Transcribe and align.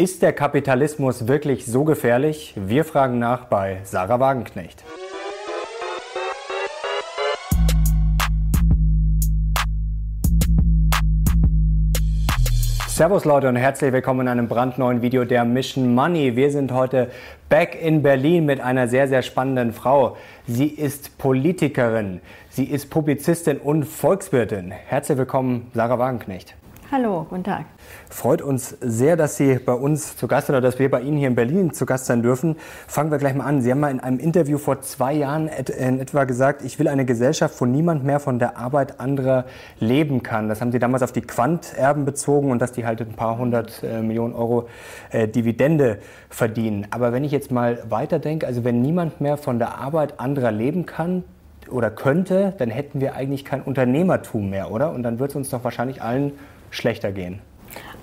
Ist 0.00 0.22
der 0.22 0.32
Kapitalismus 0.32 1.28
wirklich 1.28 1.66
so 1.66 1.84
gefährlich? 1.84 2.54
Wir 2.56 2.86
fragen 2.86 3.18
nach 3.18 3.44
bei 3.44 3.80
Sarah 3.84 4.18
Wagenknecht. 4.18 4.82
Servus 12.88 13.26
Leute 13.26 13.50
und 13.50 13.56
herzlich 13.56 13.92
willkommen 13.92 14.22
in 14.22 14.28
einem 14.28 14.48
brandneuen 14.48 15.02
Video 15.02 15.26
der 15.26 15.44
Mission 15.44 15.94
Money. 15.94 16.34
Wir 16.34 16.50
sind 16.50 16.72
heute 16.72 17.10
back 17.50 17.76
in 17.78 18.02
Berlin 18.02 18.46
mit 18.46 18.62
einer 18.62 18.88
sehr, 18.88 19.06
sehr 19.06 19.20
spannenden 19.20 19.74
Frau. 19.74 20.16
Sie 20.46 20.68
ist 20.68 21.18
Politikerin, 21.18 22.22
sie 22.48 22.64
ist 22.64 22.88
Publizistin 22.88 23.58
und 23.58 23.84
Volkswirtin. 23.84 24.70
Herzlich 24.70 25.18
willkommen, 25.18 25.70
Sarah 25.74 25.98
Wagenknecht. 25.98 26.54
Hallo, 26.92 27.24
guten 27.30 27.44
Tag. 27.44 27.66
Freut 28.08 28.42
uns 28.42 28.76
sehr, 28.80 29.16
dass 29.16 29.36
Sie 29.36 29.60
bei 29.60 29.74
uns 29.74 30.16
zu 30.16 30.26
Gast 30.26 30.48
sind 30.48 30.56
oder 30.56 30.66
dass 30.66 30.80
wir 30.80 30.90
bei 30.90 31.00
Ihnen 31.02 31.18
hier 31.18 31.28
in 31.28 31.36
Berlin 31.36 31.72
zu 31.72 31.86
Gast 31.86 32.06
sein 32.06 32.20
dürfen. 32.20 32.56
Fangen 32.88 33.12
wir 33.12 33.18
gleich 33.18 33.32
mal 33.32 33.44
an. 33.44 33.62
Sie 33.62 33.70
haben 33.70 33.78
mal 33.78 33.92
in 33.92 34.00
einem 34.00 34.18
Interview 34.18 34.58
vor 34.58 34.80
zwei 34.80 35.12
Jahren 35.12 35.46
in 35.46 36.00
etwa 36.00 36.24
gesagt, 36.24 36.64
ich 36.64 36.80
will 36.80 36.88
eine 36.88 37.04
Gesellschaft, 37.04 37.60
wo 37.60 37.64
niemand 37.64 38.02
mehr 38.02 38.18
von 38.18 38.40
der 38.40 38.58
Arbeit 38.58 38.98
anderer 38.98 39.44
leben 39.78 40.24
kann. 40.24 40.48
Das 40.48 40.60
haben 40.60 40.72
Sie 40.72 40.80
damals 40.80 41.04
auf 41.04 41.12
die 41.12 41.20
Quanterben 41.20 42.04
bezogen 42.04 42.50
und 42.50 42.60
dass 42.60 42.72
die 42.72 42.84
halt 42.84 43.00
ein 43.02 43.12
paar 43.12 43.38
hundert 43.38 43.84
äh, 43.84 44.02
Millionen 44.02 44.34
Euro 44.34 44.66
äh, 45.12 45.28
Dividende 45.28 46.00
verdienen. 46.28 46.88
Aber 46.90 47.12
wenn 47.12 47.22
ich 47.22 47.30
jetzt 47.30 47.52
mal 47.52 47.84
weiterdenke, 47.88 48.48
also 48.48 48.64
wenn 48.64 48.82
niemand 48.82 49.20
mehr 49.20 49.36
von 49.36 49.60
der 49.60 49.78
Arbeit 49.78 50.18
anderer 50.18 50.50
leben 50.50 50.86
kann, 50.86 51.22
oder 51.68 51.92
könnte, 51.92 52.52
dann 52.58 52.68
hätten 52.68 53.00
wir 53.00 53.14
eigentlich 53.14 53.44
kein 53.44 53.62
Unternehmertum 53.62 54.50
mehr, 54.50 54.72
oder? 54.72 54.90
Und 54.90 55.04
dann 55.04 55.20
wird 55.20 55.30
es 55.30 55.36
uns 55.36 55.50
doch 55.50 55.62
wahrscheinlich 55.62 56.02
allen 56.02 56.32
schlechter 56.70 57.12
gehen? 57.12 57.40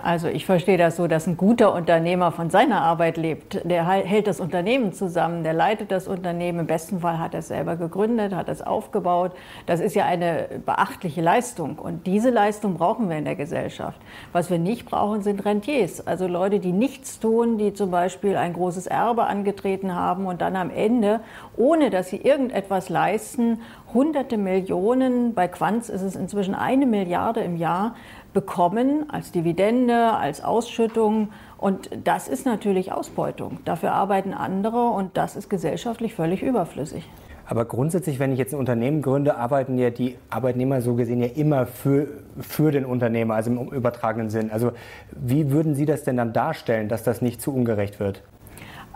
Also 0.03 0.27
ich 0.27 0.45
verstehe 0.45 0.77
das 0.77 0.95
so, 0.95 1.07
dass 1.07 1.27
ein 1.27 1.37
guter 1.37 1.73
Unternehmer 1.73 2.31
von 2.31 2.49
seiner 2.49 2.81
Arbeit 2.81 3.17
lebt. 3.17 3.61
Der 3.69 3.85
hält 3.87 4.27
das 4.27 4.39
Unternehmen 4.39 4.93
zusammen, 4.93 5.43
der 5.43 5.53
leitet 5.53 5.91
das 5.91 6.07
Unternehmen. 6.07 6.59
Im 6.59 6.67
besten 6.67 6.99
Fall 6.99 7.19
hat 7.19 7.33
er 7.33 7.39
es 7.39 7.47
selber 7.47 7.75
gegründet, 7.75 8.33
hat 8.33 8.47
es 8.47 8.61
aufgebaut. 8.61 9.31
Das 9.65 9.79
ist 9.79 9.95
ja 9.95 10.05
eine 10.05 10.47
beachtliche 10.65 11.21
Leistung. 11.21 11.79
Und 11.79 12.05
diese 12.05 12.29
Leistung 12.29 12.75
brauchen 12.75 13.09
wir 13.09 13.17
in 13.17 13.25
der 13.25 13.35
Gesellschaft. 13.35 13.99
Was 14.31 14.49
wir 14.49 14.59
nicht 14.59 14.85
brauchen, 14.85 15.23
sind 15.23 15.43
Rentiers. 15.43 16.05
Also 16.05 16.27
Leute, 16.27 16.59
die 16.59 16.71
nichts 16.71 17.19
tun, 17.19 17.57
die 17.57 17.73
zum 17.73 17.89
Beispiel 17.89 18.37
ein 18.37 18.53
großes 18.53 18.87
Erbe 18.87 19.23
angetreten 19.23 19.95
haben 19.95 20.27
und 20.27 20.41
dann 20.41 20.55
am 20.55 20.69
Ende, 20.69 21.21
ohne 21.55 21.89
dass 21.89 22.09
sie 22.09 22.17
irgendetwas 22.17 22.89
leisten, 22.89 23.61
hunderte 23.93 24.37
Millionen, 24.37 25.33
bei 25.33 25.47
Quanz 25.47 25.89
ist 25.89 26.01
es 26.01 26.15
inzwischen 26.15 26.53
eine 26.53 26.85
Milliarde 26.85 27.39
im 27.39 27.57
Jahr, 27.57 27.95
bekommen 28.37 29.09
als 29.09 29.31
Dividende, 29.31 30.11
als 30.11 30.43
Ausschüttung. 30.43 31.29
Und 31.57 31.89
das 32.03 32.27
ist 32.27 32.45
natürlich 32.45 32.91
Ausbeutung. 32.91 33.57
Dafür 33.65 33.93
arbeiten 33.93 34.31
andere 34.31 34.89
und 34.89 35.17
das 35.17 35.35
ist 35.35 35.49
gesellschaftlich 35.49 36.13
völlig 36.13 36.43
überflüssig. 36.43 37.09
Aber 37.47 37.65
grundsätzlich, 37.65 38.19
wenn 38.19 38.31
ich 38.31 38.37
jetzt 38.37 38.53
ein 38.53 38.59
Unternehmen 38.59 39.01
gründe, 39.01 39.37
arbeiten 39.37 39.79
ja 39.79 39.89
die 39.89 40.17
Arbeitnehmer 40.29 40.81
so 40.81 40.93
gesehen 40.93 41.19
ja 41.19 41.29
immer 41.33 41.65
für, 41.65 42.05
für 42.39 42.71
den 42.71 42.85
Unternehmer, 42.85 43.33
also 43.33 43.49
im 43.49 43.69
übertragenen 43.69 44.29
Sinn. 44.29 44.51
Also 44.51 44.73
wie 45.13 45.49
würden 45.49 45.73
Sie 45.73 45.87
das 45.87 46.03
denn 46.03 46.17
dann 46.17 46.31
darstellen, 46.31 46.89
dass 46.89 47.01
das 47.01 47.23
nicht 47.23 47.41
zu 47.41 47.51
ungerecht 47.51 47.99
wird? 47.99 48.21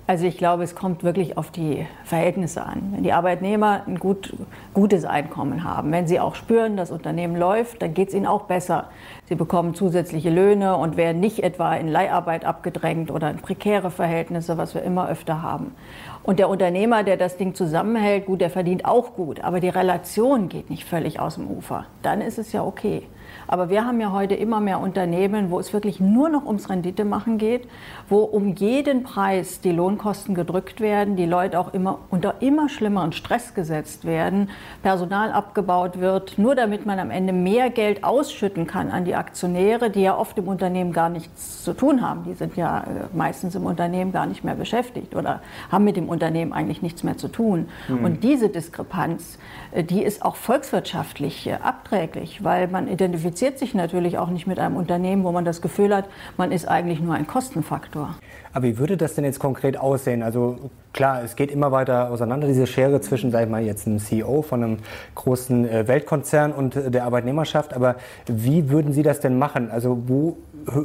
Also 0.07 0.25
ich 0.25 0.38
glaube, 0.38 0.63
es 0.63 0.75
kommt 0.75 1.03
wirklich 1.03 1.38
auf 1.38 1.52
die 1.52 1.85
Verhältnisse 2.03 2.63
an. 2.66 2.91
Wenn 2.91 3.03
die 3.03 3.13
Arbeitnehmer 3.13 3.83
ein 3.88 3.97
gut, 3.97 4.33
gutes 4.73 5.05
Einkommen 5.05 5.63
haben, 5.63 5.91
wenn 5.91 6.07
sie 6.07 6.19
auch 6.19 6.35
spüren, 6.35 6.75
das 6.75 6.91
Unternehmen 6.91 7.38
läuft, 7.38 7.81
dann 7.81 7.94
geht 7.94 8.09
es 8.09 8.13
ihnen 8.13 8.25
auch 8.25 8.44
besser. 8.44 8.89
Sie 9.29 9.35
bekommen 9.35 9.73
zusätzliche 9.73 10.29
Löhne 10.29 10.75
und 10.75 10.97
werden 10.97 11.22
nicht 11.22 11.44
etwa 11.44 11.75
in 11.75 11.88
Leiharbeit 11.88 12.44
abgedrängt 12.44 13.11
oder 13.11 13.29
in 13.29 13.38
prekäre 13.38 13.91
Verhältnisse, 13.91 14.57
was 14.57 14.73
wir 14.73 14.81
immer 14.81 15.07
öfter 15.07 15.41
haben. 15.41 15.75
Und 16.23 16.39
der 16.39 16.49
Unternehmer, 16.49 17.03
der 17.03 17.16
das 17.16 17.38
Ding 17.38 17.55
zusammenhält, 17.55 18.25
gut, 18.25 18.41
der 18.41 18.49
verdient 18.49 18.85
auch 18.85 19.13
gut, 19.16 19.44
aber 19.44 19.59
die 19.59 19.69
Relation 19.69 20.49
geht 20.49 20.69
nicht 20.69 20.83
völlig 20.83 21.19
aus 21.19 21.35
dem 21.35 21.47
Ufer. 21.47 21.85
Dann 22.01 22.22
ist 22.22 22.38
es 22.38 22.51
ja 22.51 22.63
okay. 22.63 23.03
Aber 23.51 23.69
wir 23.69 23.85
haben 23.85 24.00
ja 24.00 24.13
heute 24.13 24.34
immer 24.34 24.62
mehr 24.62 24.79
Unternehmen, 24.79 25.51
wo 25.51 25.59
es 25.59 25.73
wirklich 25.73 26.00
nur 26.00 26.29
noch 26.29 26.45
ums 26.45 26.69
Rendite 26.69 27.03
machen 27.03 27.38
geht, 27.38 27.67
wo 28.07 28.19
um 28.19 28.56
jeden 28.56 29.03
Preis 29.03 29.59
die 29.59 29.73
Lohnkosten 29.73 30.35
gedrückt 30.35 30.79
werden, 30.79 31.17
die 31.17 31.25
Leute 31.25 31.59
auch 31.59 31.73
immer 31.73 32.00
unter 32.09 32.35
immer 32.41 32.69
schlimmeren 32.69 33.11
Stress 33.11 33.53
gesetzt 33.53 34.06
werden, 34.06 34.50
Personal 34.84 35.34
abgebaut 35.34 36.00
wird, 36.00 36.38
nur 36.38 36.56
damit 36.56 36.85
man 36.85 36.97
am 36.97 37.11
Ende 37.11 37.34
mehr 37.34 37.69
Geld 37.69 38.06
ausschütten 38.06 38.67
kann 38.67 38.90
an 38.90 39.03
die 39.03 39.16
Aktionäre, 39.16 39.90
die 39.90 40.03
ja 40.03 40.17
oft 40.17 40.38
im 40.38 40.47
Unternehmen 40.47 40.94
gar 40.94 41.09
nichts 41.09 41.66
zu 41.66 41.73
tun 41.73 42.01
haben. 42.01 42.23
Die 42.23 42.35
sind 42.35 42.56
ja 42.56 42.79
äh, 42.79 42.84
meistens 43.13 43.53
im 43.56 43.66
Unternehmen 43.66 44.13
gar 44.13 44.28
nicht 44.28 44.45
mehr 44.45 44.56
beschäftigt 44.56 45.13
oder 45.13 45.41
haben 45.69 45.84
mit 45.84 45.97
dem 45.97 46.07
Unternehmen 46.07 46.53
eigentlich 46.53 46.81
nichts 46.81 47.03
mehr 47.03 47.17
zu 47.17 47.28
tun. 47.28 47.67
Mhm. 47.90 48.06
Und 48.06 48.23
diese 48.23 48.47
Diskrepanz, 48.47 49.40
äh, 49.72 49.84
die 49.84 50.03
ist 50.03 50.23
auch 50.23 50.38
volkswirtschaftlich 50.38 51.47
äh, 51.47 51.56
abträglich, 51.56 52.45
weil 52.45 52.69
man 52.69 52.88
identifiziert 52.88 53.41
identifiziert 53.41 53.59
sich 53.59 53.74
natürlich 53.74 54.18
auch 54.18 54.29
nicht 54.29 54.47
mit 54.47 54.59
einem 54.59 54.75
Unternehmen, 54.75 55.24
wo 55.24 55.31
man 55.31 55.46
das 55.46 55.62
Gefühl 55.62 55.96
hat, 55.96 56.06
man 56.38 56.52
ist 56.52 56.68
eigentlich 56.68 57.00
nur 57.00 57.16
ein 57.16 57.28
Kostenfaktor. 57.28 58.16
Aber 58.53 58.66
wie 58.66 58.78
würde 58.78 58.97
das 58.97 59.16
denn 59.16 59.24
jetzt 59.24 59.40
konkret 59.40 59.78
aussehen? 59.78 60.24
Also 60.24 60.69
klar, 60.94 61.24
es 61.24 61.35
geht 61.35 61.52
immer 61.52 61.72
weiter 61.72 62.12
auseinander, 62.12 62.47
diese 62.47 62.68
Schere 62.68 63.02
zwischen, 63.02 63.31
sag 63.31 63.44
ich 63.44 63.50
mal, 63.50 63.63
jetzt 63.63 63.88
einem 63.88 64.00
CEO 64.00 64.41
von 64.41 64.63
einem 64.63 64.78
großen 65.16 65.68
äh, 65.68 65.88
Weltkonzern 65.88 66.52
und 66.52 66.75
äh, 66.75 66.91
der 66.91 67.06
Arbeitnehmerschaft. 67.06 67.74
Aber 67.74 67.96
wie 68.28 68.69
würden 68.69 68.94
Sie 68.94 69.03
das 69.03 69.19
denn 69.19 69.38
machen? 69.40 69.72
Also 69.72 70.03
wo 70.08 70.38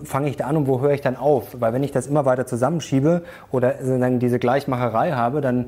fange 0.05 0.31
ich 0.31 0.37
da 0.37 0.47
an 0.47 0.56
und 0.56 0.67
wo 0.67 0.81
höre 0.81 0.93
ich 0.93 1.03
dann 1.03 1.17
auf? 1.17 1.61
Weil 1.61 1.75
wenn 1.75 1.83
ich 1.83 1.93
das 1.93 2.06
immer 2.06 2.25
weiter 2.25 2.47
zusammenschiebe 2.47 3.23
oder 3.50 3.75
diese 4.19 4.38
Gleichmacherei 4.38 5.12
habe, 5.12 5.43
dann 5.43 5.67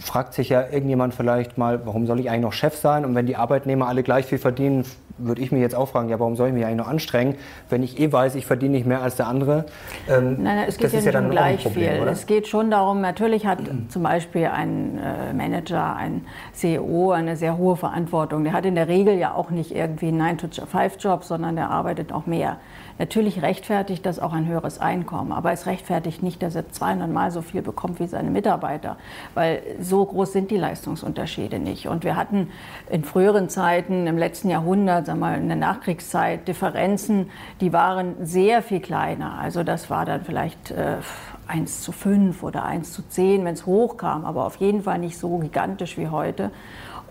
fragt 0.00 0.34
sich 0.34 0.48
ja 0.48 0.62
irgendjemand 0.70 1.14
vielleicht 1.14 1.58
mal, 1.58 1.80
warum 1.84 2.06
soll 2.06 2.20
ich 2.20 2.30
eigentlich 2.30 2.42
noch 2.42 2.52
Chef 2.52 2.76
sein? 2.76 3.04
Und 3.04 3.14
wenn 3.14 3.26
die 3.26 3.36
Arbeitnehmer 3.36 3.88
alle 3.88 4.02
gleich 4.02 4.26
viel 4.26 4.38
verdienen, 4.38 4.84
würde 5.18 5.42
ich 5.42 5.52
mich 5.52 5.60
jetzt 5.60 5.74
auch 5.74 5.88
fragen, 5.88 6.08
ja, 6.08 6.18
warum 6.20 6.36
soll 6.36 6.48
ich 6.48 6.54
mich 6.54 6.64
eigentlich 6.64 6.78
noch 6.78 6.88
anstrengen, 6.88 7.34
wenn 7.70 7.82
ich 7.82 7.98
eh 7.98 8.12
weiß, 8.12 8.36
ich 8.36 8.46
verdiene 8.46 8.76
nicht 8.76 8.86
mehr 8.86 9.02
als 9.02 9.16
der 9.16 9.26
andere? 9.26 9.66
Ähm, 10.08 10.42
nein, 10.42 10.56
nein, 10.56 10.64
es 10.68 10.78
geht 10.78 10.92
ja 10.92 11.00
nicht 11.00 11.12
ja 11.12 11.20
um 11.20 11.30
gleich 11.30 11.62
Problem, 11.62 11.92
viel. 11.92 12.02
Oder? 12.02 12.12
Es 12.12 12.26
geht 12.26 12.46
schon 12.46 12.70
darum, 12.70 13.00
natürlich 13.00 13.46
hat 13.46 13.58
zum 13.88 14.02
Beispiel 14.02 14.46
ein 14.46 14.98
äh, 14.98 15.32
Manager, 15.32 15.96
ein 15.96 16.24
CEO 16.52 17.10
eine 17.10 17.36
sehr 17.36 17.56
hohe 17.56 17.76
Verantwortung. 17.76 18.44
Der 18.44 18.52
hat 18.52 18.64
in 18.64 18.74
der 18.74 18.88
Regel 18.88 19.18
ja 19.18 19.34
auch 19.34 19.50
nicht 19.50 19.74
irgendwie 19.74 20.08
einen 20.08 20.38
9-to-5-Job, 20.38 21.24
sondern 21.24 21.56
der 21.56 21.70
arbeitet 21.70 22.12
auch 22.12 22.26
mehr. 22.26 22.58
Natürlich 22.98 23.42
rechtfertigt 23.42 24.04
das 24.04 24.18
auch 24.18 24.32
ein 24.32 24.46
höheres 24.46 24.80
Einkommen, 24.80 25.32
aber 25.32 25.52
es 25.52 25.66
rechtfertigt 25.66 26.22
nicht, 26.22 26.42
dass 26.42 26.54
er 26.54 26.70
200 26.70 27.10
Mal 27.10 27.30
so 27.30 27.42
viel 27.42 27.62
bekommt 27.62 28.00
wie 28.00 28.06
seine 28.08 28.30
Mitarbeiter, 28.30 28.96
weil 29.34 29.62
so 29.80 30.04
groß 30.04 30.32
sind 30.32 30.50
die 30.50 30.56
Leistungsunterschiede 30.56 31.58
nicht. 31.58 31.88
Und 31.88 32.04
wir 32.04 32.16
hatten 32.16 32.50
in 32.90 33.04
früheren 33.04 33.48
Zeiten, 33.48 34.06
im 34.06 34.18
letzten 34.18 34.50
Jahrhundert, 34.50 35.06
sagen 35.06 35.20
wir 35.20 35.30
mal 35.30 35.38
in 35.38 35.48
der 35.48 35.56
Nachkriegszeit, 35.56 36.48
Differenzen, 36.48 37.30
die 37.60 37.72
waren 37.72 38.14
sehr 38.20 38.62
viel 38.62 38.80
kleiner. 38.80 39.38
Also 39.38 39.62
das 39.62 39.90
war 39.90 40.04
dann 40.04 40.24
vielleicht 40.24 40.70
äh, 40.72 40.96
1 41.46 41.82
zu 41.82 41.92
5 41.92 42.42
oder 42.42 42.64
1 42.64 42.92
zu 42.92 43.02
10, 43.08 43.44
wenn 43.44 43.54
es 43.54 43.64
hochkam, 43.64 44.24
aber 44.24 44.44
auf 44.44 44.56
jeden 44.56 44.82
Fall 44.82 44.98
nicht 44.98 45.18
so 45.18 45.38
gigantisch 45.38 45.96
wie 45.96 46.08
heute. 46.08 46.50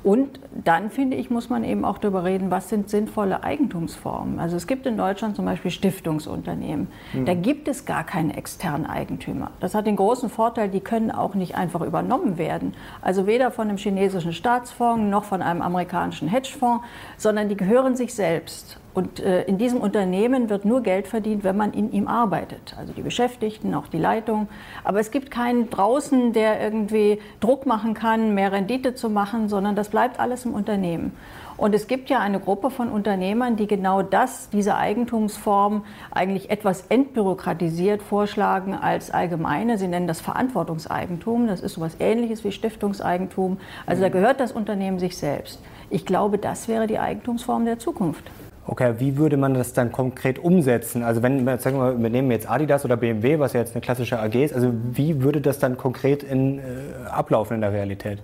Und 0.07 0.40
dann 0.63 0.90
finde 0.90 1.18
ich, 1.18 1.29
muss 1.29 1.50
man 1.50 1.66
eben 1.66 1.84
auch 1.84 1.97
darüber 1.97 2.23
reden, 2.23 2.50
was 2.50 2.69
sind 2.69 2.90
sinnvolle 2.90 3.44
Eigentumsformen. 3.44 4.40
Also 4.40 4.56
es 4.56 4.66
gibt 4.66 4.85
in 4.85 4.95
Deutschland 4.95 5.35
zum 5.35 5.44
Beispiel 5.44 5.69
Stiftungsunternehmen. 5.69 6.88
Mhm. 7.12 7.25
Da 7.25 7.34
gibt 7.34 7.68
es 7.68 7.84
gar 7.84 8.06
keine 8.06 8.38
externen 8.38 8.85
Eigentümer. 8.85 9.51
Das 9.59 9.75
hat 9.75 9.85
den 9.85 9.97
großen 9.97 10.29
Vorteil, 10.29 10.69
die 10.69 10.79
können 10.79 11.12
auch 11.12 11.35
nicht 11.35 11.56
einfach 11.56 11.81
übernommen 11.81 12.38
werden. 12.38 12.73
Also 13.01 13.28
weder 13.28 13.51
von 13.51 13.67
einem 13.67 13.75
chinesischen 13.75 14.31
Staatsfonds 14.31 15.12
noch 15.12 15.25
von 15.25 15.41
einem 15.41 15.62
amerikanischen 15.62 16.29
Hedgefonds, 16.29 16.85
sondern 17.17 17.50
die 17.50 17.57
gehören 17.57 17.97
sich 17.97 18.13
selbst. 18.13 18.79
Und 18.97 19.19
äh, 19.19 19.44
in 19.44 19.59
diesem 19.59 19.80
Unternehmen 19.80 20.50
wird 20.50 20.66
nur 20.66 20.81
Geld 20.81 21.08
verdient, 21.08 21.44
wenn 21.44 21.56
man 21.56 21.72
in 21.72 21.91
ihm 21.91 22.08
arbeitet. 22.08 22.75
Also 22.80 22.94
die 22.94 23.03
Beschäftigten, 23.03 23.75
auch 23.75 23.85
die 23.85 24.00
Leitung. 24.00 24.47
Aber 24.84 24.99
es 24.99 25.11
gibt 25.11 25.29
keinen 25.29 25.70
draußen, 25.70 26.34
der 26.34 26.59
irgendwie 26.59 27.20
Druck 27.40 27.67
machen 27.67 27.94
kann, 27.94 28.34
mehr 28.34 28.52
Rendite 28.52 28.96
zu 28.96 29.11
machen, 29.11 29.49
sondern 29.49 29.76
das 29.76 29.90
bleibt 29.90 30.20
alles 30.20 30.46
im 30.46 30.55
Unternehmen. 30.55 31.16
Und 31.58 31.76
es 31.76 31.85
gibt 31.85 32.09
ja 32.09 32.22
eine 32.22 32.40
Gruppe 32.40 32.72
von 32.72 32.90
Unternehmern, 32.90 33.55
die 33.55 33.67
genau 33.67 34.02
das, 34.02 34.49
diese 34.49 34.76
Eigentumsform 34.78 35.85
eigentlich 36.09 36.50
etwas 36.50 36.85
entbürokratisiert 36.90 38.02
vorschlagen 38.02 38.73
als 38.73 39.11
allgemeine. 39.11 39.78
Sie 39.78 39.88
nennen 39.88 40.08
das 40.08 40.22
Verantwortungseigentum. 40.22 41.46
Das 41.46 41.61
ist 41.61 41.73
so 41.73 41.85
etwas 41.85 42.00
Ähnliches 42.00 42.43
wie 42.43 42.52
Stiftungseigentum. 42.52 43.59
Also 43.85 44.02
da 44.02 44.09
gehört 44.09 44.40
das 44.40 44.52
Unternehmen 44.52 44.97
sich 44.97 45.17
selbst. 45.17 45.61
Ich 45.91 46.03
glaube, 46.03 46.40
das 46.40 46.67
wäre 46.67 46.88
die 46.88 46.97
Eigentumsform 46.97 47.66
der 47.66 47.78
Zukunft. 47.78 48.23
Okay, 48.67 48.96
wie 48.97 49.17
würde 49.17 49.37
man 49.37 49.53
das 49.53 49.72
dann 49.72 49.91
konkret 49.93 50.40
umsetzen? 50.40 51.02
Also 51.02 51.23
wenn 51.23 51.46
sagen 51.58 51.78
wir, 51.78 51.97
wir 51.97 52.09
nehmen 52.09 52.29
jetzt 52.31 52.49
Adidas 52.49 52.84
oder 52.84 52.97
BMW, 52.97 53.40
was 53.40 53.53
ja 53.53 53.61
jetzt 53.61 53.73
eine 53.73 53.81
klassische 53.81 54.19
AG 54.19 54.35
ist, 54.35 54.53
also 54.53 54.73
wie 54.91 55.22
würde 55.22 55.40
das 55.40 55.59
dann 55.59 55.78
konkret 55.78 56.22
in, 56.22 56.59
äh, 56.59 56.61
ablaufen 57.09 57.55
in 57.55 57.61
der 57.61 57.72
Realität? 57.72 58.19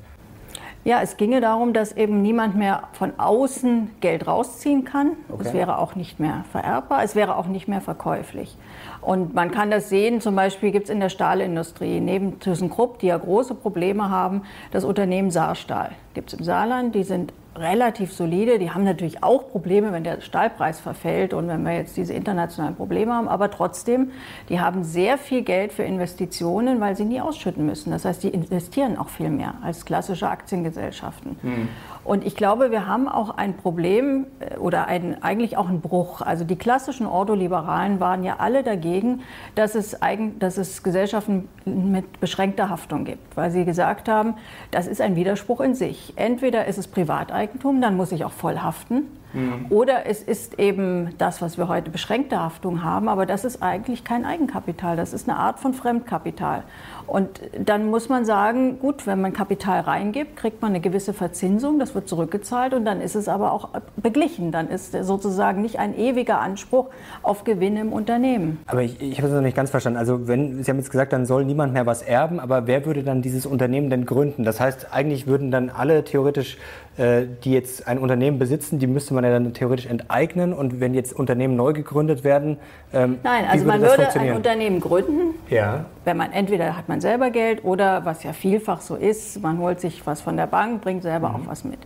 Ja, 0.85 1.01
es 1.01 1.15
ginge 1.15 1.39
darum, 1.39 1.71
dass 1.71 1.93
eben 1.93 2.21
niemand 2.21 2.55
mehr 2.55 2.89
von 2.91 3.13
außen 3.17 3.91
Geld 4.01 4.27
rausziehen 4.27 4.83
kann. 4.83 5.11
Okay. 5.29 5.43
Es 5.45 5.53
wäre 5.53 5.77
auch 5.77 5.95
nicht 5.95 6.19
mehr 6.19 6.43
vererbbar, 6.51 7.05
es 7.05 7.15
wäre 7.15 7.37
auch 7.37 7.47
nicht 7.47 7.69
mehr 7.69 7.79
verkäuflich. 7.79 8.57
Und 8.99 9.33
man 9.33 9.49
kann 9.51 9.71
das 9.71 9.87
sehen, 9.87 10.19
zum 10.19 10.35
Beispiel 10.35 10.71
gibt 10.71 10.85
es 10.85 10.89
in 10.89 10.99
der 10.99 11.07
Stahlindustrie 11.07 12.01
neben 12.01 12.41
ThyssenKrupp, 12.41 12.99
die 12.99 13.07
ja 13.07 13.17
große 13.17 13.55
Probleme 13.55 14.09
haben, 14.09 14.41
das 14.71 14.83
Unternehmen 14.83 15.31
Saarstahl. 15.31 15.91
Gibt 16.15 16.33
es 16.33 16.39
im 16.39 16.43
Saarland, 16.43 16.95
die 16.95 17.03
sind 17.03 17.31
relativ 17.55 18.13
solide. 18.13 18.59
Die 18.59 18.71
haben 18.71 18.83
natürlich 18.83 19.23
auch 19.23 19.49
Probleme, 19.49 19.91
wenn 19.91 20.03
der 20.03 20.21
Stahlpreis 20.21 20.79
verfällt 20.79 21.33
und 21.33 21.47
wenn 21.47 21.63
wir 21.63 21.73
jetzt 21.73 21.95
diese 21.97 22.13
internationalen 22.13 22.75
Probleme 22.75 23.13
haben. 23.13 23.27
Aber 23.27 23.51
trotzdem, 23.51 24.11
die 24.49 24.59
haben 24.59 24.83
sehr 24.83 25.17
viel 25.17 25.43
Geld 25.43 25.73
für 25.73 25.83
Investitionen, 25.83 26.79
weil 26.79 26.95
sie 26.95 27.05
nie 27.05 27.21
ausschütten 27.21 27.65
müssen. 27.65 27.91
Das 27.91 28.05
heißt, 28.05 28.23
die 28.23 28.29
investieren 28.29 28.97
auch 28.97 29.09
viel 29.09 29.29
mehr 29.29 29.55
als 29.61 29.85
klassische 29.85 30.29
Aktiengesellschaften. 30.29 31.37
Mhm. 31.41 31.69
Und 32.03 32.25
ich 32.25 32.35
glaube, 32.35 32.71
wir 32.71 32.87
haben 32.87 33.07
auch 33.07 33.37
ein 33.37 33.55
Problem 33.55 34.27
äh, 34.39 34.57
oder 34.57 34.87
ein, 34.87 35.23
eigentlich 35.23 35.57
auch 35.57 35.69
einen 35.69 35.81
Bruch. 35.81 36.21
Also 36.21 36.43
die 36.43 36.57
klassischen 36.57 37.05
Ordoliberalen 37.05 37.99
waren 37.99 38.23
ja 38.23 38.35
alle 38.39 38.63
dagegen, 38.63 39.21
dass 39.55 39.75
es, 39.75 40.01
eigen, 40.01 40.39
dass 40.39 40.57
es 40.57 40.83
Gesellschaften 40.83 41.47
mit 41.65 42.19
beschränkter 42.19 42.69
Haftung 42.69 43.05
gibt, 43.05 43.37
weil 43.37 43.51
sie 43.51 43.65
gesagt 43.65 44.09
haben, 44.09 44.35
das 44.71 44.87
ist 44.87 45.01
ein 45.01 45.15
Widerspruch 45.15 45.61
in 45.61 45.75
sich. 45.75 46.13
Entweder 46.15 46.65
ist 46.65 46.77
es 46.77 46.87
Privateigentum, 46.87 47.81
dann 47.81 47.95
muss 47.95 48.11
ich 48.11 48.25
auch 48.25 48.31
voll 48.31 48.59
haften. 48.59 49.07
Mhm. 49.33 49.65
Oder 49.69 50.05
es 50.05 50.21
ist 50.21 50.59
eben 50.59 51.15
das, 51.17 51.41
was 51.41 51.57
wir 51.57 51.67
heute 51.67 51.89
beschränkte 51.89 52.39
Haftung 52.39 52.83
haben, 52.83 53.09
aber 53.09 53.25
das 53.25 53.45
ist 53.45 53.63
eigentlich 53.63 54.03
kein 54.03 54.25
Eigenkapital, 54.25 54.95
das 54.95 55.11
ist 55.13 55.27
eine 55.27 55.37
Art 55.37 55.59
von 55.59 55.73
Fremdkapital. 55.73 56.63
Und 57.13 57.41
dann 57.63 57.91
muss 57.91 58.09
man 58.09 58.25
sagen, 58.25 58.79
gut, 58.79 59.05
wenn 59.05 59.21
man 59.21 59.33
Kapital 59.33 59.81
reingibt, 59.81 60.35
kriegt 60.35 60.63
man 60.63 60.71
eine 60.71 60.79
gewisse 60.79 61.13
Verzinsung, 61.13 61.77
das 61.77 61.93
wird 61.93 62.09
zurückgezahlt 62.09 62.73
und 62.73 62.85
dann 62.85 63.01
ist 63.01 63.13
es 63.13 63.27
aber 63.27 63.51
auch 63.51 63.69
beglichen. 63.97 64.51
Dann 64.51 64.67
ist 64.67 64.93
sozusagen 64.93 65.61
nicht 65.61 65.77
ein 65.77 65.95
ewiger 65.95 66.39
Anspruch 66.39 66.87
auf 67.21 67.43
Gewinne 67.43 67.81
im 67.81 67.93
Unternehmen. 67.93 68.59
Aber 68.65 68.81
ich, 68.81 68.99
ich 68.99 69.19
habe 69.19 69.27
es 69.27 69.33
noch 69.35 69.41
nicht 69.41 69.55
ganz 69.55 69.69
verstanden. 69.69 69.99
Also 69.99 70.27
wenn 70.27 70.63
Sie 70.63 70.71
haben 70.71 70.79
jetzt 70.79 70.89
gesagt, 70.89 71.13
dann 71.13 71.27
soll 71.27 71.45
niemand 71.45 71.73
mehr 71.73 71.85
was 71.85 72.01
erben, 72.01 72.39
aber 72.39 72.65
wer 72.65 72.83
würde 72.87 73.03
dann 73.03 73.21
dieses 73.21 73.45
Unternehmen 73.45 73.91
denn 73.91 74.07
gründen? 74.07 74.43
Das 74.43 74.59
heißt, 74.59 74.87
eigentlich 74.91 75.27
würden 75.27 75.51
dann 75.51 75.69
alle 75.69 76.03
theoretisch 76.03 76.57
äh, 76.95 77.25
die 77.43 77.53
jetzt 77.53 77.87
ein 77.87 77.97
Unternehmen 77.97 78.37
besitzen, 78.37 78.77
die 78.77 78.85
müsste 78.85 79.15
man 79.15 79.23
ja 79.23 79.31
dann 79.31 79.51
theoretisch 79.55 79.87
enteignen. 79.87 80.53
Und 80.53 80.79
wenn 80.79 80.93
jetzt 80.93 81.11
Unternehmen 81.11 81.55
neu 81.55 81.73
gegründet 81.73 82.23
werden, 82.23 82.57
ähm, 82.93 83.17
Nein, 83.23 83.45
also 83.49 83.65
würde 83.65 83.79
man 83.79 83.89
würde 83.89 84.19
ein 84.19 84.35
Unternehmen 84.35 84.79
gründen. 84.79 85.33
Ja. 85.49 85.85
Wenn 86.05 86.17
man 86.17 86.31
entweder 86.31 86.77
hat 86.77 86.89
man 86.89 87.01
selber 87.03 87.29
Geld 87.29 87.63
oder 87.63 88.05
was 88.05 88.23
ja 88.23 88.33
vielfach 88.33 88.81
so 88.81 88.95
ist, 88.95 89.39
man 89.43 89.59
holt 89.59 89.79
sich 89.79 90.05
was 90.07 90.21
von 90.21 90.35
der 90.35 90.47
Bank, 90.47 90.81
bringt 90.81 91.03
selber 91.03 91.29
mhm. 91.29 91.35
auch 91.35 91.47
was 91.47 91.63
mit. 91.63 91.77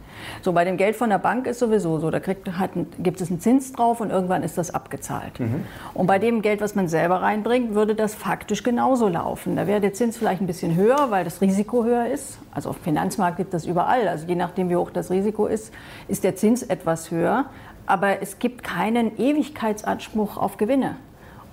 So 0.42 0.54
bei 0.54 0.64
dem 0.64 0.78
Geld 0.78 0.96
von 0.96 1.10
der 1.10 1.18
Bank 1.18 1.46
ist 1.46 1.60
sowieso 1.60 2.00
so, 2.00 2.10
da 2.10 2.22
kriegt, 2.22 2.48
hat, 2.58 2.70
gibt 3.00 3.20
es 3.20 3.30
einen 3.30 3.42
Zins 3.42 3.74
drauf 3.74 4.00
und 4.00 4.10
irgendwann 4.10 4.44
ist 4.44 4.58
das 4.58 4.74
abgezahlt. 4.74 5.42
Mhm. 5.42 5.66
Und 5.94 6.08
bei 6.08 6.20
dem 6.20 6.42
Geld, 6.42 6.62
was 6.62 6.76
man 6.76 6.88
selber 6.88 7.22
reinbringt, 7.22 7.76
würde 7.76 7.96
das 7.96 8.16
faktisch 8.16 8.64
genauso 8.64 9.10
laufen. 9.10 9.58
Da 9.58 9.68
wäre 9.68 9.82
der 9.82 9.94
Zins 9.94 10.16
vielleicht 10.16 10.40
ein 10.40 10.48
bisschen 10.48 10.76
höher, 10.76 11.08
weil 11.10 11.26
das 11.26 11.42
Risiko 11.42 11.84
höher 11.84 12.08
ist. 12.08 12.38
Also 12.52 12.70
auf 12.70 12.78
dem 12.78 12.84
Finanzmarkt 12.86 13.36
gibt 13.36 13.54
es 13.54 13.66
überall. 13.66 14.08
Also 14.08 14.26
je 14.28 14.36
nachdem, 14.36 14.70
wie 14.70 14.78
hoch 14.78 14.92
das 14.92 15.12
Risiko 15.12 15.48
ist, 15.48 15.74
ist 16.08 16.24
der 16.24 16.38
Zins 16.38 16.64
etwas 16.64 17.12
höher. 17.12 17.46
Aber 17.86 18.22
es 18.22 18.40
gibt 18.40 18.64
keinen 18.64 19.18
Ewigkeitsanspruch 19.20 20.38
auf 20.38 20.58
Gewinne. 20.58 20.96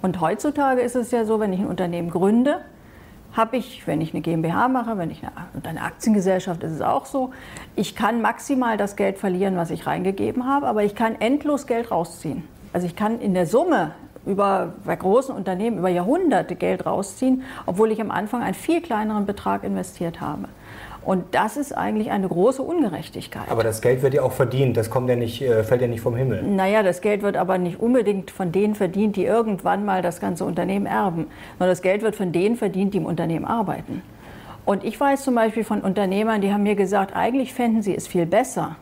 Und 0.02 0.20
heutzutage 0.20 0.82
ist 0.82 0.96
es 0.96 1.10
ja 1.12 1.24
so, 1.24 1.40
wenn 1.40 1.52
ich 1.54 1.60
ein 1.60 1.66
Unternehmen 1.66 2.10
gründe, 2.10 2.60
habe 3.34 3.56
ich, 3.56 3.86
wenn 3.86 4.00
ich 4.00 4.14
eine 4.14 4.22
GmbH 4.22 4.68
mache, 4.68 4.96
wenn 4.96 5.10
ich 5.10 5.22
eine, 5.22 5.66
eine 5.66 5.82
Aktiengesellschaft 5.82 6.62
ist 6.62 6.72
es 6.72 6.80
auch 6.80 7.06
so, 7.06 7.32
ich 7.76 7.96
kann 7.96 8.22
maximal 8.22 8.76
das 8.76 8.96
Geld 8.96 9.18
verlieren, 9.18 9.56
was 9.56 9.70
ich 9.70 9.86
reingegeben 9.86 10.46
habe, 10.46 10.66
aber 10.66 10.84
ich 10.84 10.94
kann 10.94 11.16
endlos 11.20 11.66
Geld 11.66 11.90
rausziehen. 11.90 12.44
Also 12.72 12.86
ich 12.86 12.96
kann 12.96 13.20
in 13.20 13.34
der 13.34 13.46
Summe 13.46 13.92
über, 14.26 14.74
bei 14.84 14.96
großen 14.96 15.34
Unternehmen 15.34 15.78
über 15.78 15.88
Jahrhunderte 15.88 16.54
Geld 16.54 16.86
rausziehen, 16.86 17.42
obwohl 17.66 17.92
ich 17.92 18.00
am 18.00 18.10
Anfang 18.10 18.42
einen 18.42 18.54
viel 18.54 18.80
kleineren 18.80 19.26
Betrag 19.26 19.64
investiert 19.64 20.20
habe. 20.20 20.48
Und 21.04 21.34
das 21.34 21.56
ist 21.56 21.76
eigentlich 21.76 22.10
eine 22.10 22.28
große 22.28 22.62
Ungerechtigkeit. 22.62 23.50
Aber 23.50 23.62
das 23.62 23.82
Geld 23.82 24.02
wird 24.02 24.14
ja 24.14 24.22
auch 24.22 24.32
verdient, 24.32 24.76
das 24.76 24.88
kommt 24.90 25.08
ja 25.08 25.16
nicht, 25.16 25.42
äh, 25.42 25.62
fällt 25.62 25.82
ja 25.82 25.86
nicht 25.86 26.00
vom 26.00 26.16
Himmel. 26.16 26.42
Naja, 26.42 26.82
das 26.82 27.00
Geld 27.00 27.22
wird 27.22 27.36
aber 27.36 27.58
nicht 27.58 27.78
unbedingt 27.78 28.30
von 28.30 28.52
denen 28.52 28.74
verdient, 28.74 29.16
die 29.16 29.24
irgendwann 29.24 29.84
mal 29.84 30.00
das 30.00 30.20
ganze 30.20 30.44
Unternehmen 30.44 30.86
erben, 30.86 31.26
sondern 31.58 31.68
das 31.70 31.82
Geld 31.82 32.02
wird 32.02 32.16
von 32.16 32.32
denen 32.32 32.56
verdient, 32.56 32.94
die 32.94 32.98
im 32.98 33.06
Unternehmen 33.06 33.44
arbeiten. 33.44 34.02
Und 34.64 34.82
ich 34.82 34.98
weiß 34.98 35.24
zum 35.24 35.34
Beispiel 35.34 35.64
von 35.64 35.82
Unternehmern, 35.82 36.40
die 36.40 36.52
haben 36.52 36.62
mir 36.62 36.74
gesagt, 36.74 37.14
eigentlich 37.14 37.52
fänden 37.52 37.82
sie 37.82 37.94
es 37.94 38.06
viel 38.06 38.24
besser, 38.24 38.76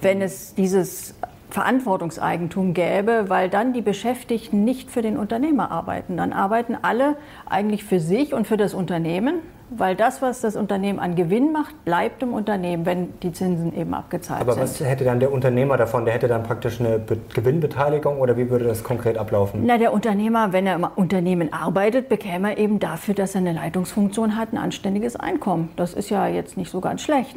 wenn 0.00 0.22
es 0.22 0.54
dieses 0.54 1.14
Verantwortungseigentum 1.50 2.74
gäbe, 2.74 3.24
weil 3.28 3.48
dann 3.48 3.72
die 3.72 3.82
Beschäftigten 3.82 4.64
nicht 4.64 4.90
für 4.90 5.02
den 5.02 5.16
Unternehmer 5.16 5.72
arbeiten. 5.72 6.16
Dann 6.16 6.32
arbeiten 6.32 6.76
alle 6.80 7.16
eigentlich 7.48 7.82
für 7.82 7.98
sich 7.98 8.34
und 8.34 8.46
für 8.46 8.56
das 8.56 8.72
Unternehmen 8.72 9.40
weil 9.70 9.96
das, 9.96 10.22
was 10.22 10.40
das 10.40 10.56
Unternehmen 10.56 10.98
an 10.98 11.16
Gewinn 11.16 11.52
macht, 11.52 11.84
bleibt 11.84 12.22
im 12.22 12.32
Unternehmen, 12.32 12.86
wenn 12.86 13.18
die 13.20 13.32
Zinsen 13.32 13.76
eben 13.76 13.94
abgezahlt 13.94 14.40
Aber 14.40 14.52
sind. 14.52 14.62
Aber 14.62 14.70
was 14.70 14.80
hätte 14.80 15.04
dann 15.04 15.20
der 15.20 15.32
Unternehmer 15.32 15.76
davon? 15.76 16.04
Der 16.04 16.14
hätte 16.14 16.28
dann 16.28 16.42
praktisch 16.44 16.80
eine 16.80 16.98
Be 16.98 17.18
Gewinnbeteiligung 17.34 18.20
oder 18.20 18.36
wie 18.36 18.48
würde 18.48 18.64
das 18.66 18.84
konkret 18.84 19.18
ablaufen? 19.18 19.62
Na, 19.64 19.78
der 19.78 19.92
Unternehmer, 19.92 20.52
wenn 20.52 20.66
er 20.66 20.76
im 20.76 20.86
Unternehmen 20.94 21.52
arbeitet, 21.52 22.08
bekäme 22.08 22.52
er 22.52 22.58
eben 22.58 22.78
dafür, 22.78 23.14
dass 23.14 23.34
er 23.34 23.40
eine 23.40 23.52
Leitungsfunktion 23.52 24.36
hat, 24.36 24.52
ein 24.52 24.58
anständiges 24.58 25.16
Einkommen. 25.16 25.70
Das 25.76 25.94
ist 25.94 26.10
ja 26.10 26.28
jetzt 26.28 26.56
nicht 26.56 26.70
so 26.70 26.80
ganz 26.80 27.02
schlecht. 27.02 27.36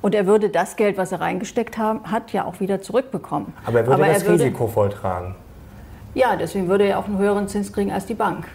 Und 0.00 0.14
er 0.14 0.26
würde 0.26 0.48
das 0.48 0.76
Geld, 0.76 0.96
was 0.96 1.12
er 1.12 1.20
reingesteckt 1.20 1.76
hat, 1.78 2.32
ja 2.32 2.44
auch 2.44 2.60
wieder 2.60 2.80
zurückbekommen. 2.80 3.52
Aber 3.64 3.80
er 3.80 3.86
würde 3.86 4.02
Aber 4.02 4.12
das 4.12 4.22
er 4.22 4.28
würde, 4.28 4.44
Risiko 4.44 4.68
volltragen. 4.68 5.34
Ja, 6.14 6.36
deswegen 6.36 6.68
würde 6.68 6.84
er 6.84 6.98
auch 6.98 7.06
einen 7.06 7.18
höheren 7.18 7.48
Zins 7.48 7.72
kriegen 7.72 7.92
als 7.92 8.06
die 8.06 8.14
Bank. 8.14 8.46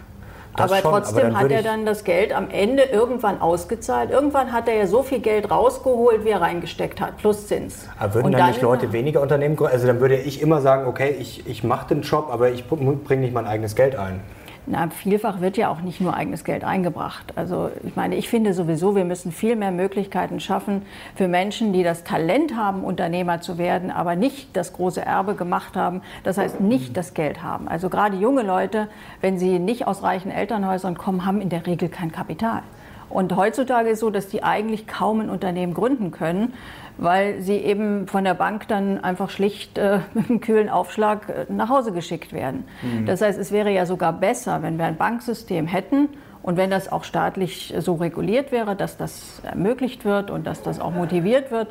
Das 0.56 0.70
aber 0.70 0.80
schon, 0.80 0.90
trotzdem 0.92 1.26
aber 1.26 1.38
hat 1.38 1.50
er 1.50 1.62
dann 1.62 1.84
das 1.84 2.04
Geld 2.04 2.34
am 2.34 2.48
Ende 2.50 2.84
irgendwann 2.84 3.40
ausgezahlt. 3.40 4.10
Irgendwann 4.10 4.52
hat 4.52 4.68
er 4.68 4.76
ja 4.76 4.86
so 4.86 5.02
viel 5.02 5.18
Geld 5.18 5.50
rausgeholt, 5.50 6.24
wie 6.24 6.30
er 6.30 6.40
reingesteckt 6.40 7.00
hat, 7.00 7.16
plus 7.16 7.48
Zins. 7.48 7.88
Aber 7.98 8.14
würden 8.14 8.32
dann, 8.32 8.40
dann, 8.40 8.50
nicht 8.50 8.62
Leute 8.62 8.92
weniger 8.92 9.20
Unternehmen 9.20 9.56
gründen? 9.56 9.72
Also 9.72 9.86
dann 9.86 10.00
würde 10.00 10.16
ich 10.16 10.40
immer 10.40 10.60
sagen, 10.60 10.86
okay, 10.86 11.16
ich, 11.18 11.46
ich 11.48 11.64
mache 11.64 11.88
den 11.88 12.02
Job, 12.02 12.28
aber 12.30 12.50
ich 12.50 12.68
bringe 12.68 13.22
nicht 13.22 13.34
mein 13.34 13.46
eigenes 13.46 13.74
Geld 13.74 13.96
ein. 13.96 14.20
Na, 14.66 14.88
vielfach 14.88 15.42
wird 15.42 15.58
ja 15.58 15.68
auch 15.68 15.82
nicht 15.82 16.00
nur 16.00 16.14
eigenes 16.14 16.42
Geld 16.42 16.64
eingebracht. 16.64 17.34
Also 17.36 17.70
ich 17.82 17.96
meine, 17.96 18.16
ich 18.16 18.30
finde 18.30 18.54
sowieso, 18.54 18.96
wir 18.96 19.04
müssen 19.04 19.30
viel 19.30 19.56
mehr 19.56 19.70
Möglichkeiten 19.70 20.40
schaffen 20.40 20.82
für 21.16 21.28
Menschen, 21.28 21.74
die 21.74 21.82
das 21.82 22.02
Talent 22.02 22.56
haben, 22.56 22.82
Unternehmer 22.82 23.42
zu 23.42 23.58
werden, 23.58 23.90
aber 23.90 24.16
nicht 24.16 24.56
das 24.56 24.72
große 24.72 25.04
Erbe 25.04 25.34
gemacht 25.34 25.76
haben. 25.76 26.00
Das 26.22 26.38
heißt, 26.38 26.60
nicht 26.60 26.96
das 26.96 27.12
Geld 27.12 27.42
haben. 27.42 27.68
Also 27.68 27.90
gerade 27.90 28.16
junge 28.16 28.42
Leute, 28.42 28.88
wenn 29.20 29.38
sie 29.38 29.58
nicht 29.58 29.86
aus 29.86 30.02
reichen 30.02 30.30
Elternhäusern 30.30 30.96
kommen, 30.96 31.26
haben 31.26 31.42
in 31.42 31.50
der 31.50 31.66
Regel 31.66 31.90
kein 31.90 32.10
Kapital. 32.10 32.62
Und 33.08 33.36
heutzutage 33.36 33.88
ist 33.88 33.94
es 33.94 34.00
so, 34.00 34.10
dass 34.10 34.28
die 34.28 34.42
eigentlich 34.42 34.86
kaum 34.86 35.20
ein 35.20 35.30
Unternehmen 35.30 35.74
gründen 35.74 36.10
können, 36.10 36.54
weil 36.96 37.40
sie 37.40 37.56
eben 37.56 38.06
von 38.06 38.24
der 38.24 38.34
Bank 38.34 38.68
dann 38.68 39.02
einfach 39.02 39.30
schlicht 39.30 39.78
äh, 39.78 40.00
mit 40.14 40.30
einem 40.30 40.40
kühlen 40.40 40.68
Aufschlag 40.68 41.28
äh, 41.28 41.46
nach 41.52 41.68
Hause 41.68 41.92
geschickt 41.92 42.32
werden. 42.32 42.64
Mhm. 42.82 43.06
Das 43.06 43.20
heißt, 43.20 43.38
es 43.38 43.52
wäre 43.52 43.70
ja 43.70 43.86
sogar 43.86 44.12
besser, 44.12 44.62
wenn 44.62 44.78
wir 44.78 44.86
ein 44.86 44.96
Banksystem 44.96 45.66
hätten 45.66 46.08
und 46.42 46.56
wenn 46.58 46.70
das 46.70 46.92
auch 46.92 47.04
staatlich 47.04 47.74
so 47.78 47.94
reguliert 47.94 48.52
wäre, 48.52 48.76
dass 48.76 48.96
das 48.96 49.40
ermöglicht 49.42 50.04
wird 50.04 50.30
und 50.30 50.46
dass 50.46 50.62
das 50.62 50.78
auch 50.78 50.92
motiviert 50.92 51.50
wird, 51.50 51.68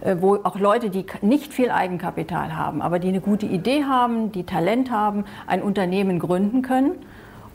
äh, 0.00 0.16
wo 0.18 0.36
auch 0.42 0.58
Leute, 0.58 0.90
die 0.90 1.04
nicht 1.22 1.52
viel 1.52 1.70
Eigenkapital 1.70 2.56
haben, 2.56 2.82
aber 2.82 2.98
die 2.98 3.08
eine 3.08 3.20
gute 3.20 3.46
Idee 3.46 3.84
haben, 3.84 4.32
die 4.32 4.44
Talent 4.44 4.90
haben, 4.90 5.24
ein 5.46 5.62
Unternehmen 5.62 6.18
gründen 6.18 6.62
können 6.62 6.92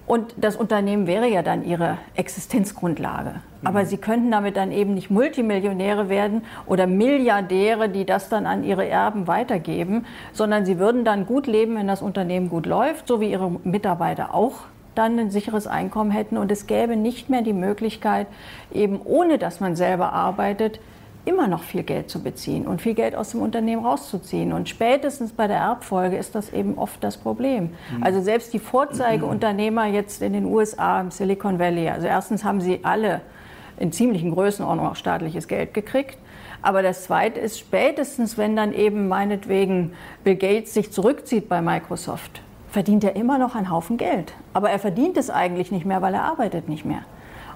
und 0.09 0.33
das 0.37 0.55
Unternehmen 0.55 1.05
wäre 1.05 1.27
ja 1.27 1.43
dann 1.43 1.63
ihre 1.63 1.99
Existenzgrundlage. 2.15 3.35
Aber 3.63 3.85
sie 3.85 3.97
könnten 3.97 4.31
damit 4.31 4.57
dann 4.57 4.71
eben 4.71 4.95
nicht 4.95 5.11
Multimillionäre 5.11 6.09
werden 6.09 6.41
oder 6.65 6.87
Milliardäre, 6.87 7.89
die 7.89 8.05
das 8.05 8.27
dann 8.27 8.47
an 8.47 8.63
ihre 8.63 8.87
Erben 8.87 9.27
weitergeben, 9.27 10.07
sondern 10.33 10.65
sie 10.65 10.79
würden 10.79 11.05
dann 11.05 11.27
gut 11.27 11.45
leben, 11.45 11.75
wenn 11.75 11.85
das 11.85 12.01
Unternehmen 12.01 12.49
gut 12.49 12.65
läuft, 12.65 13.07
so 13.07 13.21
wie 13.21 13.29
ihre 13.29 13.51
Mitarbeiter 13.63 14.33
auch 14.33 14.61
dann 14.95 15.19
ein 15.19 15.29
sicheres 15.29 15.67
Einkommen 15.67 16.09
hätten. 16.09 16.37
Und 16.37 16.51
es 16.51 16.65
gäbe 16.65 16.95
nicht 16.95 17.29
mehr 17.29 17.43
die 17.43 17.53
Möglichkeit, 17.53 18.25
eben 18.73 18.99
ohne 19.05 19.37
dass 19.37 19.59
man 19.59 19.75
selber 19.75 20.11
arbeitet, 20.11 20.79
immer 21.25 21.47
noch 21.47 21.63
viel 21.63 21.83
Geld 21.83 22.09
zu 22.09 22.23
beziehen 22.23 22.65
und 22.65 22.81
viel 22.81 22.93
Geld 22.93 23.15
aus 23.15 23.31
dem 23.31 23.41
Unternehmen 23.41 23.85
rauszuziehen. 23.85 24.53
Und 24.53 24.69
spätestens 24.69 25.31
bei 25.31 25.47
der 25.47 25.57
Erbfolge 25.57 26.17
ist 26.17 26.35
das 26.35 26.51
eben 26.51 26.77
oft 26.77 27.03
das 27.03 27.17
Problem. 27.17 27.71
Mhm. 27.95 28.03
Also 28.03 28.21
selbst 28.21 28.53
die 28.53 28.59
Vorzeigeunternehmer 28.59 29.85
jetzt 29.85 30.21
in 30.21 30.33
den 30.33 30.45
USA, 30.45 31.01
im 31.01 31.11
Silicon 31.11 31.59
Valley, 31.59 31.89
also 31.89 32.07
erstens 32.07 32.43
haben 32.43 32.61
sie 32.61 32.79
alle 32.83 33.21
in 33.77 33.91
ziemlichen 33.91 34.31
Größenordnung 34.31 34.87
auch 34.87 34.95
staatliches 34.95 35.47
Geld 35.47 35.73
gekriegt. 35.73 36.17
Aber 36.61 36.81
das 36.81 37.05
Zweite 37.05 37.39
ist 37.39 37.57
spätestens, 37.57 38.37
wenn 38.37 38.55
dann 38.55 38.73
eben 38.73 39.07
meinetwegen 39.07 39.93
Bill 40.23 40.35
Gates 40.35 40.73
sich 40.73 40.91
zurückzieht 40.91 41.47
bei 41.47 41.61
Microsoft, 41.61 42.41
verdient 42.69 43.03
er 43.03 43.15
immer 43.15 43.37
noch 43.37 43.55
einen 43.55 43.71
Haufen 43.71 43.97
Geld. 43.97 44.33
Aber 44.53 44.69
er 44.69 44.79
verdient 44.79 45.17
es 45.17 45.29
eigentlich 45.29 45.71
nicht 45.71 45.85
mehr, 45.85 46.01
weil 46.01 46.13
er 46.13 46.23
arbeitet 46.23 46.67
nicht 46.67 46.85
mehr. 46.85 47.03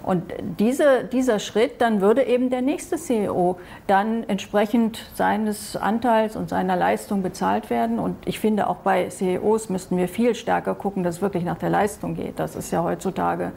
Und 0.03 0.33
diese, 0.60 1.05
dieser 1.05 1.39
Schritt, 1.39 1.81
dann 1.81 2.01
würde 2.01 2.24
eben 2.24 2.50
der 2.50 2.62
nächste 2.62 2.98
CEO 2.98 3.57
dann 3.88 4.24
entsprechend 4.27 5.10
seines 5.15 5.75
Anteils 5.75 6.36
und 6.36 6.50
seiner 6.50 6.75
Leistung 6.75 7.24
bezahlt 7.24 7.69
werden. 7.69 8.00
Und 8.00 8.17
ich 8.25 8.39
finde, 8.39 8.67
auch 8.67 8.77
bei 8.77 9.07
CEOs 9.07 9.69
müssten 9.69 9.98
wir 9.98 10.07
viel 10.07 10.36
stärker 10.36 10.75
gucken, 10.75 11.03
dass 11.03 11.15
es 11.15 11.22
wirklich 11.22 11.43
nach 11.43 11.57
der 11.57 11.69
Leistung 11.69 12.15
geht. 12.15 12.39
Das 12.39 12.55
ist 12.55 12.72
ja 12.72 12.83
heutzutage 12.83 13.53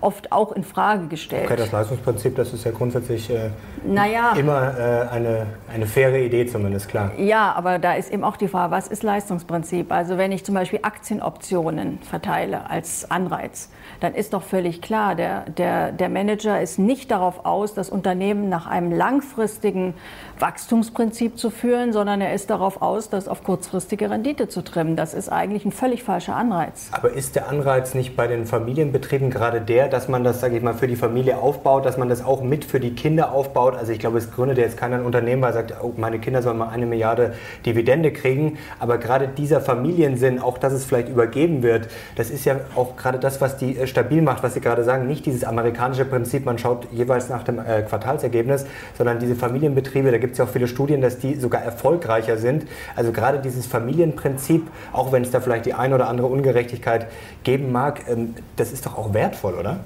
oft 0.00 0.32
auch 0.32 0.52
in 0.52 0.64
Frage 0.64 1.06
gestellt. 1.06 1.44
Okay, 1.44 1.56
das 1.56 1.72
Leistungsprinzip, 1.72 2.36
das 2.36 2.52
ist 2.52 2.64
ja 2.64 2.70
grundsätzlich 2.70 3.30
äh, 3.30 3.50
naja, 3.84 4.32
immer 4.36 4.78
äh, 4.78 5.08
eine, 5.08 5.46
eine 5.72 5.86
faire 5.86 6.18
Idee 6.18 6.46
zumindest, 6.46 6.88
klar. 6.88 7.12
Ja, 7.18 7.52
aber 7.52 7.78
da 7.78 7.94
ist 7.94 8.10
eben 8.12 8.24
auch 8.24 8.36
die 8.36 8.48
Frage, 8.48 8.70
was 8.72 8.88
ist 8.88 9.02
Leistungsprinzip? 9.02 9.92
Also 9.92 10.18
wenn 10.18 10.32
ich 10.32 10.44
zum 10.44 10.54
Beispiel 10.54 10.80
Aktienoptionen 10.82 11.98
verteile 12.02 12.68
als 12.70 13.10
Anreiz, 13.10 13.70
dann 14.00 14.14
ist 14.14 14.32
doch 14.32 14.42
völlig 14.42 14.80
klar, 14.80 15.14
der, 15.14 15.42
der, 15.50 15.89
der 15.92 16.08
Manager 16.08 16.60
ist 16.60 16.78
nicht 16.78 17.10
darauf 17.10 17.44
aus, 17.44 17.74
das 17.74 17.90
Unternehmen 17.90 18.48
nach 18.48 18.66
einem 18.66 18.92
langfristigen 18.92 19.94
Wachstumsprinzip 20.40 21.38
zu 21.38 21.50
führen, 21.50 21.92
sondern 21.92 22.20
er 22.20 22.34
ist 22.34 22.50
darauf 22.50 22.82
aus, 22.82 23.10
das 23.10 23.28
auf 23.28 23.44
kurzfristige 23.44 24.10
Rendite 24.10 24.48
zu 24.48 24.62
trimmen. 24.62 24.96
Das 24.96 25.14
ist 25.14 25.28
eigentlich 25.28 25.64
ein 25.64 25.72
völlig 25.72 26.02
falscher 26.02 26.36
Anreiz. 26.36 26.88
Aber 26.92 27.12
ist 27.12 27.36
der 27.36 27.48
Anreiz 27.48 27.94
nicht 27.94 28.16
bei 28.16 28.26
den 28.26 28.46
Familienbetrieben 28.46 29.30
gerade 29.30 29.60
der, 29.60 29.88
dass 29.88 30.08
man 30.08 30.24
das, 30.24 30.40
sage 30.40 30.56
ich 30.56 30.62
mal, 30.62 30.74
für 30.74 30.88
die 30.88 30.96
Familie 30.96 31.38
aufbaut, 31.38 31.84
dass 31.84 31.96
man 31.96 32.08
das 32.08 32.24
auch 32.24 32.42
mit 32.42 32.64
für 32.64 32.80
die 32.80 32.94
Kinder 32.94 33.32
aufbaut? 33.32 33.76
Also 33.76 33.92
ich 33.92 33.98
glaube, 33.98 34.18
es 34.18 34.30
gründet 34.30 34.58
jetzt 34.58 34.76
keiner 34.76 35.04
Unternehmen, 35.04 35.42
weil 35.42 35.50
er 35.50 35.54
sagt, 35.54 35.74
oh, 35.82 35.92
meine 35.96 36.18
Kinder 36.18 36.42
sollen 36.42 36.58
mal 36.58 36.68
eine 36.68 36.86
Milliarde 36.86 37.34
Dividende 37.66 38.12
kriegen. 38.12 38.58
Aber 38.78 38.98
gerade 38.98 39.28
dieser 39.28 39.60
Familiensinn, 39.60 40.38
auch 40.40 40.58
dass 40.58 40.72
es 40.72 40.84
vielleicht 40.84 41.08
übergeben 41.08 41.62
wird, 41.62 41.88
das 42.16 42.30
ist 42.30 42.44
ja 42.44 42.56
auch 42.74 42.96
gerade 42.96 43.18
das, 43.18 43.40
was 43.40 43.56
die 43.56 43.76
äh, 43.76 43.86
stabil 43.86 44.22
macht, 44.22 44.42
was 44.42 44.54
Sie 44.54 44.60
gerade 44.60 44.84
sagen. 44.84 45.06
Nicht 45.06 45.26
dieses 45.26 45.44
amerikanische 45.44 46.04
Prinzip, 46.04 46.44
man 46.44 46.58
schaut 46.58 46.86
jeweils 46.92 47.28
nach 47.28 47.42
dem 47.42 47.58
äh, 47.58 47.82
Quartalsergebnis, 47.82 48.66
sondern 48.96 49.18
diese 49.18 49.34
Familienbetriebe, 49.34 50.10
da 50.10 50.18
gibt 50.18 50.29
es 50.32 50.38
ja 50.38 50.44
auch 50.44 50.48
viele 50.48 50.68
Studien, 50.68 51.00
dass 51.00 51.18
die 51.18 51.34
sogar 51.36 51.62
erfolgreicher 51.62 52.36
sind. 52.36 52.66
Also 52.96 53.12
gerade 53.12 53.38
dieses 53.38 53.66
Familienprinzip, 53.66 54.68
auch 54.92 55.12
wenn 55.12 55.22
es 55.22 55.30
da 55.30 55.40
vielleicht 55.40 55.66
die 55.66 55.74
eine 55.74 55.94
oder 55.94 56.08
andere 56.08 56.26
Ungerechtigkeit 56.26 57.06
geben 57.44 57.72
mag, 57.72 58.08
ähm, 58.08 58.34
das 58.56 58.72
ist 58.72 58.86
doch 58.86 58.96
auch 58.96 59.14
wertvoll, 59.14 59.54
oder? 59.54 59.80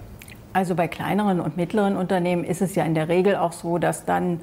Also 0.53 0.75
bei 0.75 0.87
kleineren 0.87 1.41
und 1.41 1.57
mittleren 1.57 1.97
Unternehmen 1.97 2.45
ist 2.45 2.63
es 2.63 2.75
ja 2.77 2.85
in 2.85 2.95
der 2.95 3.09
Regel 3.09 3.35
auch 3.37 3.53
so, 3.53 3.79
dass 3.79 4.05
dann 4.05 4.41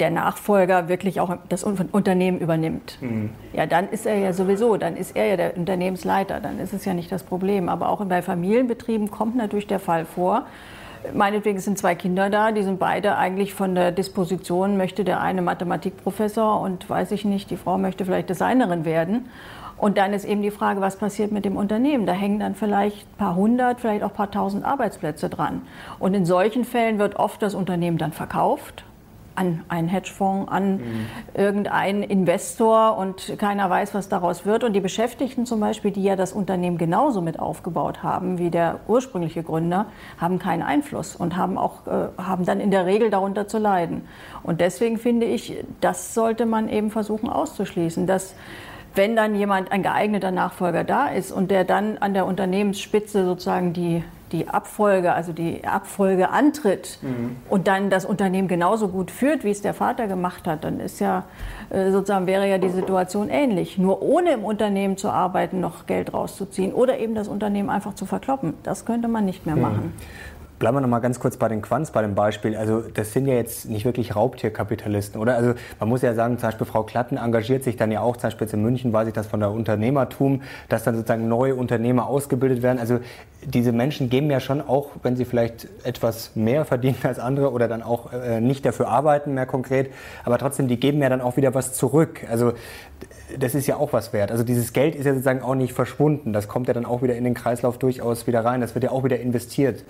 der 0.00 0.10
Nachfolger 0.10 0.88
wirklich 0.88 1.20
auch 1.20 1.36
das 1.48 1.62
Unternehmen 1.62 2.38
übernimmt. 2.38 2.98
Mhm. 3.00 3.30
Ja, 3.52 3.66
dann 3.66 3.88
ist 3.88 4.06
er 4.06 4.16
ja 4.16 4.32
sowieso, 4.32 4.76
dann 4.76 4.96
ist 4.96 5.16
er 5.16 5.26
ja 5.26 5.36
der 5.36 5.56
Unternehmensleiter, 5.56 6.40
dann 6.40 6.58
ist 6.58 6.72
es 6.72 6.84
ja 6.84 6.94
nicht 6.94 7.12
das 7.12 7.22
Problem. 7.22 7.68
Aber 7.68 7.88
auch 7.88 8.04
bei 8.04 8.22
Familienbetrieben 8.22 9.10
kommt 9.10 9.36
natürlich 9.36 9.66
der 9.66 9.78
Fall 9.78 10.04
vor. 10.04 10.46
Meinetwegen 11.12 11.60
sind 11.60 11.78
zwei 11.78 11.94
Kinder 11.94 12.30
da, 12.30 12.52
die 12.52 12.62
sind 12.62 12.78
beide 12.78 13.16
eigentlich 13.16 13.54
von 13.54 13.74
der 13.74 13.92
Disposition, 13.92 14.76
möchte 14.76 15.04
der 15.04 15.20
eine 15.20 15.42
Mathematikprofessor 15.42 16.60
und 16.60 16.88
weiß 16.88 17.12
ich 17.12 17.24
nicht, 17.24 17.50
die 17.50 17.56
Frau 17.56 17.78
möchte 17.78 18.04
vielleicht 18.04 18.30
Designerin 18.30 18.84
werden. 18.84 19.28
Und 19.76 19.98
dann 19.98 20.12
ist 20.12 20.24
eben 20.24 20.40
die 20.40 20.50
Frage, 20.50 20.80
was 20.80 20.96
passiert 20.96 21.32
mit 21.32 21.44
dem 21.44 21.56
Unternehmen? 21.56 22.06
Da 22.06 22.12
hängen 22.12 22.38
dann 22.38 22.54
vielleicht 22.54 23.06
ein 23.12 23.18
paar 23.18 23.34
hundert, 23.34 23.80
vielleicht 23.80 24.02
auch 24.02 24.10
ein 24.10 24.16
paar 24.16 24.30
tausend 24.30 24.64
Arbeitsplätze 24.64 25.28
dran. 25.28 25.62
Und 25.98 26.14
in 26.14 26.24
solchen 26.24 26.64
Fällen 26.64 26.98
wird 26.98 27.16
oft 27.16 27.42
das 27.42 27.54
Unternehmen 27.54 27.98
dann 27.98 28.12
verkauft 28.12 28.84
an 29.34 29.64
einen 29.68 29.88
Hedgefonds, 29.88 30.50
an 30.50 30.76
mhm. 30.76 31.06
irgendeinen 31.34 32.02
Investor 32.02 32.96
und 32.96 33.38
keiner 33.38 33.68
weiß, 33.68 33.94
was 33.94 34.08
daraus 34.08 34.46
wird. 34.46 34.64
Und 34.64 34.72
die 34.72 34.80
Beschäftigten 34.80 35.46
zum 35.46 35.60
Beispiel, 35.60 35.90
die 35.90 36.02
ja 36.02 36.16
das 36.16 36.32
Unternehmen 36.32 36.78
genauso 36.78 37.20
mit 37.20 37.38
aufgebaut 37.38 38.02
haben 38.02 38.38
wie 38.38 38.50
der 38.50 38.80
ursprüngliche 38.88 39.42
Gründer, 39.42 39.86
haben 40.18 40.38
keinen 40.38 40.62
Einfluss 40.62 41.16
und 41.16 41.36
haben 41.36 41.58
auch 41.58 41.86
äh, 41.86 42.08
haben 42.16 42.44
dann 42.44 42.60
in 42.60 42.70
der 42.70 42.86
Regel 42.86 43.10
darunter 43.10 43.48
zu 43.48 43.58
leiden. 43.58 44.02
Und 44.42 44.60
deswegen 44.60 44.98
finde 44.98 45.26
ich, 45.26 45.64
das 45.80 46.14
sollte 46.14 46.46
man 46.46 46.68
eben 46.68 46.90
versuchen 46.90 47.28
auszuschließen, 47.28 48.06
dass 48.06 48.34
wenn 48.94 49.16
dann 49.16 49.34
jemand, 49.34 49.72
ein 49.72 49.82
geeigneter 49.82 50.30
Nachfolger 50.30 50.84
da 50.84 51.08
ist 51.08 51.32
und 51.32 51.50
der 51.50 51.64
dann 51.64 51.98
an 51.98 52.14
der 52.14 52.26
Unternehmensspitze 52.26 53.24
sozusagen 53.24 53.72
die 53.72 54.04
die 54.34 54.48
Abfolge, 54.48 55.12
also 55.12 55.32
die 55.32 55.64
Abfolge 55.64 56.30
antritt 56.30 56.98
mhm. 57.02 57.36
und 57.48 57.68
dann 57.68 57.88
das 57.88 58.04
Unternehmen 58.04 58.48
genauso 58.48 58.88
gut 58.88 59.12
führt, 59.12 59.44
wie 59.44 59.50
es 59.50 59.62
der 59.62 59.74
Vater 59.74 60.08
gemacht 60.08 60.48
hat, 60.48 60.64
dann 60.64 60.80
ist 60.80 60.98
ja 60.98 61.24
äh, 61.70 61.92
sozusagen 61.92 62.26
wäre 62.26 62.48
ja 62.48 62.58
die 62.58 62.68
Situation 62.68 63.30
ähnlich. 63.30 63.78
Nur 63.78 64.02
ohne 64.02 64.32
im 64.32 64.44
Unternehmen 64.44 64.96
zu 64.96 65.08
arbeiten, 65.08 65.60
noch 65.60 65.86
Geld 65.86 66.12
rauszuziehen 66.12 66.72
oder 66.72 66.98
eben 66.98 67.14
das 67.14 67.28
Unternehmen 67.28 67.70
einfach 67.70 67.94
zu 67.94 68.06
verkloppen, 68.06 68.54
das 68.64 68.84
könnte 68.84 69.06
man 69.06 69.24
nicht 69.24 69.46
mehr 69.46 69.54
mhm. 69.54 69.92
Bleiben 70.64 70.78
wir 70.78 70.80
noch 70.80 70.88
mal 70.88 71.00
ganz 71.00 71.20
kurz 71.20 71.36
bei 71.36 71.48
den 71.48 71.60
Quants, 71.60 71.90
bei 71.90 72.00
dem 72.00 72.14
Beispiel. 72.14 72.56
Also 72.56 72.80
das 72.80 73.12
sind 73.12 73.26
ja 73.26 73.34
jetzt 73.34 73.68
nicht 73.68 73.84
wirklich 73.84 74.16
Raubtierkapitalisten, 74.16 75.20
oder? 75.20 75.36
Also 75.36 75.52
man 75.78 75.90
muss 75.90 76.00
ja 76.00 76.14
sagen, 76.14 76.38
zum 76.38 76.48
Beispiel 76.48 76.66
Frau 76.66 76.84
Klatten 76.84 77.18
engagiert 77.18 77.64
sich 77.64 77.76
dann 77.76 77.92
ja 77.92 78.00
auch, 78.00 78.16
zum 78.16 78.28
Beispiel 78.28 78.48
in 78.50 78.62
München 78.62 78.90
weiß 78.90 79.06
ich 79.06 79.12
das 79.12 79.26
von 79.26 79.40
der 79.40 79.50
Unternehmertum, 79.50 80.40
dass 80.70 80.82
dann 80.82 80.94
sozusagen 80.94 81.28
neue 81.28 81.54
Unternehmer 81.54 82.06
ausgebildet 82.06 82.62
werden. 82.62 82.78
Also 82.78 83.00
diese 83.44 83.72
Menschen 83.72 84.08
geben 84.08 84.30
ja 84.30 84.40
schon 84.40 84.62
auch, 84.62 84.92
wenn 85.02 85.16
sie 85.16 85.26
vielleicht 85.26 85.68
etwas 85.84 86.34
mehr 86.34 86.64
verdienen 86.64 86.96
als 87.02 87.18
andere 87.18 87.52
oder 87.52 87.68
dann 87.68 87.82
auch 87.82 88.14
äh, 88.14 88.40
nicht 88.40 88.64
dafür 88.64 88.88
arbeiten 88.88 89.34
mehr 89.34 89.44
konkret, 89.44 89.90
aber 90.24 90.38
trotzdem, 90.38 90.66
die 90.66 90.80
geben 90.80 91.02
ja 91.02 91.10
dann 91.10 91.20
auch 91.20 91.36
wieder 91.36 91.52
was 91.52 91.74
zurück. 91.74 92.24
Also 92.30 92.54
das 93.38 93.54
ist 93.54 93.66
ja 93.66 93.76
auch 93.76 93.92
was 93.92 94.12
wert. 94.12 94.30
Also 94.30 94.44
dieses 94.44 94.72
Geld 94.72 94.94
ist 94.94 95.06
ja 95.06 95.12
sozusagen 95.12 95.42
auch 95.42 95.54
nicht 95.54 95.72
verschwunden. 95.72 96.32
Das 96.32 96.48
kommt 96.48 96.68
ja 96.68 96.74
dann 96.74 96.84
auch 96.84 97.02
wieder 97.02 97.16
in 97.16 97.24
den 97.24 97.34
Kreislauf 97.34 97.78
durchaus 97.78 98.26
wieder 98.26 98.44
rein. 98.44 98.60
Das 98.60 98.74
wird 98.74 98.84
ja 98.84 98.90
auch 98.90 99.04
wieder 99.04 99.18
investiert. 99.18 99.84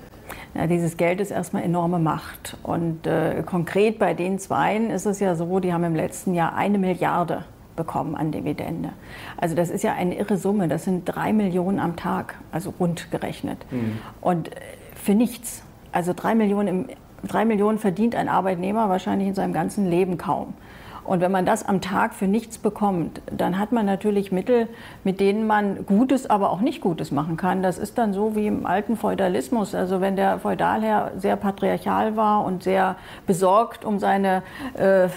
Ja, 0.55 0.67
dieses 0.67 0.97
Geld 0.97 1.21
ist 1.21 1.31
erstmal 1.31 1.65
enorme 1.65 1.99
Macht. 1.99 2.57
Und 2.63 3.07
äh, 3.07 3.43
konkret 3.45 3.99
bei 3.99 4.15
den 4.15 4.39
Zweien 4.39 4.91
ist 4.91 5.07
es 5.07 5.21
ja 5.21 5.35
so, 5.35 5.59
die 5.59 5.73
haben 5.73 5.85
im 5.85 5.97
letzten 5.97 6.35
Jahr 6.35 6.55
eine 6.55 6.79
Milliarde 6.79 7.45
bekommen 7.77 8.15
an 8.15 8.31
Dividende. 8.31 8.91
Also 9.37 9.57
das 9.57 9.69
ist 9.69 9.83
ja 9.83 9.95
eine 9.95 10.17
irre 10.17 10.37
Summe. 10.37 10.69
Das 10.69 10.85
sind 10.85 11.05
drei 11.05 11.33
Millionen 11.33 11.81
am 11.81 11.97
Tag, 11.97 12.37
also 12.53 12.73
rund 12.79 13.11
gerechnet. 13.11 13.59
Mhm. 13.71 13.99
Und 14.21 14.49
äh, 14.49 14.61
für 14.95 15.15
nichts. 15.15 15.63
Also 15.91 16.13
drei 16.15 16.37
Millionen, 16.37 16.69
im, 16.69 16.87
drei 17.27 17.45
Millionen 17.45 17.79
verdient 17.79 18.15
ein 18.15 18.29
Arbeitnehmer 18.29 18.89
wahrscheinlich 18.89 19.29
in 19.29 19.35
seinem 19.35 19.53
ganzen 19.53 19.91
Leben 19.91 20.19
kaum. 20.19 20.55
Und 21.05 21.21
wenn 21.21 21.31
man 21.31 21.45
das 21.45 21.67
am 21.67 21.81
Tag 21.81 22.15
für 22.15 22.27
nichts 22.27 22.57
bekommt, 22.57 23.21
dann 23.31 23.59
hat 23.59 23.73
man 23.73 23.85
natürlich 23.85 24.33
Mittel, 24.33 24.69
mit 25.05 25.21
denen 25.21 25.47
man 25.47 25.85
Gutes, 25.85 26.29
aber 26.31 26.51
auch 26.51 26.61
nicht 26.61 26.81
Gutes 26.81 27.11
machen 27.11 27.37
kann. 27.37 27.63
Das 27.63 27.79
ist 27.79 27.99
dann 27.99 28.15
so 28.15 28.35
wie 28.37 28.47
im 28.47 28.65
alten 28.65 28.97
Feudalismus. 28.97 29.75
Also 29.75 30.01
wenn 30.01 30.17
der 30.17 30.39
Feudalherr 30.39 31.13
sehr 31.17 31.37
patriarchal 31.37 32.17
war 32.17 32.45
und 32.45 32.63
sehr 32.63 32.97
besorgt 33.27 33.85
um 33.85 33.99
seine, 33.99 34.43
äh, 34.79 35.09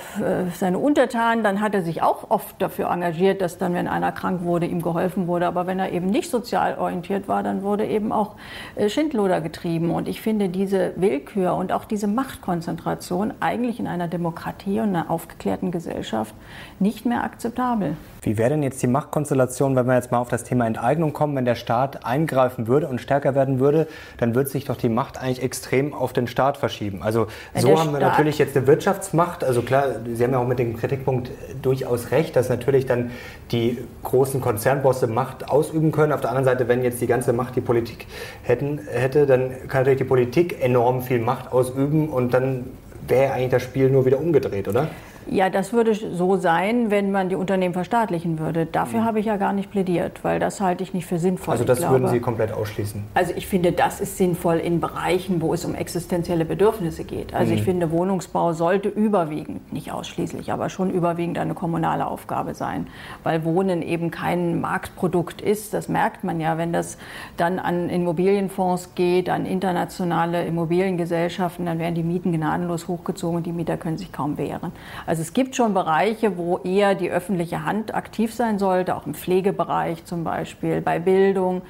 seine 0.53 0.77
Untertanen, 0.77 1.43
dann 1.43 1.61
hat 1.61 1.73
er 1.73 1.83
sich 1.83 2.01
auch 2.01 2.29
oft 2.29 2.61
dafür 2.61 2.89
engagiert, 2.89 3.41
dass 3.41 3.57
dann, 3.57 3.73
wenn 3.73 3.87
einer 3.87 4.11
krank 4.11 4.43
wurde, 4.43 4.65
ihm 4.65 4.81
geholfen 4.81 5.27
wurde. 5.27 5.47
Aber 5.47 5.67
wenn 5.67 5.79
er 5.79 5.93
eben 5.93 6.07
nicht 6.07 6.29
sozial 6.29 6.77
orientiert 6.77 7.29
war, 7.29 7.43
dann 7.43 7.63
wurde 7.63 7.85
eben 7.85 8.11
auch 8.11 8.35
äh, 8.75 8.89
Schindluder 8.89 9.39
getrieben. 9.39 9.91
Und 9.91 10.09
ich 10.09 10.21
finde 10.21 10.49
diese 10.49 10.93
Willkür 10.97 11.55
und 11.55 11.71
auch 11.71 11.85
diese 11.85 12.07
Machtkonzentration 12.07 13.33
eigentlich 13.39 13.79
in 13.79 13.87
einer 13.87 14.09
Demokratie 14.09 14.81
und 14.81 14.89
einer 14.89 15.09
aufgeklärten 15.09 15.71
Gesellschaft 15.77 16.33
nicht 16.79 17.05
mehr 17.05 17.23
akzeptabel. 17.23 17.95
Wie 18.21 18.37
wäre 18.37 18.49
denn 18.49 18.63
jetzt 18.63 18.81
die 18.81 18.87
Machtkonstellation, 18.87 19.75
wenn 19.75 19.85
wir 19.85 19.95
jetzt 19.95 20.11
mal 20.11 20.17
auf 20.17 20.29
das 20.29 20.43
Thema 20.43 20.65
Enteignung 20.65 21.13
kommen, 21.13 21.35
wenn 21.35 21.45
der 21.45 21.55
Staat 21.55 22.05
eingreifen 22.05 22.67
würde 22.67 22.87
und 22.87 22.99
stärker 22.99 23.35
werden 23.35 23.59
würde, 23.59 23.87
dann 24.17 24.35
würde 24.35 24.49
sich 24.49 24.65
doch 24.65 24.75
die 24.75 24.89
Macht 24.89 25.21
eigentlich 25.21 25.43
extrem 25.43 25.93
auf 25.93 26.13
den 26.13 26.27
Staat 26.27 26.57
verschieben. 26.57 27.03
Also 27.03 27.27
ja, 27.53 27.61
so 27.61 27.79
haben 27.79 27.91
wir 27.91 27.97
Staat 27.97 28.11
natürlich 28.11 28.37
jetzt 28.39 28.57
eine 28.57 28.65
Wirtschaftsmacht. 28.67 29.43
Also 29.43 29.61
klar, 29.61 29.85
Sie 30.11 30.23
haben 30.23 30.31
ja 30.31 30.39
auch 30.39 30.47
mit 30.47 30.59
dem 30.59 30.75
Kritikpunkt 30.77 31.31
durchaus 31.61 32.11
recht, 32.11 32.35
dass 32.35 32.49
natürlich 32.49 32.85
dann 32.85 33.11
die 33.51 33.77
großen 34.03 34.41
Konzernbosse 34.41 35.07
Macht 35.07 35.49
ausüben 35.49 35.91
können. 35.91 36.11
Auf 36.11 36.21
der 36.21 36.31
anderen 36.31 36.45
Seite, 36.45 36.67
wenn 36.67 36.83
jetzt 36.83 36.99
die 36.99 37.07
ganze 37.07 37.33
Macht 37.33 37.55
die 37.55 37.61
Politik 37.61 38.07
hätten, 38.43 38.79
hätte, 38.91 39.25
dann 39.25 39.51
kann 39.67 39.81
natürlich 39.81 39.99
die 39.99 40.05
Politik 40.05 40.61
enorm 40.61 41.01
viel 41.01 41.19
Macht 41.19 41.51
ausüben 41.51 42.09
und 42.09 42.33
dann 42.33 42.65
wäre 43.07 43.33
eigentlich 43.33 43.51
das 43.51 43.63
Spiel 43.63 43.89
nur 43.89 44.05
wieder 44.05 44.19
umgedreht, 44.19 44.67
oder? 44.67 44.89
Ja, 45.29 45.49
das 45.49 45.73
würde 45.73 45.93
so 45.93 46.37
sein, 46.37 46.89
wenn 46.89 47.11
man 47.11 47.29
die 47.29 47.35
Unternehmen 47.35 47.73
verstaatlichen 47.73 48.39
würde. 48.39 48.65
Dafür 48.65 49.01
mhm. 49.01 49.05
habe 49.05 49.19
ich 49.19 49.25
ja 49.25 49.37
gar 49.37 49.53
nicht 49.53 49.69
plädiert, 49.71 50.23
weil 50.23 50.39
das 50.39 50.61
halte 50.61 50.83
ich 50.83 50.93
nicht 50.93 51.05
für 51.05 51.19
sinnvoll. 51.19 51.53
Also 51.53 51.65
das 51.65 51.81
würden 51.81 52.07
Sie 52.07 52.19
komplett 52.19 52.51
ausschließen? 52.51 53.03
Also 53.13 53.33
ich 53.35 53.47
finde, 53.47 53.71
das 53.71 53.99
ist 53.99 54.17
sinnvoll 54.17 54.57
in 54.57 54.79
Bereichen, 54.79 55.41
wo 55.41 55.53
es 55.53 55.65
um 55.65 55.75
existenzielle 55.75 56.45
Bedürfnisse 56.45 57.03
geht. 57.03 57.33
Also 57.33 57.51
mhm. 57.51 57.57
ich 57.57 57.63
finde, 57.63 57.91
Wohnungsbau 57.91 58.53
sollte 58.53 58.89
überwiegend, 58.89 59.73
nicht 59.73 59.91
ausschließlich, 59.91 60.51
aber 60.51 60.69
schon 60.69 60.91
überwiegend 60.91 61.37
eine 61.37 61.53
kommunale 61.53 62.07
Aufgabe 62.07 62.53
sein, 62.53 62.87
weil 63.23 63.43
Wohnen 63.43 63.81
eben 63.81 64.11
kein 64.11 64.61
Marktprodukt 64.61 65.41
ist. 65.41 65.73
Das 65.73 65.89
merkt 65.89 66.23
man 66.23 66.39
ja, 66.39 66.57
wenn 66.57 66.71
das 66.71 66.97
dann 67.35 67.59
an 67.59 67.89
Immobilienfonds 67.89 68.95
geht, 68.95 69.29
an 69.29 69.45
internationale 69.45 70.45
Immobiliengesellschaften, 70.45 71.65
dann 71.65 71.79
werden 71.79 71.95
die 71.95 72.03
Mieten 72.03 72.31
gnadenlos 72.31 72.87
hochgezogen 72.87 73.37
und 73.37 73.45
die 73.45 73.51
Mieter 73.51 73.77
können 73.77 73.97
sich 73.97 74.11
kaum 74.11 74.37
wehren. 74.37 74.71
Also 75.05 75.16
also 75.17 75.29
es 75.29 75.33
gibt 75.33 75.55
schon 75.55 75.73
Bereiche, 75.73 76.37
wo 76.37 76.59
eher 76.59 76.93
die 76.93 77.09
öffentliche 77.09 77.65
Hand 77.65 77.95
aktiv 77.95 78.35
sein 78.35 78.59
sollte, 78.59 78.95
auch 78.95 79.07
im 79.07 79.15
Pflegebereich 79.15 80.05
zum 80.05 80.23
Beispiel, 80.23 80.79
bei 80.79 80.99
Bildung. 80.99 81.63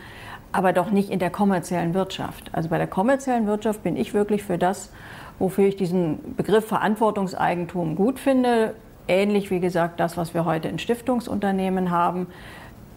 aber 0.52 0.74
doch 0.74 0.92
nicht 0.92 1.10
in 1.12 1.20
der 1.20 1.30
kommerziellen 1.30 1.94
Wirtschaft. 1.94 2.50
Also 2.52 2.68
bei 2.68 2.78
der 2.78 2.88
kommerziellen 2.88 3.48
Wirtschaft 3.48 3.84
bin 3.84 3.96
ich 3.96 4.14
wirklich 4.14 4.44
für 4.44 4.58
das, 4.58 4.92
wofür 5.40 5.66
ich 5.66 5.78
diesen 5.78 6.36
Begriff 6.36 6.68
Verantwortungseigentum 6.68 7.96
gut 7.96 8.20
finde. 8.20 8.74
Ähnlich 9.08 9.50
wie 9.50 9.62
gesagt 9.62 10.02
das, 10.02 10.18
was 10.18 10.34
wir 10.34 10.44
heute 10.44 10.68
in 10.68 10.78
Stiftungsunternehmen 10.78 11.90
haben. 11.90 12.28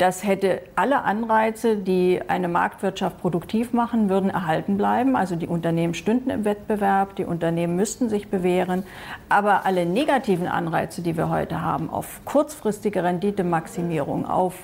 Das 0.00 0.25
hätte 0.25 0.62
alle 0.76 1.02
Anreize, 1.02 1.76
die 1.76 2.23
eine 2.26 2.49
Marktwirtschaft 2.49 3.19
produktiv 3.19 3.75
machen, 3.75 4.09
würden 4.09 4.30
erhalten 4.30 4.78
bleiben. 4.78 5.14
Also 5.14 5.37
die 5.37 5.47
Unternehmen 5.47 5.92
stünden 5.92 6.30
im 6.30 6.47
Wettbewerb, 6.47 7.16
die 7.16 7.26
Unternehmen 7.26 7.76
müssten 7.76 8.09
sich 8.09 8.28
bewähren. 8.28 8.85
Aber 9.28 9.66
alle 9.66 9.85
negativen 9.85 10.49
Anreize, 10.49 11.02
die 11.02 11.19
wir 11.19 11.28
heute 11.28 11.61
haben, 11.61 11.90
auf 11.90 12.23
kurzfristige 12.25 13.04
Renditemaximierung, 13.04 14.25
auf 14.25 14.54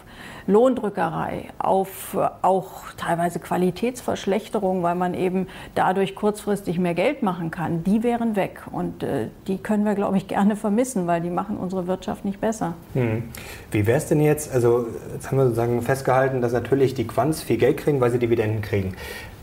Lohndrückerei, 0.47 1.47
auf 1.59 2.15
äh, 2.15 2.29
auch 2.43 2.93
teilweise 2.97 3.39
Qualitätsverschlechterung, 3.39 4.83
weil 4.83 4.95
man 4.95 5.15
eben 5.15 5.47
dadurch 5.75 6.15
kurzfristig 6.15 6.79
mehr 6.79 6.95
Geld 6.95 7.23
machen 7.23 7.51
kann, 7.51 7.85
die 7.85 8.03
wären 8.03 8.37
weg. 8.37 8.63
Und 8.71 9.03
äh, 9.03 9.29
die 9.47 9.59
können 9.59 9.85
wir, 9.85 9.95
glaube 9.95 10.17
ich, 10.17 10.29
gerne 10.29 10.57
vermissen, 10.57 11.07
weil 11.07 11.21
die 11.21 11.31
machen 11.31 11.57
unsere 11.57 11.87
Wirtschaft 11.87 12.25
nicht 12.25 12.41
besser. 12.41 12.75
Hm. 12.95 13.25
Wie 13.71 13.87
wäre 13.87 13.99
es 13.99 14.07
denn 14.07 14.21
jetzt, 14.21 14.53
also 14.53 14.87
jetzt 15.13 15.31
haben 15.31 15.39
wir 15.39 15.45
sozusagen 15.45 15.83
festgehalten, 15.83 16.41
dass 16.41 16.53
natürlich 16.53 16.95
die 16.95 17.07
Quants 17.07 17.43
viel 17.43 17.57
Geld 17.57 17.79
kriegen, 17.79 18.01
weil 18.01 18.11
sie 18.11 18.19
Dividenden 18.19 18.63
kriegen. 18.63 18.95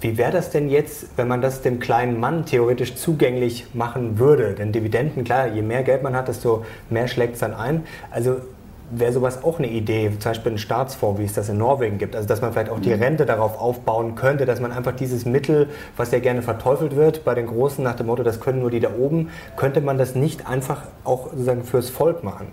Wie 0.01 0.17
wäre 0.17 0.31
das 0.31 0.49
denn 0.49 0.69
jetzt, 0.69 1.07
wenn 1.15 1.29
man 1.29 1.41
das 1.41 1.61
dem 1.61 1.79
kleinen 1.79 2.19
Mann 2.19 2.45
theoretisch 2.45 2.95
zugänglich 2.95 3.67
machen 3.73 4.19
würde? 4.19 4.53
Denn 4.53 4.73
Dividenden, 4.73 5.23
klar, 5.23 5.47
je 5.47 5.61
mehr 5.61 5.83
Geld 5.83 6.03
man 6.03 6.13
hat, 6.13 6.27
desto 6.27 6.65
mehr 6.89 7.07
schlägt 7.07 7.35
es 7.35 7.39
dann 7.39 7.53
ein. 7.53 7.85
Also 8.11 8.41
wäre 8.95 9.11
sowas 9.11 9.43
auch 9.43 9.59
eine 9.59 9.67
Idee, 9.67 10.11
zum 10.19 10.31
Beispiel 10.31 10.53
ein 10.53 10.57
Staatsfonds, 10.57 11.19
wie 11.19 11.25
es 11.25 11.33
das 11.33 11.49
in 11.49 11.57
Norwegen 11.57 11.97
gibt. 11.97 12.15
Also 12.15 12.27
dass 12.27 12.41
man 12.41 12.53
vielleicht 12.53 12.69
auch 12.69 12.79
die 12.79 12.93
mhm. 12.93 13.01
Rente 13.01 13.25
darauf 13.25 13.59
aufbauen 13.59 14.15
könnte, 14.15 14.45
dass 14.45 14.59
man 14.59 14.71
einfach 14.71 14.93
dieses 14.93 15.25
Mittel, 15.25 15.69
was 15.97 16.11
ja 16.11 16.19
gerne 16.19 16.41
verteufelt 16.41 16.95
wird 16.95 17.23
bei 17.23 17.35
den 17.35 17.47
Großen 17.47 17.83
nach 17.83 17.95
dem 17.95 18.07
Motto, 18.07 18.23
das 18.23 18.39
können 18.39 18.59
nur 18.59 18.71
die 18.71 18.79
da 18.79 18.89
oben, 18.97 19.29
könnte 19.55 19.81
man 19.81 19.97
das 19.97 20.15
nicht 20.15 20.47
einfach 20.47 20.83
auch 21.03 21.29
sozusagen 21.31 21.63
fürs 21.63 21.89
Volk 21.89 22.23
machen? 22.23 22.47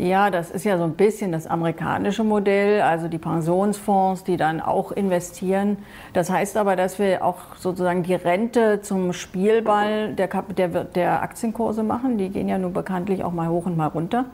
Ja, 0.00 0.30
das 0.30 0.50
ist 0.50 0.64
ja 0.64 0.78
so 0.78 0.84
ein 0.84 0.94
bisschen 0.94 1.30
das 1.30 1.46
amerikanische 1.46 2.24
Modell, 2.24 2.80
also 2.80 3.06
die 3.06 3.18
Pensionsfonds, 3.18 4.24
die 4.24 4.38
dann 4.38 4.62
auch 4.62 4.92
investieren. 4.92 5.76
Das 6.14 6.30
heißt 6.30 6.56
aber, 6.56 6.74
dass 6.74 6.98
wir 6.98 7.22
auch 7.22 7.56
sozusagen 7.58 8.02
die 8.02 8.14
Rente 8.14 8.80
zum 8.80 9.12
Spielball 9.12 10.14
der, 10.14 10.28
der, 10.56 10.68
der 10.84 11.22
Aktienkurse 11.22 11.82
machen. 11.82 12.16
Die 12.16 12.30
gehen 12.30 12.48
ja 12.48 12.56
nun 12.56 12.72
bekanntlich 12.72 13.22
auch 13.24 13.32
mal 13.32 13.50
hoch 13.50 13.66
und 13.66 13.76
mal 13.76 13.88
runter. 13.88 14.24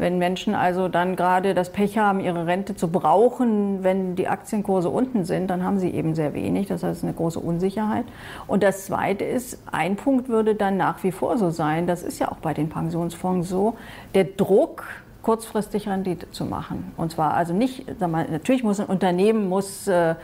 Wenn 0.00 0.16
Menschen 0.16 0.54
also 0.54 0.88
dann 0.88 1.14
gerade 1.14 1.52
das 1.52 1.70
Pech 1.70 1.98
haben, 1.98 2.20
ihre 2.20 2.46
Rente 2.46 2.74
zu 2.74 2.88
brauchen, 2.88 3.84
wenn 3.84 4.16
die 4.16 4.28
Aktienkurse 4.28 4.88
unten 4.88 5.26
sind, 5.26 5.48
dann 5.48 5.62
haben 5.62 5.78
sie 5.78 5.90
eben 5.90 6.14
sehr 6.14 6.32
wenig. 6.32 6.68
Das 6.68 6.82
heißt, 6.82 7.04
eine 7.04 7.12
große 7.12 7.38
Unsicherheit. 7.38 8.06
Und 8.46 8.62
das 8.62 8.86
Zweite 8.86 9.24
ist, 9.26 9.58
ein 9.70 9.96
Punkt 9.96 10.30
würde 10.30 10.54
dann 10.54 10.78
nach 10.78 11.04
wie 11.04 11.12
vor 11.12 11.36
so 11.36 11.50
sein, 11.50 11.86
das 11.86 12.02
ist 12.02 12.18
ja 12.18 12.32
auch 12.32 12.38
bei 12.38 12.54
den 12.54 12.70
Pensionsfonds 12.70 13.50
so, 13.50 13.76
der 14.14 14.24
Druck, 14.24 14.86
kurzfristig 15.22 15.86
Rendite 15.86 16.30
zu 16.30 16.46
machen. 16.46 16.92
Und 16.96 17.12
zwar 17.12 17.34
also 17.34 17.52
nicht, 17.52 18.00
mal, 18.00 18.26
natürlich 18.30 18.64
muss 18.64 18.80
ein 18.80 18.86
Unternehmen 18.86 19.50
muss 19.50 19.86
äh, 19.86 20.14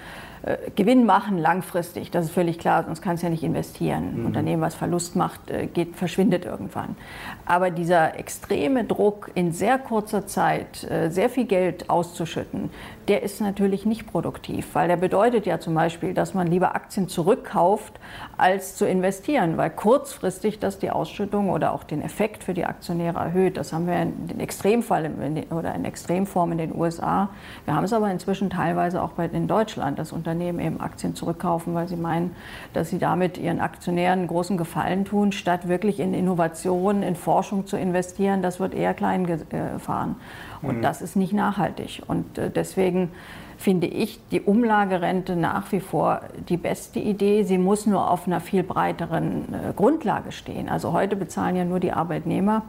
äh, 0.47 0.71
Gewinn 0.76 1.05
machen 1.05 1.38
langfristig. 1.38 2.11
Das 2.12 2.26
ist 2.26 2.31
völlig 2.31 2.59
klar, 2.59 2.85
sonst 2.85 3.03
kann 3.03 3.17
es 3.17 3.23
ja 3.23 3.29
nicht 3.29 3.43
investieren. 3.43 4.21
Mhm. 4.21 4.26
Unternehmen, 4.26 4.62
was 4.62 4.75
Verlust 4.75 5.17
macht, 5.17 5.50
äh, 5.50 5.67
geht, 5.67 5.97
verschwindet 5.97 6.45
irgendwann. 6.45 6.97
Aber 7.45 7.71
dieser 7.71 8.17
extreme 8.19 8.85
Druck, 8.85 9.31
in 9.35 9.53
sehr 9.53 9.79
kurzer 9.79 10.26
Zeit 10.26 10.88
äh, 10.88 11.11
sehr 11.11 11.29
viel 11.31 11.47
Geld 11.47 11.91
auszuschütten, 11.91 12.71
der 13.09 13.23
ist 13.23 13.41
natürlich 13.41 13.87
nicht 13.87 14.07
produktiv, 14.07 14.75
weil 14.75 14.89
der 14.89 14.97
bedeutet 14.97 15.47
ja 15.47 15.61
zum 15.61 15.75
Beispiel, 15.75 16.15
dass 16.15 16.35
man 16.35 16.47
lieber 16.47 16.75
Aktien 16.75 17.09
zurückkauft, 17.09 17.95
als 18.37 18.77
zu 18.77 18.87
investieren, 18.87 19.57
weil 19.57 19.71
kurzfristig 19.71 20.59
das 20.59 20.79
die 20.79 20.91
Ausschüttung 20.91 21.51
oder 21.51 21.73
auch 21.73 21.85
den 21.85 22.03
Effekt 22.03 22.45
für 22.45 22.55
die 22.55 22.65
Aktionäre 22.65 23.19
erhöht. 23.19 23.57
Das 23.57 23.73
haben 23.73 23.87
wir 23.87 23.97
in 24.01 24.27
den 24.27 24.41
Extremfall 24.41 25.11
oder 25.51 25.75
in 25.75 25.85
Extremform 25.85 26.53
in 26.53 26.59
den 26.59 26.75
USA. 26.75 27.31
Wir 27.65 27.75
haben 27.75 27.85
es 27.85 27.93
aber 27.93 28.11
inzwischen 28.11 28.51
teilweise 28.51 29.03
auch 29.03 29.13
in 29.19 29.47
Deutschland, 29.47 29.99
dass 29.99 30.13
Unternehmen 30.13 30.59
eben 30.61 30.81
Aktien 30.81 31.15
zurückkaufen, 31.15 31.75
weil 31.75 31.89
sie 31.89 31.97
meinen, 31.97 32.35
dass 32.73 32.91
sie 32.91 32.99
damit 32.99 33.39
ihren 33.39 33.61
Aktionären 33.61 34.21
einen 34.21 34.29
großen 34.29 34.57
Gefallen 34.57 35.05
tun, 35.05 35.33
statt 35.33 35.69
wirklich 35.69 36.01
in 36.01 36.13
Innovation, 36.13 37.02
in 37.02 37.17
Forschung 37.17 37.67
zu 37.67 37.76
investieren. 37.76 38.43
Das 38.43 38.61
wird 38.61 38.75
eher 38.75 38.95
klein 38.95 39.26
gefahren. 39.26 40.17
Und 40.63 40.78
mhm. 40.78 40.83
das 40.83 41.02
ist 41.02 41.17
nicht 41.17 41.33
nachhaltig. 41.33 42.02
Und 42.07 42.39
äh, 42.39 42.50
deswegen 42.97 43.11
finde 43.59 43.87
ich 43.87 44.21
die 44.30 44.43
Umlagerente 44.43 45.35
nach 45.35 45.73
wie 45.73 45.80
vor 45.80 46.21
die 46.49 46.59
beste 46.59 46.99
Idee. 46.99 47.43
Sie 47.43 47.56
muss 47.56 47.87
nur 47.87 48.11
auf 48.11 48.26
einer 48.26 48.41
viel 48.41 48.63
breiteren 48.63 49.45
äh, 49.52 49.73
Grundlage 49.75 50.30
stehen. 50.30 50.69
Also 50.69 50.93
heute 50.93 51.17
bezahlen 51.17 51.56
ja 51.56 51.65
nur 51.65 51.80
die 51.80 51.93
Arbeitnehmer. 51.93 52.63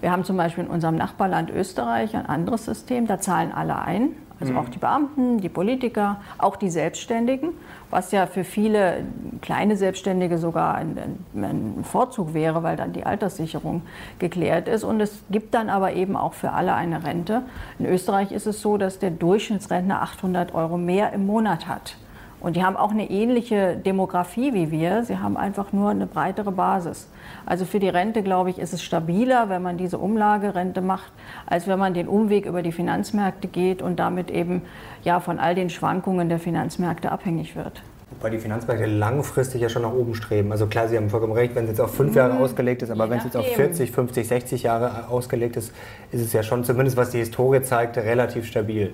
Wir 0.00 0.10
haben 0.10 0.24
zum 0.24 0.36
Beispiel 0.36 0.64
in 0.64 0.70
unserem 0.70 0.96
Nachbarland 0.96 1.48
Österreich 1.50 2.16
ein 2.16 2.26
anderes 2.26 2.64
System, 2.64 3.06
da 3.06 3.20
zahlen 3.20 3.52
alle 3.52 3.78
ein. 3.78 4.10
Also 4.42 4.58
auch 4.58 4.68
die 4.68 4.78
Beamten, 4.78 5.38
die 5.38 5.48
Politiker, 5.48 6.20
auch 6.38 6.56
die 6.56 6.68
Selbstständigen, 6.68 7.50
was 7.90 8.10
ja 8.10 8.26
für 8.26 8.42
viele 8.42 9.04
kleine 9.40 9.76
Selbstständige 9.76 10.38
sogar 10.38 10.74
ein, 10.74 10.96
ein, 11.34 11.84
Vorzug 11.84 12.34
wäre, 12.34 12.62
weil 12.62 12.76
dann 12.76 12.92
die 12.92 13.04
Alterssicherung 13.04 13.82
geklärt 14.18 14.66
ist. 14.66 14.82
Und 14.82 15.00
es 15.00 15.22
gibt 15.30 15.54
dann 15.54 15.68
aber 15.68 15.92
eben 15.92 16.16
auch 16.16 16.34
für 16.34 16.50
alle 16.50 16.74
eine 16.74 17.04
Rente. 17.04 17.42
In 17.78 17.86
Österreich 17.86 18.32
ist 18.32 18.46
es 18.46 18.60
so, 18.60 18.78
dass 18.78 18.98
der 18.98 19.10
Durchschnittsrentner 19.10 20.02
800 20.02 20.54
Euro 20.54 20.76
mehr 20.76 21.12
im 21.12 21.26
Monat 21.26 21.68
hat. 21.68 21.96
Und 22.42 22.56
die 22.56 22.64
haben 22.64 22.76
auch 22.76 22.90
eine 22.90 23.08
ähnliche 23.08 23.76
Demografie 23.76 24.52
wie 24.52 24.72
wir. 24.72 25.04
Sie 25.04 25.18
haben 25.18 25.36
einfach 25.36 25.72
nur 25.72 25.90
eine 25.90 26.06
breitere 26.06 26.50
Basis. 26.50 27.08
Also 27.46 27.64
für 27.64 27.78
die 27.78 27.88
Rente, 27.88 28.22
glaube 28.22 28.50
ich, 28.50 28.58
ist 28.58 28.72
es 28.72 28.82
stabiler, 28.82 29.48
wenn 29.48 29.62
man 29.62 29.76
diese 29.76 29.98
Umlagerente 29.98 30.80
macht, 30.80 31.12
als 31.46 31.68
wenn 31.68 31.78
man 31.78 31.94
den 31.94 32.08
Umweg 32.08 32.44
über 32.46 32.62
die 32.62 32.72
Finanzmärkte 32.72 33.46
geht 33.46 33.80
und 33.80 34.00
damit 34.00 34.28
eben 34.28 34.62
ja 35.04 35.20
von 35.20 35.38
all 35.38 35.54
den 35.54 35.70
Schwankungen 35.70 36.28
der 36.28 36.40
Finanzmärkte 36.40 37.12
abhängig 37.12 37.54
wird. 37.54 37.80
Wobei 38.10 38.30
die 38.30 38.38
Finanzmärkte 38.38 38.86
langfristig 38.86 39.62
ja 39.62 39.68
schon 39.68 39.82
nach 39.82 39.92
oben 39.92 40.14
streben. 40.16 40.50
Also 40.50 40.66
klar, 40.66 40.88
Sie 40.88 40.96
haben 40.96 41.10
vollkommen 41.10 41.32
recht, 41.32 41.54
wenn 41.54 41.64
es 41.64 41.70
jetzt 41.70 41.80
auf 41.80 41.94
fünf 41.94 42.16
Jahre 42.16 42.34
mhm. 42.34 42.42
ausgelegt 42.42 42.82
ist, 42.82 42.90
aber 42.90 43.08
wenn 43.08 43.18
es 43.18 43.24
jetzt 43.24 43.36
auf 43.36 43.46
40, 43.46 43.92
50, 43.92 44.26
60 44.26 44.62
Jahre 44.64 45.08
ausgelegt 45.08 45.56
ist, 45.56 45.72
ist 46.10 46.20
es 46.20 46.32
ja 46.32 46.42
schon, 46.42 46.64
zumindest 46.64 46.96
was 46.96 47.10
die 47.10 47.18
Historie 47.18 47.62
zeigt, 47.62 47.96
relativ 47.96 48.46
stabil. 48.46 48.92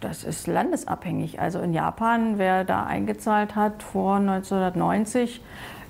Das 0.00 0.24
ist 0.24 0.46
landesabhängig. 0.46 1.40
Also 1.40 1.60
in 1.60 1.72
Japan, 1.72 2.38
wer 2.38 2.64
da 2.64 2.84
eingezahlt 2.84 3.56
hat 3.56 3.82
vor 3.82 4.16
1990, 4.16 5.40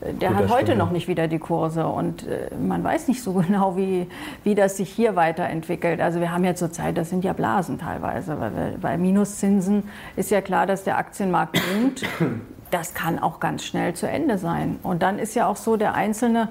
äh, 0.01 0.13
der 0.13 0.31
Gut, 0.31 0.39
hat 0.39 0.51
heute 0.51 0.65
stimmt. 0.67 0.79
noch 0.79 0.91
nicht 0.91 1.09
wieder 1.09 1.29
die 1.29 1.39
Kurse 1.39 1.87
und 1.87 2.27
äh, 2.27 2.51
man 2.55 2.83
weiß 2.85 3.09
nicht 3.09 3.23
so 3.23 3.33
genau, 3.47 3.77
wie, 3.77 4.09
wie 4.43 4.55
das 4.55 4.77
sich 4.77 4.91
hier 4.91 5.17
weiterentwickelt. 5.17 6.01
Also 6.01 6.21
wir 6.21 6.33
haben 6.33 6.45
ja 6.45 6.55
zurzeit, 6.55 6.97
das 6.97 7.11
sind 7.11 7.25
ja 7.25 7.33
Blasen 7.33 7.79
teilweise, 7.79 8.41
weil 8.41 8.55
wir, 8.55 8.79
bei 8.81 8.99
Minuszinsen 8.99 9.85
ist 10.17 10.31
ja 10.31 10.41
klar, 10.41 10.67
dass 10.67 10.85
der 10.85 10.99
Aktienmarkt 10.99 11.61
boomt. 11.73 12.03
Das 12.71 12.93
kann 12.93 13.21
auch 13.21 13.39
ganz 13.39 13.63
schnell 13.63 13.95
zu 13.95 14.09
Ende 14.09 14.37
sein. 14.37 14.81
Und 14.83 15.05
dann 15.05 15.21
ist 15.21 15.37
ja 15.37 15.47
auch 15.47 15.55
so, 15.55 15.77
der 15.77 15.95
Einzelne, 15.95 16.49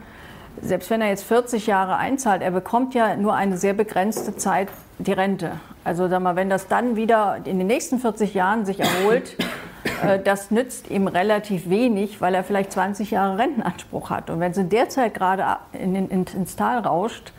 selbst 0.62 0.90
wenn 0.90 1.02
er 1.02 1.10
jetzt 1.10 1.24
40 1.24 1.68
Jahre 1.68 1.98
einzahlt, 1.98 2.42
er 2.42 2.52
bekommt 2.52 2.94
ja 2.94 3.16
nur 3.16 3.34
eine 3.36 3.58
sehr 3.58 3.74
begrenzte 3.74 4.36
Zeit 4.36 4.70
die 5.00 5.14
Rente. 5.14 5.60
Also 5.84 6.08
sag 6.08 6.22
mal, 6.22 6.36
wenn 6.36 6.50
das 6.50 6.68
dann 6.68 6.96
wieder 6.96 7.38
in 7.44 7.58
den 7.58 7.68
nächsten 7.68 8.00
40 8.00 8.34
Jahren 8.34 8.66
sich 8.66 8.80
erholt, 8.80 9.36
äh, 10.04 10.20
das 10.20 10.52
nützt 10.52 10.90
ihm 10.90 11.08
relativ 11.08 11.70
wenig, 11.70 12.22
weil 12.22 12.36
er 12.36 12.44
vielleicht 12.44 12.72
20 12.72 13.12
Jahre 13.12 13.38
Rentenanspruch 13.38 14.10
hat. 14.10 14.30
Und 14.30 14.40
wenn 14.40 14.52
es 14.52 14.58
in 14.58 14.70
der 14.70 14.90
Zeit 14.90 15.14
gerade 15.14 15.46
in, 15.74 15.96
in, 15.96 16.10
ins 16.10 16.56
Tal 16.56 16.80
rauscht, 16.80 17.34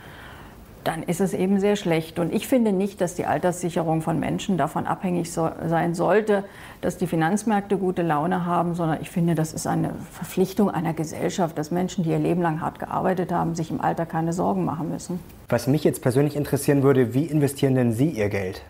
dann 0.85 1.01
ist 1.01 1.19
es 1.19 1.33
eben 1.33 1.59
sehr 1.59 1.75
schlecht. 1.75 2.19
Und 2.19 2.33
ich 2.33 2.47
finde 2.47 2.71
nicht, 2.71 3.01
dass 3.01 3.15
die 3.15 3.25
Alterssicherung 3.25 4.01
von 4.01 4.19
Menschen 4.19 4.57
davon 4.57 4.85
abhängig 4.85 5.31
so, 5.31 5.49
sein 5.67 5.95
sollte, 5.95 6.43
dass 6.81 6.97
die 6.97 7.07
Finanzmärkte 7.07 7.77
gute 7.77 8.03
Laune 8.03 8.45
haben, 8.45 8.75
sondern 8.75 9.01
ich 9.01 9.09
finde, 9.09 9.33
das 9.33 9.51
ist 9.51 9.65
eine 9.65 9.93
Verpflichtung 10.11 10.69
einer 10.69 10.93
Gesellschaft, 10.93 11.57
dass 11.57 11.71
Menschen, 11.71 12.03
die 12.03 12.11
ihr 12.11 12.19
Leben 12.19 12.41
lang 12.41 12.61
hart 12.61 12.77
gearbeitet 12.77 13.31
haben, 13.31 13.55
sich 13.55 13.71
im 13.71 13.81
Alter 13.81 14.05
keine 14.05 14.31
Sorgen 14.31 14.63
machen 14.63 14.89
müssen. 14.89 15.19
Was 15.49 15.65
mich 15.65 15.83
jetzt 15.83 16.03
persönlich 16.03 16.35
interessieren 16.35 16.83
würde, 16.83 17.15
wie 17.15 17.25
investieren 17.25 17.73
denn 17.73 17.91
Sie 17.91 18.09
Ihr 18.09 18.29
Geld? 18.29 18.61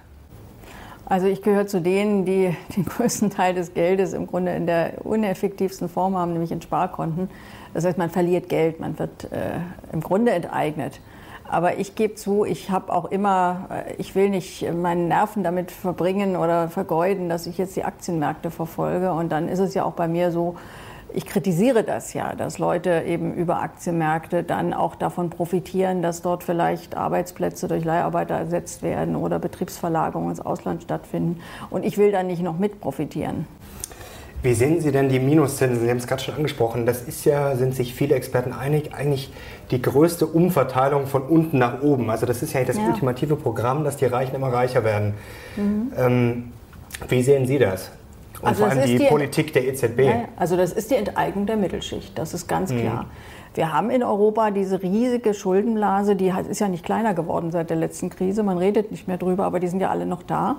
Also 1.05 1.27
ich 1.27 1.43
gehöre 1.43 1.67
zu 1.67 1.81
denen, 1.81 2.25
die 2.25 2.55
den 2.77 2.85
größten 2.85 3.29
Teil 3.29 3.53
des 3.53 3.73
Geldes 3.73 4.13
im 4.13 4.25
Grunde 4.25 4.53
in 4.55 4.65
der 4.65 5.05
uneffektivsten 5.05 5.89
Form 5.89 6.15
haben, 6.15 6.31
nämlich 6.31 6.51
in 6.53 6.61
Sparkonten. 6.61 7.29
Das 7.73 7.83
heißt, 7.83 7.97
man 7.97 8.09
verliert 8.09 8.47
Geld, 8.47 8.79
man 8.79 8.97
wird 8.97 9.25
äh, 9.33 9.59
im 9.91 9.99
Grunde 9.99 10.31
enteignet. 10.31 11.01
Aber 11.47 11.77
ich 11.77 11.95
gebe 11.95 12.15
zu, 12.15 12.43
ich 12.43 12.71
habe 12.71 12.91
auch 12.91 13.05
immer, 13.05 13.67
äh, 13.69 13.93
ich 13.97 14.15
will 14.15 14.29
nicht 14.29 14.65
meine 14.73 15.01
Nerven 15.01 15.43
damit 15.43 15.71
verbringen 15.71 16.35
oder 16.35 16.69
vergeuden, 16.69 17.29
dass 17.29 17.47
ich 17.47 17.57
jetzt 17.57 17.75
die 17.75 17.83
Aktienmärkte 17.83 18.51
verfolge. 18.51 19.11
Und 19.13 19.31
dann 19.31 19.47
ist 19.47 19.59
es 19.59 19.73
ja 19.73 19.83
auch 19.83 19.93
bei 19.93 20.07
mir 20.07 20.31
so, 20.31 20.55
ich 21.13 21.25
kritisiere 21.25 21.83
das 21.83 22.13
ja, 22.13 22.35
dass 22.35 22.59
Leute 22.59 23.03
eben 23.07 23.33
über 23.33 23.61
Aktienmärkte 23.61 24.43
dann 24.43 24.73
auch 24.73 24.95
davon 24.95 25.29
profitieren, 25.29 26.01
dass 26.01 26.21
dort 26.21 26.43
vielleicht 26.43 26.97
Arbeitsplätze 26.97 27.69
durch 27.69 27.85
Leiharbeiter 27.85 28.35
ersetzt 28.35 28.83
werden 28.83 29.15
oder 29.15 29.39
Betriebsverlagerungen 29.39 30.31
ins 30.31 30.41
Ausland 30.41 30.83
stattfinden. 30.83 31.39
Und 31.69 31.85
ich 31.85 31.97
will 31.97 32.11
da 32.11 32.21
nicht 32.21 32.41
noch 32.41 32.57
mit 32.57 32.81
profitieren. 32.81 33.47
Wie 34.45 34.53
sehen 34.53 34.79
Sie 34.79 34.91
denn 34.91 35.09
die 35.09 35.19
Minuszinsen? 35.19 35.81
Sie 35.81 35.89
haben 35.89 35.97
es 35.97 36.05
gerade 36.05 36.21
schon 36.21 36.35
angesprochen. 36.35 36.85
Das 36.85 37.01
ist 37.01 37.25
ja, 37.25 37.55
sind 37.55 37.73
sich 37.73 37.95
viele 37.95 38.13
Experten 38.13 38.53
einig, 38.53 38.93
eigentlich 38.93 39.33
die 39.71 39.81
größte 39.81 40.27
Umverteilung 40.27 41.07
von 41.07 41.23
unten 41.23 41.57
nach 41.57 41.81
oben. 41.81 42.11
Also 42.11 42.27
das 42.27 42.43
ist 42.43 42.53
ja 42.53 42.63
das 42.63 42.77
ja. 42.77 42.83
ultimative 42.83 43.37
Programm, 43.37 43.83
dass 43.83 43.97
die 43.97 44.05
Reichen 44.05 44.35
immer 44.35 44.53
reicher 44.53 44.83
werden. 44.83 45.15
Mhm. 45.55 45.91
Ähm, 45.97 46.51
wie 47.09 47.23
sehen 47.23 47.47
Sie 47.47 47.57
das? 47.57 47.89
Und 48.39 48.49
also 48.49 48.65
vor 48.65 48.71
allem 48.71 48.85
die, 48.85 48.99
die, 48.99 49.05
Politik 49.05 49.51
der 49.51 49.67
EZB. 49.67 49.99
Ja, 50.01 50.25
also 50.35 50.55
das 50.55 50.73
ist 50.73 50.91
die 50.91 50.95
Enteignung 50.95 51.47
der 51.47 51.57
Mittelschicht, 51.57 52.15
das 52.15 52.35
ist 52.35 52.47
ganz 52.47 52.71
mhm. 52.71 52.81
klar. 52.81 53.05
Wir 53.55 53.73
haben 53.73 53.89
in 53.89 54.03
Europa 54.03 54.51
diese 54.51 54.83
riesige 54.83 55.33
Schuldenblase, 55.33 56.15
die 56.15 56.31
ist 56.47 56.59
ja 56.59 56.67
nicht 56.67 56.85
kleiner 56.85 57.15
geworden 57.15 57.49
seit 57.49 57.71
der 57.71 57.77
letzten 57.77 58.11
Krise. 58.11 58.43
Man 58.43 58.59
redet 58.59 58.91
nicht 58.91 59.07
mehr 59.07 59.17
drüber, 59.17 59.45
aber 59.45 59.59
die 59.59 59.69
sind 59.69 59.79
ja 59.79 59.89
alle 59.89 60.05
noch 60.05 60.21
da. 60.21 60.57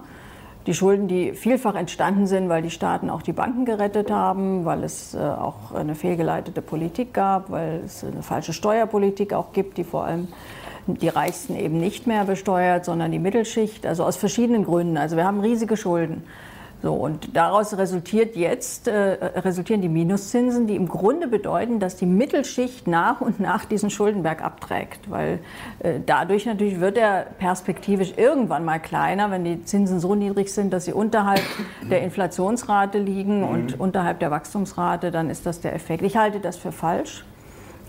Die 0.67 0.75
Schulden, 0.75 1.07
die 1.07 1.33
vielfach 1.33 1.77
entstanden 1.77 2.27
sind, 2.27 2.49
weil 2.49 2.61
die 2.61 2.71
Staaten 2.71 3.09
auch 3.09 3.23
die 3.23 3.33
Banken 3.33 3.65
gerettet 3.65 4.11
haben, 4.11 4.65
weil 4.65 4.83
es 4.83 5.15
äh, 5.15 5.19
auch 5.19 5.73
eine 5.73 5.95
fehlgeleitete 5.95 6.61
Politik 6.61 7.15
gab, 7.15 7.51
weil 7.51 7.83
es 7.85 8.03
eine 8.03 8.23
falsche 8.23 8.53
Steuerpolitik 8.53 9.33
auch 9.33 9.53
gibt, 9.53 9.79
die 9.79 9.85
vor 9.85 10.05
allem 10.05 10.29
die 10.89 11.09
Reichsten 11.09 11.57
eben 11.57 11.79
nicht 11.79 12.07
mehr 12.07 12.25
besteuert, 12.25 12.85
sondern 12.85 13.13
die 13.13 13.19
Mittelschicht. 13.19 13.87
Also 13.87 14.05
aus 14.05 14.17
verschiedenen 14.17 14.65
Gründen. 14.65 14.97
Also 14.97 15.17
wir 15.17 15.25
haben 15.25 15.41
riesige 15.41 15.77
Schulden. 15.77 16.25
So, 16.83 16.93
und 16.93 17.35
daraus 17.35 17.77
resultiert 17.77 18.37
jetzt, 18.37 18.87
äh, 18.87 18.93
resultieren 19.37 19.81
die 19.81 19.89
Minuszinsen, 19.89 20.67
die 20.67 20.77
im 20.77 20.89
Grunde 20.89 21.27
bedeuten, 21.27 21.81
dass 21.81 21.97
die 21.97 22.07
Mittelschicht 22.07 22.87
nach 22.87 23.21
und 23.21 23.41
nach 23.41 23.65
diesen 23.65 23.89
Schuldenberg 23.89 24.45
abträgt. 24.45 25.11
Weil 25.11 25.39
äh, 25.79 26.01
dadurch 26.05 26.45
natürlich 26.45 26.79
wird 26.79 26.99
er 26.99 27.27
perspektivisch 27.39 28.13
irgendwann 28.17 28.65
mal 28.65 28.79
kleiner, 28.79 29.31
wenn 29.31 29.45
die 29.45 29.65
Zinsen 29.65 30.01
so 30.01 30.15
niedrig 30.15 30.53
sind, 30.53 30.73
dass 30.73 30.85
sie 30.85 30.93
unterhalb 30.93 31.43
der 31.91 32.03
Inflationsrate 32.03 32.99
liegen 32.99 33.43
und 33.43 33.75
mhm. 33.75 33.81
unterhalb 33.81 34.21
der 34.21 34.31
Wachstumsrate, 34.31 35.11
dann 35.11 35.31
ist 35.31 35.47
das 35.47 35.61
der 35.61 35.75
Effekt. 35.75 36.03
Ich 36.03 36.17
halte 36.17 36.41
das 36.41 36.57
für 36.57 36.73
falsch. 36.73 37.25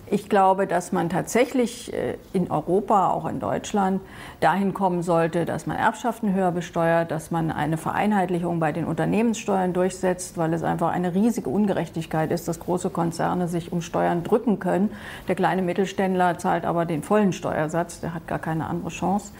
Ich 0.09 0.29
glaube, 0.29 0.67
dass 0.67 0.91
man 0.93 1.09
tatsächlich 1.09 1.93
äh, 1.93 2.15
in 2.31 2.49
Europa, 2.49 3.09
auch 3.11 3.25
in 3.25 3.39
Deutschland, 3.39 4.01
dahin 4.39 4.73
kommen 4.73 5.03
sollte, 5.03 5.45
dass 5.45 5.65
man 5.65 5.75
Erbschaften 5.75 6.33
höher 6.33 6.51
besteuert, 6.51 7.11
dass 7.11 7.29
man 7.29 7.51
eine 7.51 7.77
Vereinheitlichung 7.77 8.59
bei 8.59 8.71
den 8.71 8.85
Unternehmenssteuern 8.85 9.73
durchsetzt, 9.73 10.37
weil 10.37 10.53
es 10.53 10.63
einfach 10.63 10.91
eine 10.91 11.13
riesige 11.13 11.49
Ungerechtigkeit 11.49 12.31
ist, 12.31 12.47
dass 12.47 12.59
große 12.59 12.89
Konzerne 12.89 13.47
sich 13.49 13.73
um 13.73 13.81
Steuern 13.81 14.23
drücken 14.23 14.59
können. 14.59 14.91
Der 15.27 15.35
kleine 15.35 15.61
Mittelständler 15.61 16.37
zahlt 16.37 16.65
aber 16.65 16.85
den 16.85 17.03
vollen 17.03 17.33
Steuersatz, 17.33 17.99
der 17.99 18.13
hat 18.13 18.27
gar 18.27 18.39
keine 18.39 18.67
andere 18.67 18.89
Chance. 18.89 19.31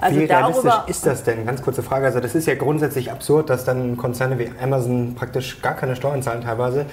Also 0.00 0.18
wie 0.18 0.24
realistisch 0.24 0.74
ist 0.88 1.06
das 1.06 1.22
denn? 1.22 1.46
Ganz 1.46 1.62
kurze 1.62 1.82
Frage. 1.82 2.06
Also 2.06 2.18
das 2.18 2.34
ist 2.34 2.46
ja 2.46 2.56
grundsätzlich 2.56 3.12
absurd, 3.12 3.50
dass 3.50 3.64
dann 3.64 3.96
Konzerne 3.96 4.38
wie 4.38 4.50
Amazon 4.60 5.14
praktisch 5.14 5.62
gar 5.62 5.74
keine 5.74 5.94
Steuern 5.94 6.22
zahlen 6.22 6.42
teilweise. 6.42 6.86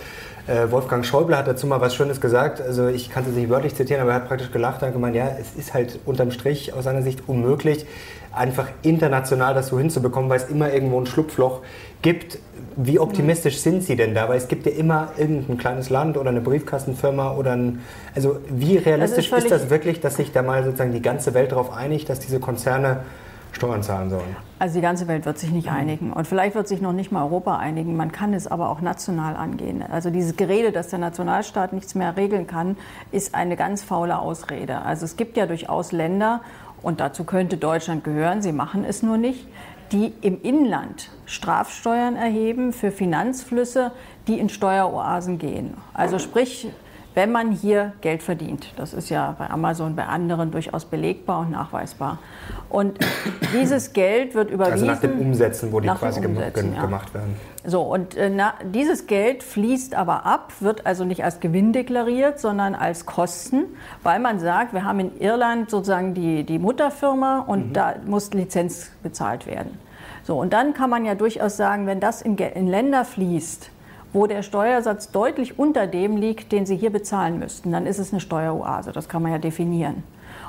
Äh, 0.47 0.71
Wolfgang 0.71 1.05
Schäuble 1.05 1.37
hat 1.37 1.47
dazu 1.47 1.67
mal 1.67 1.81
was 1.81 1.95
Schönes 1.95 2.21
gesagt. 2.21 2.61
Also 2.61 2.87
ich 2.87 3.09
kann 3.09 3.23
es 3.27 3.35
nicht 3.35 3.49
wörtlich 3.49 3.75
zitieren, 3.75 4.01
aber 4.01 4.11
er 4.11 4.15
hat 4.17 4.27
praktisch 4.27 4.51
gelacht 4.51 4.81
und 4.83 4.93
gemeint, 4.93 5.15
ja, 5.15 5.29
es 5.39 5.55
ist 5.55 5.73
halt 5.73 5.99
unterm 6.05 6.31
Strich 6.31 6.73
aus 6.73 6.85
seiner 6.85 7.01
Sicht 7.01 7.23
unmöglich, 7.27 7.85
einfach 8.31 8.67
international 8.81 9.53
das 9.53 9.67
so 9.67 9.79
hinzubekommen, 9.79 10.29
weil 10.29 10.37
es 10.37 10.49
immer 10.49 10.71
irgendwo 10.73 10.99
ein 10.99 11.05
Schlupfloch 11.05 11.61
gibt. 12.01 12.39
Wie 12.75 12.99
optimistisch 12.99 13.55
mhm. 13.57 13.59
sind 13.59 13.83
Sie 13.83 13.95
denn 13.95 14.13
da? 14.13 14.29
Weil 14.29 14.37
es 14.37 14.47
gibt 14.47 14.65
ja 14.65 14.71
immer 14.71 15.09
irgendein 15.17 15.57
kleines 15.57 15.89
Land 15.89 16.17
oder 16.17 16.29
eine 16.29 16.41
Briefkastenfirma 16.41 17.35
oder 17.35 17.53
ein. 17.53 17.81
Also 18.15 18.37
wie 18.49 18.77
realistisch 18.77 19.31
ist, 19.31 19.43
ist 19.45 19.51
das 19.51 19.69
wirklich, 19.69 19.99
dass 19.99 20.15
sich 20.15 20.31
da 20.31 20.41
mal 20.41 20.63
sozusagen 20.63 20.93
die 20.93 21.01
ganze 21.01 21.33
Welt 21.33 21.51
darauf 21.51 21.73
einigt, 21.73 22.09
dass 22.09 22.19
diese 22.19 22.39
Konzerne 22.39 23.01
Steuern 23.51 23.83
zahlen 23.83 24.09
sollen? 24.09 24.35
Also 24.59 24.75
die 24.75 24.81
ganze 24.81 25.07
Welt 25.07 25.25
wird 25.25 25.37
sich 25.37 25.51
nicht 25.51 25.69
einigen. 25.69 26.13
Und 26.13 26.27
vielleicht 26.27 26.55
wird 26.55 26.67
sich 26.67 26.81
noch 26.81 26.93
nicht 26.93 27.11
mal 27.11 27.23
Europa 27.23 27.57
einigen. 27.57 27.95
Man 27.95 28.11
kann 28.11 28.33
es 28.33 28.47
aber 28.47 28.69
auch 28.69 28.81
national 28.81 29.35
angehen. 29.35 29.83
Also 29.89 30.09
dieses 30.09 30.35
Gerede, 30.35 30.71
dass 30.71 30.89
der 30.89 30.99
Nationalstaat 30.99 31.73
nichts 31.73 31.95
mehr 31.95 32.17
regeln 32.17 32.45
kann, 32.47 32.77
ist 33.11 33.35
eine 33.35 33.55
ganz 33.55 33.83
faule 33.83 34.19
Ausrede. 34.19 34.81
Also 34.81 35.05
es 35.05 35.17
gibt 35.17 35.37
ja 35.37 35.45
durchaus 35.45 35.91
Länder, 35.91 36.41
und 36.81 36.99
dazu 36.99 37.23
könnte 37.23 37.57
Deutschland 37.57 38.03
gehören, 38.03 38.41
sie 38.41 38.51
machen 38.51 38.85
es 38.85 39.03
nur 39.03 39.17
nicht, 39.17 39.47
die 39.91 40.13
im 40.21 40.41
Inland 40.41 41.09
Strafsteuern 41.25 42.15
erheben 42.15 42.73
für 42.73 42.91
Finanzflüsse, 42.91 43.91
die 44.27 44.39
in 44.39 44.49
Steueroasen 44.49 45.39
gehen. 45.39 45.73
Also 45.93 46.19
sprich, 46.19 46.69
wenn 47.15 47.31
man 47.31 47.51
hier 47.51 47.93
Geld 48.01 48.23
verdient. 48.23 48.73
Das 48.77 48.93
ist 48.93 49.09
ja 49.09 49.35
bei 49.37 49.49
Amazon, 49.49 49.95
bei 49.95 50.05
anderen 50.05 50.51
durchaus 50.51 50.85
belegbar 50.85 51.39
und 51.39 51.51
nachweisbar. 51.51 52.19
Und 52.69 52.99
dieses 53.53 53.93
Geld 53.93 54.35
wird 54.35 54.51
überwiesen. 54.51 54.89
Also 54.89 55.07
nach 55.07 55.13
den 55.13 55.19
Umsätzen, 55.19 55.71
wo 55.71 55.79
die 55.79 55.87
quasi 55.87 56.23
Umsätzen, 56.25 56.75
ja. 56.75 56.81
gemacht 56.81 57.13
werden. 57.13 57.35
So, 57.65 57.81
und 57.81 58.15
äh, 58.15 58.29
na, 58.29 58.53
dieses 58.63 59.07
Geld 59.07 59.43
fließt 59.43 59.95
aber 59.95 60.25
ab, 60.25 60.53
wird 60.59 60.85
also 60.85 61.03
nicht 61.03 61.23
als 61.23 61.39
Gewinn 61.39 61.73
deklariert, 61.73 62.39
sondern 62.39 62.75
als 62.75 63.05
Kosten, 63.05 63.65
weil 64.03 64.19
man 64.19 64.39
sagt, 64.39 64.73
wir 64.73 64.83
haben 64.83 64.99
in 64.99 65.19
Irland 65.19 65.69
sozusagen 65.69 66.13
die, 66.13 66.43
die 66.43 66.59
Mutterfirma 66.59 67.39
und 67.39 67.69
mhm. 67.69 67.73
da 67.73 67.95
muss 68.05 68.31
Lizenz 68.33 68.91
bezahlt 69.03 69.45
werden. 69.47 69.77
So, 70.23 70.39
und 70.39 70.53
dann 70.53 70.73
kann 70.73 70.89
man 70.89 71.05
ja 71.05 71.15
durchaus 71.15 71.57
sagen, 71.57 71.87
wenn 71.87 71.99
das 71.99 72.21
in, 72.21 72.37
in 72.37 72.67
Länder 72.67 73.03
fließt, 73.03 73.71
wo 74.13 74.27
der 74.27 74.41
Steuersatz 74.41 75.11
deutlich 75.11 75.59
unter 75.59 75.87
dem 75.87 76.17
liegt, 76.17 76.51
den 76.51 76.65
Sie 76.65 76.75
hier 76.75 76.89
bezahlen 76.89 77.39
müssten, 77.39 77.71
dann 77.71 77.85
ist 77.85 77.99
es 77.99 78.11
eine 78.11 78.19
Steueroase. 78.19 78.91
Das 78.91 79.07
kann 79.09 79.21
man 79.21 79.31
ja 79.31 79.37
definieren. 79.37 80.03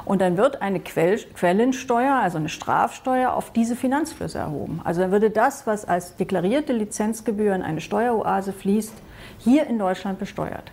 Und 0.05 0.23
dann 0.23 0.37
wird 0.37 0.63
eine 0.63 0.81
Quell 0.81 1.19
Quellensteuer, 1.35 2.15
also 2.15 2.39
eine 2.39 2.49
Strafsteuer, 2.49 3.35
auf 3.35 3.53
diese 3.53 3.77
Finanzflüsse 3.77 4.39
erhoben. 4.39 4.81
Also 4.83 5.03
dann 5.03 5.13
würde 5.13 5.31
das, 5.31 5.67
was 5.67 5.85
als 5.85 6.17
deklarierte 6.17 6.73
Lizenzgebühr 6.73 7.55
in 7.55 7.63
eine 7.63 7.81
Steueroase 7.81 8.53
fließt, 8.53 8.95
hier 9.39 9.67
in 9.67 9.79
Deutschland 9.79 10.19
besteuert. 10.19 10.73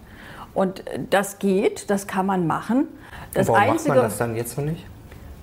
Und 0.53 0.83
das 1.09 1.39
geht, 1.39 1.89
das 1.89 2.07
kann 2.07 2.25
man 2.25 2.47
machen. 2.47 2.87
Das 3.33 3.47
warum 3.47 3.61
Einzige, 3.61 3.89
macht 3.89 3.97
man 3.97 4.05
das 4.05 4.17
dann 4.17 4.35
jetzt 4.35 4.57
noch 4.57 4.65
nicht? 4.65 4.85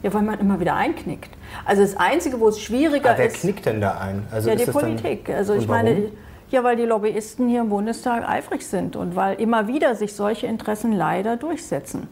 Ja, 0.03 0.13
weil 0.13 0.23
man 0.23 0.39
immer 0.39 0.61
wieder 0.61 0.75
einknickt. 0.75 1.31
Also 1.65 1.83
das 1.83 1.97
Einzige, 1.97 2.41
wo 2.41 2.49
es 2.49 2.61
schwieriger 2.61 3.11
Aber 3.11 3.19
wer 3.19 3.27
ist... 3.27 3.35
Wer 3.45 3.53
knickt 3.53 3.67
denn 3.67 3.81
da 3.81 3.99
ein? 3.99 4.27
Also 4.31 4.51
ja, 4.51 4.57
die 4.57 4.65
Politik. 4.65 5.31
Also 5.31 5.55
ich 5.55 5.69
meine, 5.69 6.11
ja, 6.55 6.63
weil 6.63 6.77
die 6.77 6.85
Lobbyisten 6.85 7.49
hier 7.49 7.63
im 7.63 7.69
Bundestag 7.69 8.29
eifrig 8.29 8.65
sind 8.65 8.95
und 8.95 9.17
weil 9.17 9.41
immer 9.41 9.67
wieder 9.67 9.97
sich 9.97 10.15
solche 10.15 10.47
Interessen 10.47 10.93
leider 10.93 11.37
durchsetzen. 11.37 12.09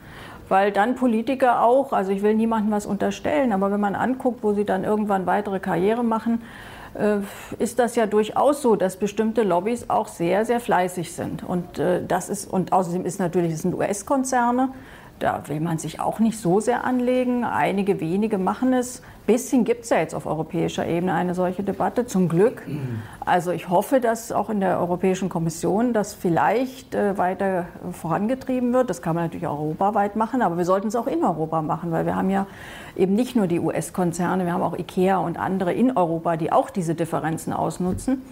Weil 0.48 0.72
dann 0.72 0.96
Politiker 0.96 1.62
auch, 1.62 1.92
also 1.92 2.10
ich 2.10 2.22
will 2.22 2.34
niemandem 2.34 2.72
was 2.72 2.84
unterstellen, 2.84 3.52
aber 3.52 3.70
wenn 3.70 3.78
man 3.78 3.94
anguckt, 3.94 4.42
wo 4.42 4.52
sie 4.52 4.64
dann 4.64 4.82
irgendwann 4.82 5.26
weitere 5.26 5.60
Karriere 5.60 6.02
machen, 6.02 6.42
äh, 6.94 7.18
ist 7.62 7.78
das 7.78 7.94
ja 7.94 8.06
durchaus 8.06 8.62
so, 8.62 8.74
dass 8.74 8.96
bestimmte 8.96 9.44
Lobbys 9.44 9.88
auch 9.88 10.08
sehr, 10.08 10.44
sehr 10.44 10.58
fleißig 10.58 11.12
sind. 11.12 11.44
Und 11.44 11.78
äh, 11.78 12.04
das 12.04 12.28
ist, 12.28 12.52
und 12.52 12.72
außerdem 12.72 13.06
ist 13.06 13.20
natürlich, 13.20 13.52
es 13.52 13.62
sind 13.62 13.74
US-Konzerne, 13.74 14.70
da 15.22 15.42
will 15.46 15.60
man 15.60 15.78
sich 15.78 16.00
auch 16.00 16.18
nicht 16.18 16.38
so 16.38 16.58
sehr 16.58 16.84
anlegen. 16.84 17.44
Einige 17.44 18.00
wenige 18.00 18.38
machen 18.38 18.72
es. 18.72 19.02
Bisschen 19.24 19.64
gibt 19.64 19.84
es 19.84 19.90
ja 19.90 19.98
jetzt 19.98 20.14
auf 20.14 20.26
europäischer 20.26 20.84
Ebene 20.84 21.12
eine 21.12 21.36
solche 21.36 21.62
Debatte, 21.62 22.06
zum 22.06 22.28
Glück. 22.28 22.62
Also 23.24 23.52
ich 23.52 23.68
hoffe, 23.68 24.00
dass 24.00 24.32
auch 24.32 24.50
in 24.50 24.58
der 24.58 24.80
Europäischen 24.80 25.28
Kommission 25.28 25.92
das 25.92 26.12
vielleicht 26.12 26.96
äh, 26.96 27.16
weiter 27.16 27.66
vorangetrieben 27.92 28.72
wird. 28.72 28.90
Das 28.90 29.00
kann 29.00 29.14
man 29.14 29.24
natürlich 29.24 29.46
auch 29.46 29.60
europaweit 29.60 30.16
machen, 30.16 30.42
aber 30.42 30.58
wir 30.58 30.64
sollten 30.64 30.88
es 30.88 30.96
auch 30.96 31.06
in 31.06 31.22
Europa 31.22 31.62
machen, 31.62 31.92
weil 31.92 32.04
wir 32.04 32.16
haben 32.16 32.30
ja 32.30 32.48
eben 32.96 33.14
nicht 33.14 33.36
nur 33.36 33.46
die 33.46 33.60
US-Konzerne, 33.60 34.44
wir 34.44 34.52
haben 34.52 34.62
auch 34.62 34.76
IKEA 34.76 35.18
und 35.18 35.38
andere 35.38 35.72
in 35.72 35.96
Europa, 35.96 36.36
die 36.36 36.50
auch 36.50 36.68
diese 36.68 36.96
Differenzen 36.96 37.52
ausnutzen. 37.52 38.22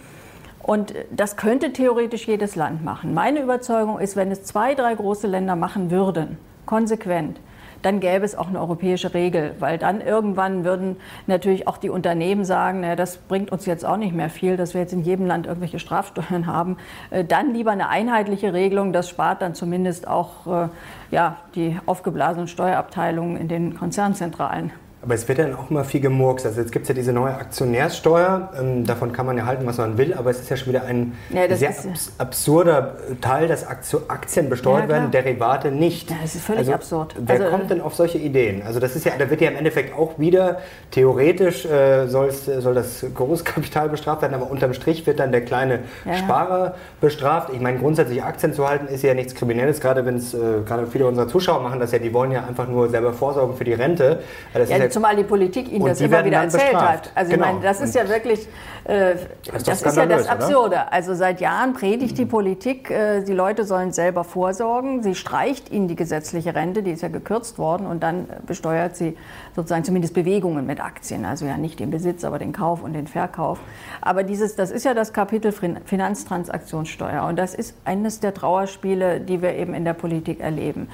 Und 0.61 0.93
das 1.09 1.37
könnte 1.37 1.71
theoretisch 1.71 2.27
jedes 2.27 2.55
Land 2.55 2.83
machen. 2.83 3.13
Meine 3.13 3.41
Überzeugung 3.41 3.97
ist, 3.97 4.17
wenn 4.17 4.29
es 4.29 4.43
zwei, 4.43 4.75
drei 4.75 4.93
große 4.93 5.27
Länder 5.27 5.55
machen 5.55 5.89
würden, 5.89 6.37
konsequent, 6.65 7.39
dann 7.81 7.99
gäbe 7.99 8.25
es 8.25 8.35
auch 8.35 8.47
eine 8.47 8.59
europäische 8.59 9.13
Regel, 9.13 9.55
weil 9.59 9.77
dann 9.77 10.01
irgendwann 10.01 10.63
würden 10.63 10.97
natürlich 11.27 11.67
auch 11.67 11.77
die 11.77 11.89
Unternehmen 11.89 12.45
sagen, 12.45 12.81
naja, 12.81 12.95
das 12.95 13.17
bringt 13.17 13.51
uns 13.51 13.65
jetzt 13.65 13.85
auch 13.85 13.97
nicht 13.97 14.13
mehr 14.13 14.29
viel, 14.29 14.57
dass 14.57 14.73
wir 14.73 14.81
jetzt 14.81 14.93
in 14.93 15.01
jedem 15.01 15.25
Land 15.25 15.47
irgendwelche 15.47 15.79
Strafsteuern 15.79 16.45
haben. 16.45 16.77
Äh, 17.09 17.25
dann 17.25 17.53
lieber 17.53 17.71
eine 17.71 17.89
einheitliche 17.89 18.53
Regelung, 18.53 18.93
das 18.93 19.09
spart 19.09 19.41
dann 19.41 19.55
zumindest 19.55 20.07
auch 20.07 20.47
äh, 20.47 20.69
ja, 21.09 21.37
die 21.55 21.77
aufgeblasenen 21.85 22.47
Steuerabteilungen 22.47 23.37
in 23.37 23.47
den 23.47 23.75
Konzernzentralen. 23.75 24.71
Aber 25.03 25.15
es 25.15 25.27
wird 25.27 25.39
dann 25.39 25.55
auch 25.55 25.69
immer 25.69 25.83
viel 25.83 25.99
gemurkst. 25.99 26.45
Also 26.45 26.61
jetzt 26.61 26.71
gibt 26.71 26.83
es 26.83 26.89
ja 26.89 26.95
diese 26.95 27.11
neue 27.11 27.33
Aktionärssteuer. 27.33 28.49
Ähm, 28.59 28.85
davon 28.85 29.11
kann 29.11 29.25
man 29.25 29.37
ja 29.37 29.45
halten, 29.45 29.65
was 29.65 29.77
man 29.77 29.97
will. 29.97 30.13
Aber 30.13 30.29
es 30.29 30.39
ist 30.39 30.49
ja 30.49 30.57
schon 30.57 30.69
wieder 30.69 30.85
ein 30.85 31.17
ja, 31.29 31.53
sehr 31.55 31.69
abs 31.69 32.11
absurder 32.17 32.95
Teil, 33.19 33.47
dass 33.47 33.65
Aktien 33.67 34.49
besteuert 34.49 34.83
ja, 34.83 34.89
werden, 34.89 35.11
Derivate 35.11 35.71
nicht. 35.71 36.09
Ja, 36.09 36.17
das 36.21 36.35
ist 36.35 36.45
völlig 36.45 36.59
also, 36.59 36.73
absurd. 36.73 37.15
Wer 37.19 37.39
also, 37.39 37.49
kommt 37.49 37.69
denn 37.69 37.81
auf 37.81 37.95
solche 37.95 38.17
Ideen? 38.17 38.61
Also 38.63 38.79
das 38.79 38.95
ist 38.95 39.05
ja, 39.05 39.13
da 39.17 39.29
wird 39.29 39.41
ja 39.41 39.49
im 39.49 39.57
Endeffekt 39.57 39.97
auch 39.97 40.17
wieder 40.17 40.59
theoretisch 40.91 41.65
äh, 41.65 42.07
soll 42.07 42.31
das 42.73 43.05
Großkapital 43.13 43.89
bestraft 43.89 44.21
werden, 44.21 44.35
aber 44.35 44.49
unterm 44.49 44.73
Strich 44.73 45.05
wird 45.05 45.19
dann 45.19 45.31
der 45.31 45.41
kleine 45.41 45.79
Sparer 46.17 46.75
bestraft. 47.01 47.49
Ich 47.53 47.59
meine, 47.59 47.79
grundsätzlich 47.79 48.23
Aktien 48.23 48.53
zu 48.53 48.67
halten 48.67 48.87
ist 48.87 49.03
ja 49.03 49.13
nichts 49.13 49.35
Kriminelles, 49.35 49.81
gerade 49.81 50.05
wenn 50.05 50.15
es 50.15 50.33
äh, 50.33 50.37
gerade 50.65 50.87
viele 50.87 51.07
unserer 51.07 51.27
Zuschauer 51.27 51.61
machen 51.61 51.81
das 51.81 51.91
ja, 51.91 51.99
die 51.99 52.13
wollen 52.13 52.31
ja 52.31 52.45
einfach 52.45 52.67
nur 52.67 52.89
selber 52.89 53.11
vorsorgen 53.11 53.57
für 53.57 53.65
die 53.65 53.73
Rente. 53.73 54.19
Das 54.53 54.69
ja, 54.69 54.77
zumal 54.91 55.15
die 55.15 55.23
Politik 55.23 55.71
ihnen 55.71 55.85
das 55.85 56.01
immer 56.01 56.23
wieder 56.23 56.37
erzählt 56.37 56.71
bestraft. 56.71 57.05
hat. 57.07 57.11
Also 57.15 57.31
genau. 57.31 57.45
ich 57.45 57.51
meine, 57.53 57.63
das 57.63 57.81
ist 57.81 57.95
ja 57.95 58.07
wirklich, 58.07 58.47
äh, 58.83 59.15
das, 59.51 59.63
das 59.63 59.81
ist 59.81 59.97
ja 59.97 60.05
das 60.05 60.27
Absurde. 60.27 60.75
Oder? 60.75 60.93
Also 60.93 61.13
seit 61.13 61.41
Jahren 61.41 61.73
predigt 61.73 62.17
die 62.17 62.25
Politik, 62.25 62.89
äh, 62.89 63.23
die 63.23 63.33
Leute 63.33 63.63
sollen 63.63 63.91
selber 63.91 64.23
vorsorgen. 64.23 65.03
Sie 65.03 65.15
streicht 65.15 65.71
ihnen 65.71 65.87
die 65.87 65.95
gesetzliche 65.95 66.55
Rente, 66.55 66.83
die 66.83 66.91
ist 66.91 67.01
ja 67.01 67.09
gekürzt 67.09 67.57
worden 67.57 67.87
und 67.87 68.03
dann 68.03 68.27
besteuert 68.45 68.95
sie 68.95 69.17
sozusagen 69.55 69.83
zumindest 69.83 70.13
Bewegungen 70.13 70.65
mit 70.65 70.79
Aktien. 70.81 71.25
Also 71.25 71.45
ja 71.45 71.57
nicht 71.57 71.79
den 71.79 71.91
Besitz, 71.91 72.23
aber 72.23 72.39
den 72.39 72.51
Kauf 72.51 72.83
und 72.83 72.93
den 72.93 73.07
Verkauf. 73.07 73.59
Aber 74.01 74.23
dieses, 74.23 74.55
das 74.55 74.71
ist 74.71 74.85
ja 74.85 74.93
das 74.93 75.13
Kapitel 75.13 75.51
Finanztransaktionssteuer 75.51 77.23
und 77.25 77.37
das 77.37 77.53
ist 77.53 77.75
eines 77.85 78.19
der 78.19 78.33
Trauerspiele, 78.33 79.19
die 79.19 79.41
wir 79.41 79.55
eben 79.55 79.73
in 79.73 79.85
der 79.85 79.93
Politik 79.93 80.39
erleben. 80.39 80.87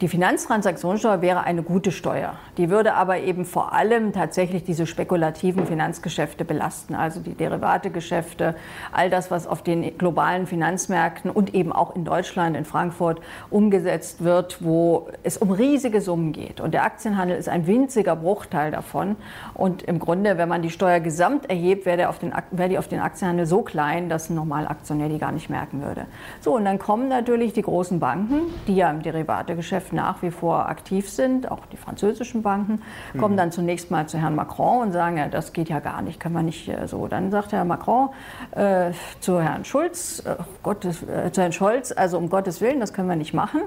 Die 0.00 0.06
Finanztransaktionssteuer 0.06 1.22
wäre 1.22 1.42
eine 1.42 1.64
gute 1.64 1.90
Steuer. 1.90 2.34
Die 2.56 2.70
würde 2.70 2.94
aber 2.94 3.18
eben 3.18 3.44
vor 3.44 3.72
allem 3.72 4.12
tatsächlich 4.12 4.62
diese 4.62 4.86
spekulativen 4.86 5.66
Finanzgeschäfte 5.66 6.44
belasten, 6.44 6.94
also 6.94 7.18
die 7.18 7.34
Derivategeschäfte, 7.34 8.54
all 8.92 9.10
das, 9.10 9.32
was 9.32 9.48
auf 9.48 9.62
den 9.62 9.98
globalen 9.98 10.46
Finanzmärkten 10.46 11.32
und 11.32 11.52
eben 11.52 11.72
auch 11.72 11.96
in 11.96 12.04
Deutschland, 12.04 12.56
in 12.56 12.64
Frankfurt 12.64 13.20
umgesetzt 13.50 14.22
wird, 14.22 14.62
wo 14.62 15.08
es 15.24 15.36
um 15.36 15.50
riesige 15.50 16.00
Summen 16.00 16.30
geht. 16.30 16.60
Und 16.60 16.74
der 16.74 16.84
Aktienhandel 16.84 17.36
ist 17.36 17.48
ein 17.48 17.66
winziger 17.66 18.14
Bruchteil 18.14 18.70
davon. 18.70 19.16
Und 19.54 19.82
im 19.82 19.98
Grunde, 19.98 20.38
wenn 20.38 20.48
man 20.48 20.62
die 20.62 20.70
Steuer 20.70 21.00
gesamt 21.00 21.50
erhebt, 21.50 21.86
wäre, 21.86 22.08
wäre 22.52 22.68
die 22.68 22.78
auf 22.78 22.86
den 22.86 23.00
Aktienhandel 23.00 23.46
so 23.46 23.62
klein, 23.62 24.08
dass 24.08 24.30
ein 24.30 24.36
Normalaktionär 24.36 25.08
die 25.08 25.18
gar 25.18 25.32
nicht 25.32 25.50
merken 25.50 25.82
würde. 25.82 26.06
So, 26.40 26.54
und 26.54 26.64
dann 26.64 26.78
kommen 26.78 27.08
natürlich 27.08 27.52
die 27.52 27.62
großen 27.62 27.98
Banken, 27.98 28.42
die 28.68 28.76
ja 28.76 28.92
im 28.92 29.02
Derivategeschäft 29.02 29.87
nach 29.92 30.22
wie 30.22 30.30
vor 30.30 30.68
aktiv 30.68 31.08
sind, 31.08 31.50
auch 31.50 31.66
die 31.66 31.76
französischen 31.76 32.42
Banken, 32.42 32.82
kommen 33.18 33.34
mhm. 33.34 33.38
dann 33.38 33.52
zunächst 33.52 33.90
mal 33.90 34.08
zu 34.08 34.18
Herrn 34.18 34.34
Macron 34.34 34.82
und 34.82 34.92
sagen, 34.92 35.16
ja, 35.16 35.28
das 35.28 35.52
geht 35.52 35.68
ja 35.68 35.80
gar 35.80 36.02
nicht, 36.02 36.20
können 36.20 36.34
wir 36.34 36.42
nicht 36.42 36.68
äh, 36.68 36.86
so. 36.86 37.08
Dann 37.08 37.30
sagt 37.30 37.52
Herr 37.52 37.64
Macron 37.64 38.10
äh, 38.52 38.92
zu 39.20 39.40
Herrn 39.40 39.64
Schulz, 39.64 40.22
äh, 40.26 40.36
Gottes, 40.62 41.02
äh, 41.02 41.30
zu 41.32 41.42
Herrn 41.42 41.52
Scholz, 41.52 41.92
also 41.92 42.18
um 42.18 42.28
Gottes 42.28 42.60
Willen, 42.60 42.80
das 42.80 42.92
können 42.92 43.08
wir 43.08 43.16
nicht 43.16 43.34
machen. 43.34 43.60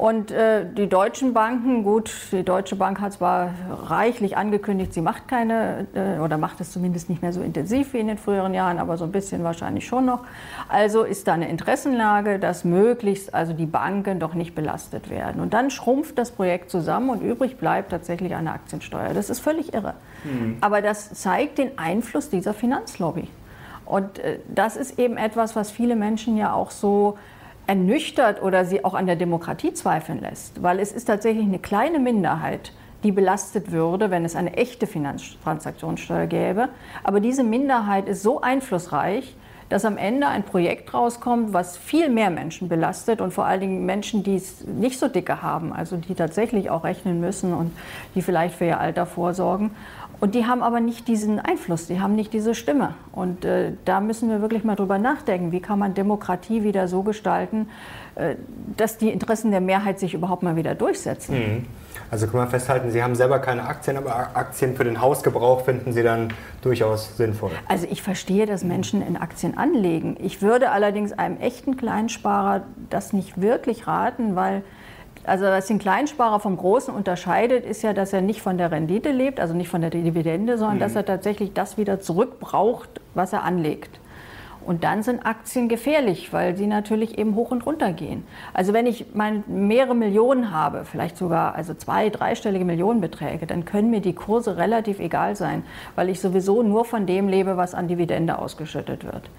Und 0.00 0.30
äh, 0.30 0.64
die 0.64 0.88
deutschen 0.88 1.34
Banken, 1.34 1.84
gut, 1.84 2.10
die 2.32 2.42
Deutsche 2.42 2.74
Bank 2.74 3.02
hat 3.02 3.12
zwar 3.12 3.50
reichlich 3.86 4.34
angekündigt, 4.34 4.94
sie 4.94 5.02
macht 5.02 5.28
keine 5.28 5.88
äh, 5.92 6.18
oder 6.20 6.38
macht 6.38 6.58
es 6.62 6.72
zumindest 6.72 7.10
nicht 7.10 7.20
mehr 7.20 7.34
so 7.34 7.42
intensiv 7.42 7.92
wie 7.92 7.98
in 7.98 8.06
den 8.06 8.16
früheren 8.16 8.54
Jahren, 8.54 8.78
aber 8.78 8.96
so 8.96 9.04
ein 9.04 9.12
bisschen 9.12 9.44
wahrscheinlich 9.44 9.86
schon 9.86 10.06
noch. 10.06 10.20
Also 10.70 11.02
ist 11.02 11.28
da 11.28 11.34
eine 11.34 11.50
Interessenlage, 11.50 12.38
dass 12.38 12.64
möglichst 12.64 13.34
also 13.34 13.52
die 13.52 13.66
Banken 13.66 14.20
doch 14.20 14.32
nicht 14.32 14.54
belastet 14.54 15.10
werden. 15.10 15.42
Und 15.42 15.52
dann 15.52 15.68
schrumpft 15.68 16.16
das 16.16 16.30
Projekt 16.30 16.70
zusammen 16.70 17.10
und 17.10 17.20
übrig 17.20 17.58
bleibt 17.58 17.90
tatsächlich 17.90 18.34
eine 18.34 18.52
Aktiensteuer. 18.52 19.12
Das 19.12 19.28
ist 19.28 19.40
völlig 19.40 19.74
irre. 19.74 19.92
Mhm. 20.24 20.56
Aber 20.62 20.80
das 20.80 21.12
zeigt 21.12 21.58
den 21.58 21.78
Einfluss 21.78 22.30
dieser 22.30 22.54
Finanzlobby. 22.54 23.28
Und 23.84 24.18
äh, 24.20 24.38
das 24.48 24.78
ist 24.78 24.98
eben 24.98 25.18
etwas, 25.18 25.56
was 25.56 25.70
viele 25.70 25.94
Menschen 25.94 26.38
ja 26.38 26.54
auch 26.54 26.70
so 26.70 27.18
ernüchtert 27.70 28.42
oder 28.42 28.64
sie 28.64 28.84
auch 28.84 28.94
an 28.94 29.06
der 29.06 29.14
Demokratie 29.14 29.72
zweifeln 29.72 30.20
lässt. 30.20 30.60
Weil 30.60 30.80
es 30.80 30.90
ist 30.90 31.04
tatsächlich 31.04 31.44
eine 31.46 31.60
kleine 31.60 32.00
Minderheit, 32.00 32.72
die 33.04 33.12
belastet 33.12 33.70
würde, 33.70 34.10
wenn 34.10 34.24
es 34.24 34.34
eine 34.34 34.54
echte 34.56 34.88
Finanztransaktionssteuer 34.88 36.26
gäbe. 36.26 36.70
Aber 37.04 37.20
diese 37.20 37.44
Minderheit 37.44 38.08
ist 38.08 38.24
so 38.24 38.40
einflussreich, 38.40 39.36
dass 39.68 39.84
am 39.84 39.98
Ende 39.98 40.26
ein 40.26 40.42
Projekt 40.42 40.92
rauskommt, 40.92 41.52
was 41.52 41.76
viel 41.76 42.08
mehr 42.08 42.30
Menschen 42.30 42.68
belastet 42.68 43.20
und 43.20 43.32
vor 43.32 43.44
allen 43.44 43.60
Dingen 43.60 43.86
Menschen, 43.86 44.24
die 44.24 44.34
es 44.34 44.64
nicht 44.66 44.98
so 44.98 45.06
dicke 45.06 45.40
haben, 45.40 45.72
also 45.72 45.96
die 45.96 46.16
tatsächlich 46.16 46.70
auch 46.70 46.82
rechnen 46.82 47.20
müssen 47.20 47.54
und 47.54 47.70
die 48.16 48.22
vielleicht 48.22 48.56
für 48.56 48.64
ihr 48.64 48.80
Alter 48.80 49.06
vorsorgen. 49.06 49.70
Und 50.20 50.34
die 50.34 50.46
haben 50.46 50.62
aber 50.62 50.80
nicht 50.80 51.08
diesen 51.08 51.40
Einfluss, 51.40 51.86
die 51.86 52.00
haben 52.00 52.14
nicht 52.14 52.32
diese 52.32 52.54
Stimme. 52.54 52.94
Und 53.12 53.44
äh, 53.44 53.72
da 53.86 54.00
müssen 54.00 54.28
wir 54.28 54.42
wirklich 54.42 54.64
mal 54.64 54.76
drüber 54.76 54.98
nachdenken, 54.98 55.50
wie 55.50 55.60
kann 55.60 55.78
man 55.78 55.94
Demokratie 55.94 56.62
wieder 56.62 56.88
so 56.88 57.02
gestalten, 57.02 57.68
äh, 58.16 58.34
dass 58.76 58.98
die 58.98 59.08
Interessen 59.08 59.50
der 59.50 59.62
Mehrheit 59.62 59.98
sich 59.98 60.12
überhaupt 60.12 60.42
mal 60.42 60.56
wieder 60.56 60.74
durchsetzen. 60.74 61.34
Mhm. 61.34 61.66
Also 62.10 62.26
kann 62.26 62.40
man 62.40 62.50
festhalten, 62.50 62.90
Sie 62.90 63.02
haben 63.02 63.14
selber 63.14 63.38
keine 63.38 63.64
Aktien, 63.64 63.96
aber 63.96 64.30
Aktien 64.34 64.76
für 64.76 64.84
den 64.84 65.00
Hausgebrauch 65.00 65.64
finden 65.64 65.92
Sie 65.92 66.02
dann 66.02 66.32
durchaus 66.60 67.16
sinnvoll. 67.16 67.52
Also 67.68 67.86
ich 67.88 68.02
verstehe, 68.02 68.46
dass 68.46 68.64
Menschen 68.64 69.00
in 69.00 69.16
Aktien 69.16 69.56
anlegen. 69.56 70.16
Ich 70.20 70.42
würde 70.42 70.70
allerdings 70.70 71.12
einem 71.12 71.38
echten 71.38 71.76
Kleinsparer 71.76 72.62
das 72.90 73.12
nicht 73.12 73.40
wirklich 73.40 73.86
raten, 73.86 74.34
weil 74.34 74.62
also 75.24 75.44
was 75.44 75.66
den 75.66 75.78
Kleinsparer 75.78 76.40
vom 76.40 76.56
Großen 76.56 76.94
unterscheidet, 76.94 77.64
ist 77.64 77.82
ja, 77.82 77.92
dass 77.92 78.12
er 78.12 78.22
nicht 78.22 78.42
von 78.42 78.58
der 78.58 78.70
Rendite 78.70 79.10
lebt, 79.10 79.38
also 79.38 79.54
nicht 79.54 79.68
von 79.68 79.80
der 79.80 79.90
Dividende, 79.90 80.56
sondern 80.56 80.76
mhm. 80.76 80.80
dass 80.80 80.96
er 80.96 81.04
tatsächlich 81.04 81.52
das 81.52 81.76
wieder 81.76 82.00
zurückbraucht, 82.00 83.00
was 83.14 83.32
er 83.32 83.44
anlegt. 83.44 84.00
Und 84.64 84.84
dann 84.84 85.02
sind 85.02 85.24
Aktien 85.24 85.68
gefährlich, 85.68 86.32
weil 86.32 86.56
sie 86.56 86.66
natürlich 86.66 87.18
eben 87.18 87.34
hoch 87.34 87.50
und 87.50 87.64
runter 87.64 87.92
gehen. 87.92 88.24
Also 88.52 88.72
wenn 88.72 88.86
ich 88.86 89.06
meine 89.14 89.42
mehrere 89.46 89.94
Millionen 89.94 90.52
habe, 90.52 90.84
vielleicht 90.84 91.16
sogar 91.16 91.54
also 91.54 91.72
zwei, 91.74 92.10
dreistellige 92.10 92.64
Millionenbeträge, 92.64 93.46
dann 93.46 93.64
können 93.64 93.90
mir 93.90 94.00
die 94.00 94.12
Kurse 94.12 94.58
relativ 94.58 95.00
egal 95.00 95.34
sein, 95.34 95.64
weil 95.96 96.10
ich 96.10 96.20
sowieso 96.20 96.62
nur 96.62 96.84
von 96.84 97.06
dem 97.06 97.28
lebe, 97.28 97.56
was 97.56 97.74
an 97.74 97.88
Dividende 97.88 98.38
ausgeschüttet 98.38 99.04
wird. 99.04 99.30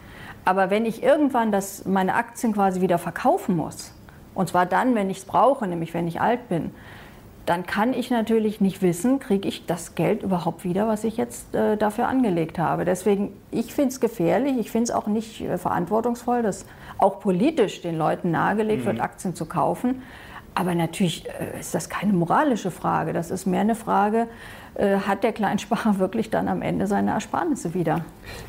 Aber 0.44 0.72
wenn 0.72 0.86
ich 0.88 1.04
irgendwann 1.04 1.52
das, 1.52 1.86
meine 1.86 2.16
Aktien 2.16 2.54
quasi 2.54 2.82
wieder 2.82 2.98
verkaufen 2.98 3.56
muss, 3.56 3.94
und 4.34 4.50
zwar 4.50 4.66
dann, 4.66 4.96
wenn 4.96 5.10
ich 5.10 5.20
es 5.20 5.26
brauche, 5.26 5.68
nämlich 5.68 5.94
wenn 5.94 6.08
ich 6.08 6.22
alt 6.22 6.50
bin. 6.50 6.72
Dann 7.46 7.66
kann 7.66 7.94
ich 7.94 8.12
natürlich 8.12 8.62
nicht 8.62 8.82
wissen, 8.82 9.20
kriege 9.20 9.48
ich 9.48 9.66
das 9.66 9.96
Geld 9.96 10.22
überhaupt 10.22 10.64
wieder, 10.64 10.88
was 10.88 11.04
ich 11.04 11.18
jetzt 11.18 11.56
äh, 11.56 11.76
dafür 11.76 12.08
angelegt 12.08 12.60
habe. 12.60 12.86
Deswegen, 12.86 13.34
ich 13.50 13.74
finde 13.74 13.90
es 13.90 14.00
gefährlich, 14.00 14.58
ich 14.60 14.70
finde 14.70 14.86
es 14.86 14.92
auch 14.92 15.08
nicht 15.08 15.42
äh, 15.42 15.58
verantwortungsvoll, 15.58 16.44
dass 16.44 16.66
auch 17.00 17.20
politisch 17.20 17.82
den 17.82 17.98
Leuten 17.98 18.30
nahegelegt 18.32 18.84
mhm. 18.84 18.88
wird, 18.88 19.02
Aktien 19.02 19.34
zu 19.34 19.46
kaufen. 19.46 20.04
Aber 20.54 20.76
natürlich 20.76 21.28
äh, 21.28 21.60
ist 21.60 21.74
das 21.74 21.90
keine 21.90 22.14
moralische 22.14 22.72
Frage. 22.72 23.12
Das 23.12 23.32
ist 23.32 23.48
mehr 23.48 23.62
eine 23.62 23.76
Frage, 23.76 24.28
äh, 24.76 24.98
hat 24.98 25.24
der 25.24 25.34
Kleinsparer 25.34 25.98
wirklich 26.00 26.30
dann 26.30 26.48
am 26.48 26.62
Ende 26.62 26.88
seine 26.88 27.12
Ersparnisse 27.12 27.74
wieder. 27.74 28.06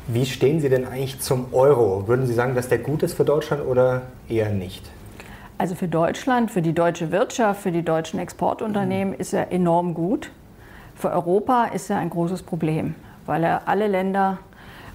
Wie 0.07 0.25
stehen 0.25 0.59
Sie 0.59 0.69
denn 0.69 0.85
eigentlich 0.85 1.19
zum 1.19 1.47
Euro? 1.51 2.07
Würden 2.07 2.27
Sie 2.27 2.33
sagen, 2.33 2.55
dass 2.55 2.69
der 2.69 2.77
gut 2.77 3.03
ist 3.03 3.15
für 3.15 3.25
Deutschland 3.25 3.65
oder 3.65 4.03
eher 4.29 4.49
nicht? 4.49 4.89
Also 5.57 5.75
für 5.75 5.87
Deutschland, 5.87 6.51
für 6.51 6.61
die 6.61 6.73
deutsche 6.73 7.11
Wirtschaft, 7.11 7.61
für 7.61 7.71
die 7.71 7.83
deutschen 7.83 8.19
Exportunternehmen 8.19 9.13
ist 9.13 9.33
er 9.33 9.51
enorm 9.51 9.93
gut. 9.93 10.31
Für 10.95 11.11
Europa 11.11 11.65
ist 11.65 11.89
er 11.89 11.97
ein 11.97 12.09
großes 12.09 12.43
Problem, 12.43 12.95
weil 13.25 13.43
er 13.43 13.67
alle 13.67 13.87
Länder 13.87 14.39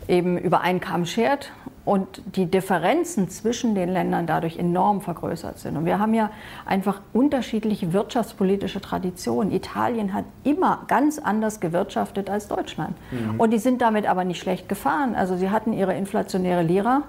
eben 0.09 0.38
über 0.38 0.62
einen 0.62 0.81
Kamm 0.81 1.07
schert 1.07 1.53
und 1.85 2.23
die 2.37 2.44
Differenzen 2.47 3.31
zwischen 3.31 3.75
den 3.75 3.88
Ländern 3.88 4.27
dadurch 4.27 4.59
enorm 4.59 5.01
vergrößert 5.01 5.59
sind. 5.59 5.77
Und 5.77 5.87
wir 5.87 5.99
haben 5.99 6.12
ja 6.12 6.31
einfach 6.66 7.01
unterschiedliche 7.14 7.94
wirtschaftspolitische 7.94 8.83
Traditionen. 8.83 9.53
Italien 9.53 10.12
hat 10.12 10.27
immer 10.44 10.85
ganz 10.88 11.18
anders 11.18 11.61
gewirtschaftet 11.61 12.29
als 12.29 12.47
Deutschland. 12.49 12.94
Mhm. 13.11 13.40
Und 13.40 13.53
die 13.53 13.59
sind 13.59 13.81
damit 13.81 14.07
aber 14.07 14.25
nicht 14.25 14.38
schlecht 14.38 14.68
gefahren. 14.68 15.14
Also 15.14 15.37
sie 15.37 15.49
hatten 15.49 15.73
ihre 15.73 15.94
inflationäre 15.94 16.62
Lira, 16.62 17.05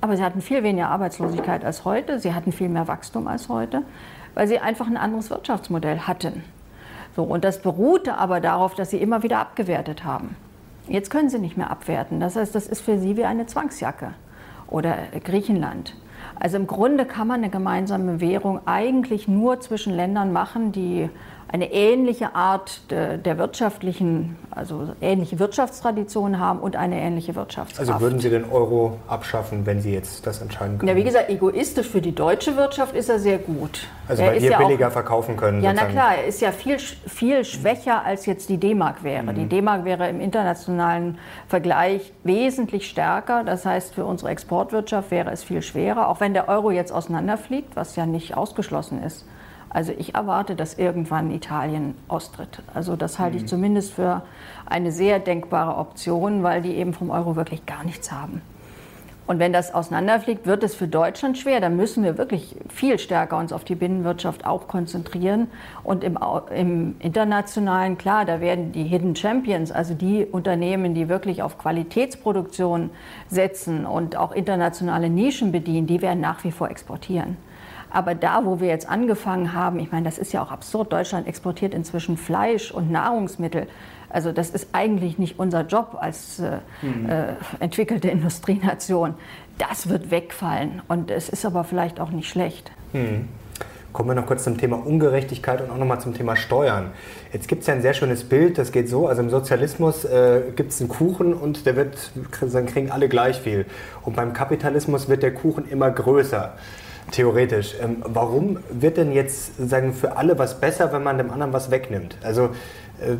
aber 0.00 0.16
sie 0.16 0.22
hatten 0.22 0.40
viel 0.40 0.62
weniger 0.62 0.88
Arbeitslosigkeit 0.88 1.64
als 1.64 1.84
heute, 1.84 2.18
sie 2.18 2.34
hatten 2.34 2.52
viel 2.52 2.68
mehr 2.68 2.88
Wachstum 2.88 3.26
als 3.26 3.48
heute, 3.48 3.82
weil 4.34 4.46
sie 4.46 4.58
einfach 4.58 4.86
ein 4.86 4.96
anderes 4.96 5.30
Wirtschaftsmodell 5.30 6.00
hatten. 6.00 6.44
So, 7.16 7.24
und 7.24 7.44
das 7.44 7.60
beruhte 7.62 8.16
aber 8.16 8.40
darauf, 8.40 8.74
dass 8.74 8.90
sie 8.90 8.98
immer 8.98 9.22
wieder 9.22 9.38
abgewertet 9.40 10.04
haben. 10.04 10.36
Jetzt 10.86 11.10
können 11.10 11.28
sie 11.28 11.38
nicht 11.38 11.56
mehr 11.56 11.70
abwerten. 11.70 12.20
Das 12.20 12.36
heißt, 12.36 12.54
das 12.54 12.66
ist 12.66 12.80
für 12.80 12.98
sie 12.98 13.16
wie 13.16 13.24
eine 13.24 13.46
Zwangsjacke 13.46 14.12
oder 14.68 14.96
Griechenland. 15.24 15.94
Also 16.38 16.56
im 16.56 16.66
Grunde 16.66 17.04
kann 17.04 17.28
man 17.28 17.38
eine 17.38 17.50
gemeinsame 17.50 18.20
Währung 18.20 18.60
eigentlich 18.66 19.28
nur 19.28 19.60
zwischen 19.60 19.94
Ländern 19.94 20.32
machen, 20.32 20.72
die 20.72 21.08
eine 21.50 21.72
ähnliche 21.72 22.34
Art 22.34 22.82
der 22.90 23.38
wirtschaftlichen, 23.38 24.36
also 24.50 24.88
ähnliche 25.00 25.38
Wirtschaftstradition 25.38 26.38
haben 26.38 26.58
und 26.58 26.76
eine 26.76 27.00
ähnliche 27.00 27.34
Wirtschaftskraft. 27.34 27.88
Also 27.88 28.02
würden 28.02 28.20
Sie 28.20 28.28
den 28.28 28.44
Euro 28.50 28.98
abschaffen, 29.08 29.64
wenn 29.64 29.80
Sie 29.80 29.94
jetzt 29.94 30.26
das 30.26 30.42
entscheiden 30.42 30.78
können? 30.78 30.90
Ja, 30.90 30.96
wie 30.96 31.04
gesagt, 31.04 31.30
egoistisch 31.30 31.88
für 31.88 32.02
die 32.02 32.14
deutsche 32.14 32.56
Wirtschaft 32.56 32.94
ist 32.94 33.08
er 33.08 33.18
sehr 33.18 33.38
gut. 33.38 33.86
Also 34.08 34.22
er 34.22 34.32
weil 34.32 34.42
wir 34.42 34.50
ja 34.50 34.58
billiger 34.58 34.88
auch, 34.88 34.92
verkaufen 34.92 35.36
können. 35.38 35.62
Ja, 35.62 35.70
sozusagen. 35.70 35.94
na 35.94 36.02
klar, 36.02 36.16
er 36.18 36.26
ist 36.26 36.42
ja 36.42 36.52
viel, 36.52 36.78
viel 36.78 37.44
schwächer 37.44 38.04
als 38.04 38.26
jetzt 38.26 38.50
die 38.50 38.58
D-Mark 38.58 39.02
wäre. 39.02 39.22
Mhm. 39.22 39.34
Die 39.34 39.46
D-Mark 39.46 39.86
wäre 39.86 40.06
im 40.08 40.20
internationalen 40.20 41.16
Vergleich 41.46 42.12
wesentlich 42.24 42.90
stärker. 42.90 43.42
Das 43.44 43.64
heißt, 43.64 43.94
für 43.94 44.04
unsere 44.04 44.30
Exportwirtschaft 44.30 45.10
wäre 45.10 45.30
es 45.30 45.44
viel 45.44 45.62
schwerer, 45.62 46.07
auch 46.08 46.20
wenn 46.20 46.34
der 46.34 46.48
Euro 46.48 46.70
jetzt 46.70 46.92
auseinanderfliegt, 46.92 47.76
was 47.76 47.96
ja 47.96 48.06
nicht 48.06 48.36
ausgeschlossen 48.36 49.02
ist. 49.02 49.26
Also 49.70 49.92
ich 49.96 50.14
erwarte, 50.14 50.56
dass 50.56 50.78
irgendwann 50.78 51.30
Italien 51.30 51.94
austritt. 52.08 52.62
Also 52.72 52.96
das 52.96 53.18
halte 53.18 53.36
ich 53.36 53.42
mhm. 53.42 53.48
zumindest 53.48 53.92
für 53.92 54.22
eine 54.64 54.92
sehr 54.92 55.18
denkbare 55.18 55.76
Option, 55.76 56.42
weil 56.42 56.62
die 56.62 56.74
eben 56.74 56.94
vom 56.94 57.10
Euro 57.10 57.36
wirklich 57.36 57.66
gar 57.66 57.84
nichts 57.84 58.10
haben. 58.10 58.40
Und 59.28 59.38
wenn 59.40 59.52
das 59.52 59.74
auseinanderfliegt, 59.74 60.46
wird 60.46 60.64
es 60.64 60.74
für 60.74 60.88
Deutschland 60.88 61.36
schwer. 61.36 61.60
Da 61.60 61.68
müssen 61.68 62.02
wir 62.02 62.16
wirklich 62.16 62.56
viel 62.70 62.98
stärker 62.98 63.36
uns 63.36 63.52
auf 63.52 63.62
die 63.62 63.74
Binnenwirtschaft 63.74 64.46
auch 64.46 64.68
konzentrieren. 64.68 65.48
Und 65.84 66.02
im, 66.02 66.18
im, 66.56 66.96
internationalen, 67.00 67.98
klar, 67.98 68.24
da 68.24 68.40
werden 68.40 68.72
die 68.72 68.84
Hidden 68.84 69.14
Champions, 69.14 69.70
also 69.70 69.92
die 69.92 70.24
Unternehmen, 70.24 70.94
die 70.94 71.10
wirklich 71.10 71.42
auf 71.42 71.58
Qualitätsproduktion 71.58 72.88
setzen 73.28 73.84
und 73.84 74.16
auch 74.16 74.32
internationale 74.32 75.10
Nischen 75.10 75.52
bedienen, 75.52 75.86
die 75.86 76.00
werden 76.00 76.20
nach 76.20 76.42
wie 76.44 76.50
vor 76.50 76.70
exportieren. 76.70 77.36
Aber 77.90 78.14
da, 78.14 78.44
wo 78.44 78.60
wir 78.60 78.68
jetzt 78.68 78.88
angefangen 78.88 79.52
haben, 79.52 79.78
ich 79.78 79.90
meine, 79.92 80.04
das 80.04 80.18
ist 80.18 80.32
ja 80.32 80.42
auch 80.42 80.50
absurd, 80.50 80.92
Deutschland 80.92 81.26
exportiert 81.26 81.74
inzwischen 81.74 82.16
Fleisch 82.16 82.70
und 82.70 82.90
Nahrungsmittel. 82.90 83.66
Also 84.10 84.32
das 84.32 84.50
ist 84.50 84.68
eigentlich 84.72 85.18
nicht 85.18 85.38
unser 85.38 85.66
Job 85.66 85.96
als 86.00 86.38
äh, 86.38 86.58
mhm. 86.82 87.08
äh, 87.08 87.34
entwickelte 87.60 88.08
Industrienation. 88.08 89.14
Das 89.58 89.88
wird 89.88 90.10
wegfallen 90.10 90.82
und 90.88 91.10
es 91.10 91.28
ist 91.28 91.44
aber 91.44 91.64
vielleicht 91.64 92.00
auch 92.00 92.10
nicht 92.10 92.28
schlecht. 92.28 92.70
Mhm. 92.92 93.28
Kommen 93.92 94.10
wir 94.10 94.14
noch 94.14 94.26
kurz 94.26 94.44
zum 94.44 94.58
Thema 94.58 94.76
Ungerechtigkeit 94.76 95.62
und 95.62 95.70
auch 95.70 95.78
nochmal 95.78 95.98
zum 96.00 96.14
Thema 96.14 96.36
Steuern. 96.36 96.90
Jetzt 97.32 97.48
gibt 97.48 97.62
es 97.62 97.66
ja 97.66 97.74
ein 97.74 97.82
sehr 97.82 97.94
schönes 97.94 98.22
Bild, 98.22 98.58
das 98.58 98.70
geht 98.70 98.88
so, 98.88 99.08
also 99.08 99.22
im 99.22 99.30
Sozialismus 99.30 100.04
äh, 100.04 100.42
gibt 100.54 100.72
es 100.72 100.80
einen 100.80 100.90
Kuchen 100.90 101.32
und 101.34 101.66
der 101.66 101.74
wird, 101.74 102.12
dann 102.40 102.66
kriegen 102.66 102.90
alle 102.90 103.08
gleich 103.08 103.40
viel. 103.40 103.66
Und 104.02 104.14
beim 104.14 104.34
Kapitalismus 104.34 105.08
wird 105.08 105.22
der 105.22 105.34
Kuchen 105.34 105.68
immer 105.68 105.90
größer. 105.90 106.52
Theoretisch. 107.10 107.74
Ähm, 107.82 108.02
warum 108.04 108.58
wird 108.70 108.96
denn 108.96 109.12
jetzt 109.12 109.56
sagen 109.56 109.92
für 109.92 110.16
alle 110.16 110.38
was 110.38 110.60
besser, 110.60 110.92
wenn 110.92 111.02
man 111.02 111.18
dem 111.18 111.30
anderen 111.30 111.52
was 111.52 111.70
wegnimmt? 111.70 112.16
Also 112.22 112.50
äh, 113.00 113.16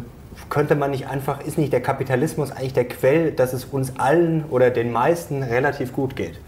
könnte 0.48 0.74
man 0.74 0.90
nicht 0.90 1.08
einfach, 1.08 1.40
ist 1.44 1.58
nicht 1.58 1.72
der 1.72 1.80
Kapitalismus 1.80 2.50
eigentlich 2.50 2.74
der 2.74 2.88
Quell, 2.88 3.32
dass 3.32 3.52
es 3.52 3.64
uns 3.64 3.98
allen 3.98 4.44
oder 4.50 4.70
den 4.70 4.92
meisten 4.92 5.42
relativ 5.42 5.92
gut 5.92 6.16
geht? 6.16 6.38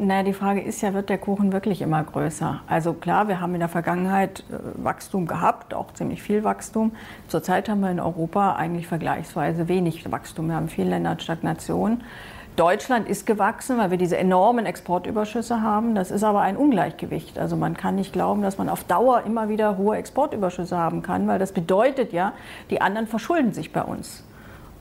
Naja, 0.00 0.22
die 0.22 0.32
Frage 0.32 0.60
ist 0.60 0.80
ja, 0.80 0.94
wird 0.94 1.08
der 1.08 1.18
Kuchen 1.18 1.52
wirklich 1.52 1.82
immer 1.82 2.04
größer? 2.04 2.60
Also 2.68 2.92
klar, 2.92 3.26
wir 3.26 3.40
haben 3.40 3.54
in 3.54 3.60
der 3.60 3.68
Vergangenheit 3.68 4.44
äh, 4.48 4.84
Wachstum 4.84 5.26
gehabt, 5.26 5.74
auch 5.74 5.92
ziemlich 5.92 6.22
viel 6.22 6.44
Wachstum. 6.44 6.92
Zurzeit 7.26 7.68
haben 7.68 7.80
wir 7.80 7.90
in 7.90 7.98
Europa 7.98 8.54
eigentlich 8.54 8.86
vergleichsweise 8.86 9.66
wenig 9.66 10.10
Wachstum. 10.10 10.48
Wir 10.48 10.54
haben 10.54 10.64
in 10.64 10.70
vielen 10.70 10.90
Ländern 10.90 11.18
Stagnation. 11.18 12.02
Deutschland 12.58 13.08
ist 13.08 13.24
gewachsen, 13.24 13.78
weil 13.78 13.92
wir 13.92 13.98
diese 13.98 14.16
enormen 14.16 14.66
Exportüberschüsse 14.66 15.62
haben. 15.62 15.94
Das 15.94 16.10
ist 16.10 16.24
aber 16.24 16.40
ein 16.40 16.56
Ungleichgewicht. 16.56 17.38
Also 17.38 17.54
man 17.56 17.76
kann 17.76 17.94
nicht 17.94 18.12
glauben, 18.12 18.42
dass 18.42 18.58
man 18.58 18.68
auf 18.68 18.82
Dauer 18.82 19.22
immer 19.24 19.48
wieder 19.48 19.78
hohe 19.78 19.96
Exportüberschüsse 19.96 20.76
haben 20.76 21.02
kann, 21.02 21.28
weil 21.28 21.38
das 21.38 21.52
bedeutet 21.52 22.12
ja, 22.12 22.32
die 22.70 22.80
anderen 22.80 23.06
verschulden 23.06 23.52
sich 23.52 23.72
bei 23.72 23.82
uns. 23.82 24.24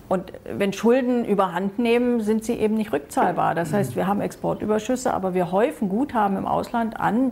Und 0.10 0.32
wenn 0.52 0.74
Schulden 0.74 1.24
überhand 1.24 1.78
nehmen, 1.78 2.22
sind 2.22 2.44
sie 2.44 2.54
eben 2.54 2.76
nicht 2.76 2.94
rückzahlbar. 2.94 3.54
Das 3.54 3.74
heißt, 3.74 3.96
wir 3.96 4.08
haben 4.08 4.22
Exportüberschüsse, 4.22 5.14
aber 5.14 5.36
wir 5.36 5.52
häufen 5.52 5.90
Guthaben 5.90 6.38
im 6.38 6.48
Ausland 6.48 7.00
an, 7.00 7.32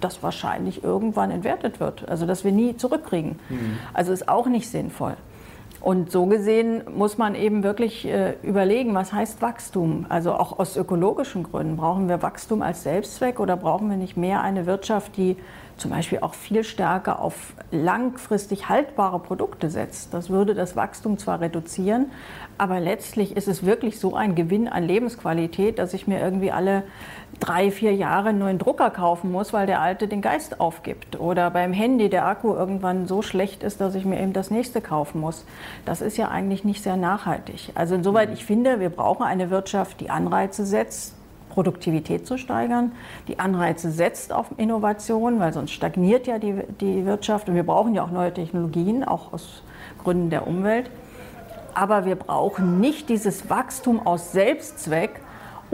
das 0.00 0.22
wahrscheinlich 0.22 0.84
irgendwann 0.84 1.32
entwertet 1.32 1.80
wird. 1.80 2.08
Also 2.08 2.26
dass 2.26 2.44
wir 2.44 2.52
nie 2.52 2.76
zurückkriegen. 2.76 3.40
Mhm. 3.48 3.78
Also 3.92 4.12
ist 4.12 4.28
auch 4.28 4.46
nicht 4.46 4.68
sinnvoll. 4.68 5.16
Und 5.84 6.10
so 6.10 6.24
gesehen 6.24 6.80
muss 6.96 7.18
man 7.18 7.34
eben 7.34 7.62
wirklich 7.62 8.06
äh, 8.06 8.36
überlegen, 8.42 8.94
was 8.94 9.12
heißt 9.12 9.42
Wachstum? 9.42 10.06
Also 10.08 10.32
auch 10.32 10.58
aus 10.58 10.78
ökologischen 10.78 11.42
Gründen. 11.42 11.76
Brauchen 11.76 12.08
wir 12.08 12.22
Wachstum 12.22 12.62
als 12.62 12.84
Selbstzweck 12.84 13.38
oder 13.38 13.58
brauchen 13.58 13.90
wir 13.90 13.98
nicht 13.98 14.16
mehr 14.16 14.40
eine 14.40 14.64
Wirtschaft, 14.64 15.14
die 15.18 15.36
zum 15.76 15.90
Beispiel 15.90 16.20
auch 16.20 16.32
viel 16.32 16.64
stärker 16.64 17.20
auf 17.20 17.52
langfristig 17.70 18.70
haltbare 18.70 19.18
Produkte 19.18 19.68
setzt? 19.68 20.14
Das 20.14 20.30
würde 20.30 20.54
das 20.54 20.74
Wachstum 20.74 21.18
zwar 21.18 21.42
reduzieren, 21.42 22.06
aber 22.56 22.80
letztlich 22.80 23.36
ist 23.36 23.46
es 23.46 23.66
wirklich 23.66 24.00
so 24.00 24.14
ein 24.14 24.34
Gewinn 24.34 24.68
an 24.68 24.84
Lebensqualität, 24.84 25.78
dass 25.78 25.92
ich 25.92 26.06
mir 26.06 26.18
irgendwie 26.18 26.50
alle 26.50 26.84
drei, 27.44 27.70
vier 27.70 27.94
Jahre 27.94 28.30
einen 28.30 28.38
neuen 28.38 28.58
Drucker 28.58 28.90
kaufen 28.90 29.30
muss, 29.30 29.52
weil 29.52 29.66
der 29.66 29.80
alte 29.80 30.08
den 30.08 30.22
Geist 30.22 30.60
aufgibt. 30.60 31.20
Oder 31.20 31.50
beim 31.50 31.72
Handy 31.72 32.08
der 32.08 32.26
Akku 32.26 32.54
irgendwann 32.54 33.06
so 33.06 33.20
schlecht 33.20 33.62
ist, 33.62 33.80
dass 33.80 33.94
ich 33.94 34.06
mir 34.06 34.20
eben 34.20 34.32
das 34.32 34.50
nächste 34.50 34.80
kaufen 34.80 35.20
muss. 35.20 35.44
Das 35.84 36.00
ist 36.00 36.16
ja 36.16 36.28
eigentlich 36.28 36.64
nicht 36.64 36.82
sehr 36.82 36.96
nachhaltig. 36.96 37.70
Also 37.74 37.94
insoweit, 37.94 38.32
ich 38.32 38.46
finde, 38.46 38.80
wir 38.80 38.88
brauchen 38.88 39.24
eine 39.24 39.50
Wirtschaft, 39.50 40.00
die 40.00 40.08
Anreize 40.08 40.64
setzt, 40.64 41.14
Produktivität 41.50 42.26
zu 42.26 42.38
steigern, 42.38 42.92
die 43.28 43.38
Anreize 43.38 43.90
setzt 43.90 44.32
auf 44.32 44.46
Innovation, 44.56 45.38
weil 45.38 45.52
sonst 45.52 45.72
stagniert 45.72 46.26
ja 46.26 46.38
die, 46.38 46.54
die 46.80 47.04
Wirtschaft. 47.04 47.48
Und 47.48 47.56
wir 47.56 47.64
brauchen 47.64 47.94
ja 47.94 48.04
auch 48.04 48.10
neue 48.10 48.32
Technologien, 48.32 49.04
auch 49.04 49.32
aus 49.34 49.62
Gründen 50.02 50.30
der 50.30 50.46
Umwelt. 50.46 50.90
Aber 51.74 52.06
wir 52.06 52.16
brauchen 52.16 52.80
nicht 52.80 53.08
dieses 53.08 53.50
Wachstum 53.50 54.06
aus 54.06 54.32
Selbstzweck, 54.32 55.20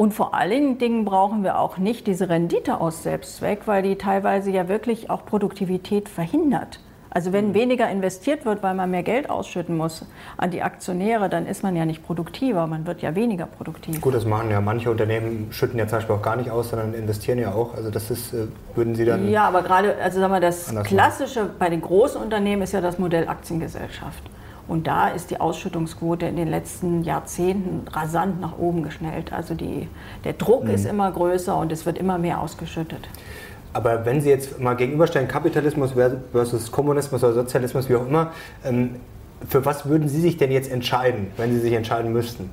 und 0.00 0.14
vor 0.14 0.32
allen 0.32 0.78
Dingen 0.78 1.04
brauchen 1.04 1.44
wir 1.44 1.58
auch 1.58 1.76
nicht 1.76 2.06
diese 2.06 2.30
Rendite 2.30 2.80
aus 2.80 3.02
Selbstzweck, 3.02 3.66
weil 3.66 3.82
die 3.82 3.96
teilweise 3.96 4.50
ja 4.50 4.66
wirklich 4.66 5.10
auch 5.10 5.26
Produktivität 5.26 6.08
verhindert. 6.08 6.80
Also 7.10 7.34
wenn 7.34 7.48
mhm. 7.48 7.54
weniger 7.54 7.90
investiert 7.90 8.46
wird, 8.46 8.62
weil 8.62 8.72
man 8.72 8.90
mehr 8.90 9.02
Geld 9.02 9.28
ausschütten 9.28 9.76
muss 9.76 10.06
an 10.38 10.52
die 10.52 10.62
Aktionäre, 10.62 11.28
dann 11.28 11.46
ist 11.46 11.62
man 11.62 11.76
ja 11.76 11.84
nicht 11.84 12.02
produktiver, 12.02 12.66
man 12.66 12.86
wird 12.86 13.02
ja 13.02 13.14
weniger 13.14 13.44
produktiv. 13.44 14.00
Gut, 14.00 14.14
das 14.14 14.24
machen 14.24 14.50
ja 14.50 14.62
manche 14.62 14.90
Unternehmen, 14.90 15.48
schütten 15.50 15.78
ja 15.78 15.86
zum 15.86 15.98
Beispiel 15.98 16.16
auch 16.16 16.22
gar 16.22 16.36
nicht 16.36 16.50
aus, 16.50 16.70
sondern 16.70 16.94
investieren 16.94 17.38
ja 17.38 17.52
auch. 17.52 17.74
Also 17.74 17.90
das 17.90 18.10
ist, 18.10 18.32
äh, 18.32 18.46
würden 18.74 18.94
Sie 18.94 19.04
dann... 19.04 19.28
Ja, 19.28 19.48
aber 19.48 19.60
gerade, 19.60 19.96
also 20.02 20.18
sagen 20.18 20.32
wir, 20.32 20.40
das 20.40 20.74
Klassische 20.84 21.50
bei 21.58 21.68
den 21.68 21.82
großen 21.82 22.18
Unternehmen 22.22 22.62
ist 22.62 22.72
ja 22.72 22.80
das 22.80 22.98
Modell 22.98 23.28
Aktiengesellschaft. 23.28 24.22
Und 24.70 24.87
da 24.87 25.09
ist 25.09 25.33
die 25.33 25.40
Ausschüttungsquote 25.40 26.26
in 26.26 26.37
den 26.37 26.46
letzten 26.46 27.02
Jahrzehnten 27.02 27.88
rasant 27.88 28.40
nach 28.40 28.56
oben 28.56 28.85
geschnellt. 28.85 29.33
Also 29.33 29.54
die, 29.54 29.88
der 30.22 30.35
Druck 30.35 30.62
mhm. 30.62 30.70
ist 30.70 30.87
immer 30.87 31.11
größer 31.11 31.56
und 31.56 31.72
es 31.72 31.87
wird 31.87 31.98
immer 31.98 32.18
mehr 32.18 32.40
ausgeschüttet. 32.40 33.09
Aber 33.72 34.06
wenn 34.06 34.20
Sie 34.20 34.28
jetzt 34.28 34.61
mal 34.61 34.74
gegenüberstellen, 34.74 35.26
Kapitalismus 35.26 35.94
versus 36.30 36.70
Kommunismus 36.70 37.24
oder 37.24 37.33
Sozialismus, 37.33 37.88
wie 37.88 37.96
auch 37.96 38.06
immer, 38.06 38.30
ähm, 38.64 38.94
für 39.48 39.64
was 39.64 39.87
würden 39.87 40.09
Sie 40.09 40.20
sich 40.20 40.37
denn 40.37 40.52
jetzt 40.52 40.70
entscheiden, 40.70 41.33
wenn 41.37 41.52
Sie 41.52 41.59
sich 41.59 41.72
entscheiden 41.72 42.12
müssten? 42.12 42.48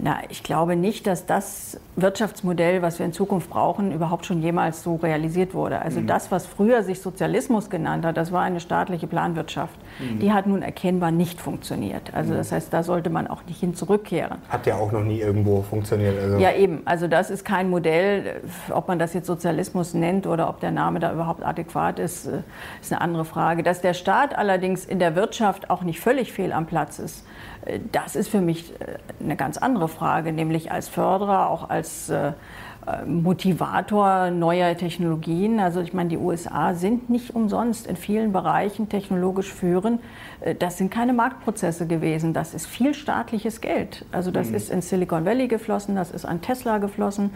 Na, 0.00 0.20
ich 0.30 0.42
glaube 0.42 0.76
nicht, 0.76 1.06
dass 1.06 1.26
das 1.26 1.78
Wirtschaftsmodell, 1.96 2.80
was 2.80 2.98
wir 2.98 3.06
in 3.06 3.12
Zukunft 3.12 3.50
brauchen, 3.50 3.92
überhaupt 3.92 4.24
schon 4.24 4.40
jemals 4.40 4.82
so 4.82 4.96
realisiert 4.96 5.52
wurde. 5.52 5.80
Also 5.82 6.00
mhm. 6.00 6.06
das, 6.06 6.30
was 6.30 6.46
früher 6.46 6.82
sich 6.82 7.00
Sozialismus 7.00 7.68
genannt 7.68 8.04
hat, 8.04 8.16
das 8.16 8.32
war 8.32 8.42
eine 8.42 8.60
staatliche 8.60 9.06
Planwirtschaft. 9.06 9.74
Mhm. 10.00 10.18
Die 10.20 10.32
hat 10.32 10.46
nun 10.46 10.62
erkennbar 10.62 11.10
nicht 11.10 11.40
funktioniert. 11.40 12.14
Also 12.14 12.32
mhm. 12.32 12.38
das 12.38 12.52
heißt, 12.52 12.72
da 12.72 12.82
sollte 12.82 13.10
man 13.10 13.26
auch 13.26 13.44
nicht 13.44 13.60
hin 13.60 13.74
zurückkehren. 13.74 14.38
Hat 14.48 14.66
ja 14.66 14.76
auch 14.76 14.92
noch 14.92 15.04
nie 15.04 15.20
irgendwo 15.20 15.62
funktioniert. 15.62 16.18
Also 16.18 16.38
ja, 16.38 16.52
eben. 16.52 16.82
Also 16.86 17.06
das 17.06 17.30
ist 17.30 17.44
kein 17.44 17.68
Modell. 17.68 18.40
Ob 18.70 18.88
man 18.88 18.98
das 18.98 19.12
jetzt 19.12 19.26
Sozialismus 19.26 19.92
nennt 19.92 20.26
oder 20.26 20.48
ob 20.48 20.60
der 20.60 20.70
Name 20.70 21.00
da 21.00 21.12
überhaupt 21.12 21.44
adäquat 21.44 21.98
ist, 21.98 22.26
äh, 22.26 22.38
ist 22.80 22.92
eine 22.92 23.02
andere 23.02 23.24
Frage. 23.24 23.62
Dass 23.62 23.82
der 23.82 23.94
Staat 23.94 24.36
allerdings 24.36 24.86
in 24.86 24.98
der 24.98 25.14
Wirtschaft 25.16 25.68
auch 25.68 25.82
nicht 25.82 26.00
völlig 26.00 26.32
fehl 26.32 26.52
am 26.52 26.66
Platz 26.66 26.98
ist, 26.98 27.24
das 27.92 28.16
ist 28.16 28.28
für 28.28 28.40
mich 28.40 28.72
äh, 28.80 28.98
eine 29.22 29.36
ganz 29.36 29.56
andere 29.58 29.88
Frage, 29.88 30.32
nämlich 30.32 30.72
als 30.72 30.88
Förderer, 30.88 31.50
auch 31.50 31.70
als 31.70 32.08
äh, 32.10 32.32
Motivator 33.06 34.30
neuer 34.30 34.76
Technologien. 34.76 35.60
Also 35.60 35.80
ich 35.80 35.92
meine, 35.92 36.08
die 36.08 36.18
USA 36.18 36.74
sind 36.74 37.10
nicht 37.10 37.32
umsonst 37.32 37.86
in 37.86 37.94
vielen 37.94 38.32
Bereichen 38.32 38.88
technologisch 38.88 39.52
führend. 39.52 40.00
Das 40.58 40.78
sind 40.78 40.90
keine 40.90 41.12
Marktprozesse 41.12 41.86
gewesen, 41.86 42.32
das 42.32 42.54
ist 42.54 42.66
viel 42.66 42.92
staatliches 42.94 43.60
Geld. 43.60 44.04
Also 44.10 44.32
das 44.32 44.48
mhm. 44.48 44.56
ist 44.56 44.70
in 44.70 44.82
Silicon 44.82 45.24
Valley 45.24 45.46
geflossen, 45.46 45.94
das 45.94 46.10
ist 46.10 46.24
an 46.24 46.40
Tesla 46.40 46.78
geflossen. 46.78 47.30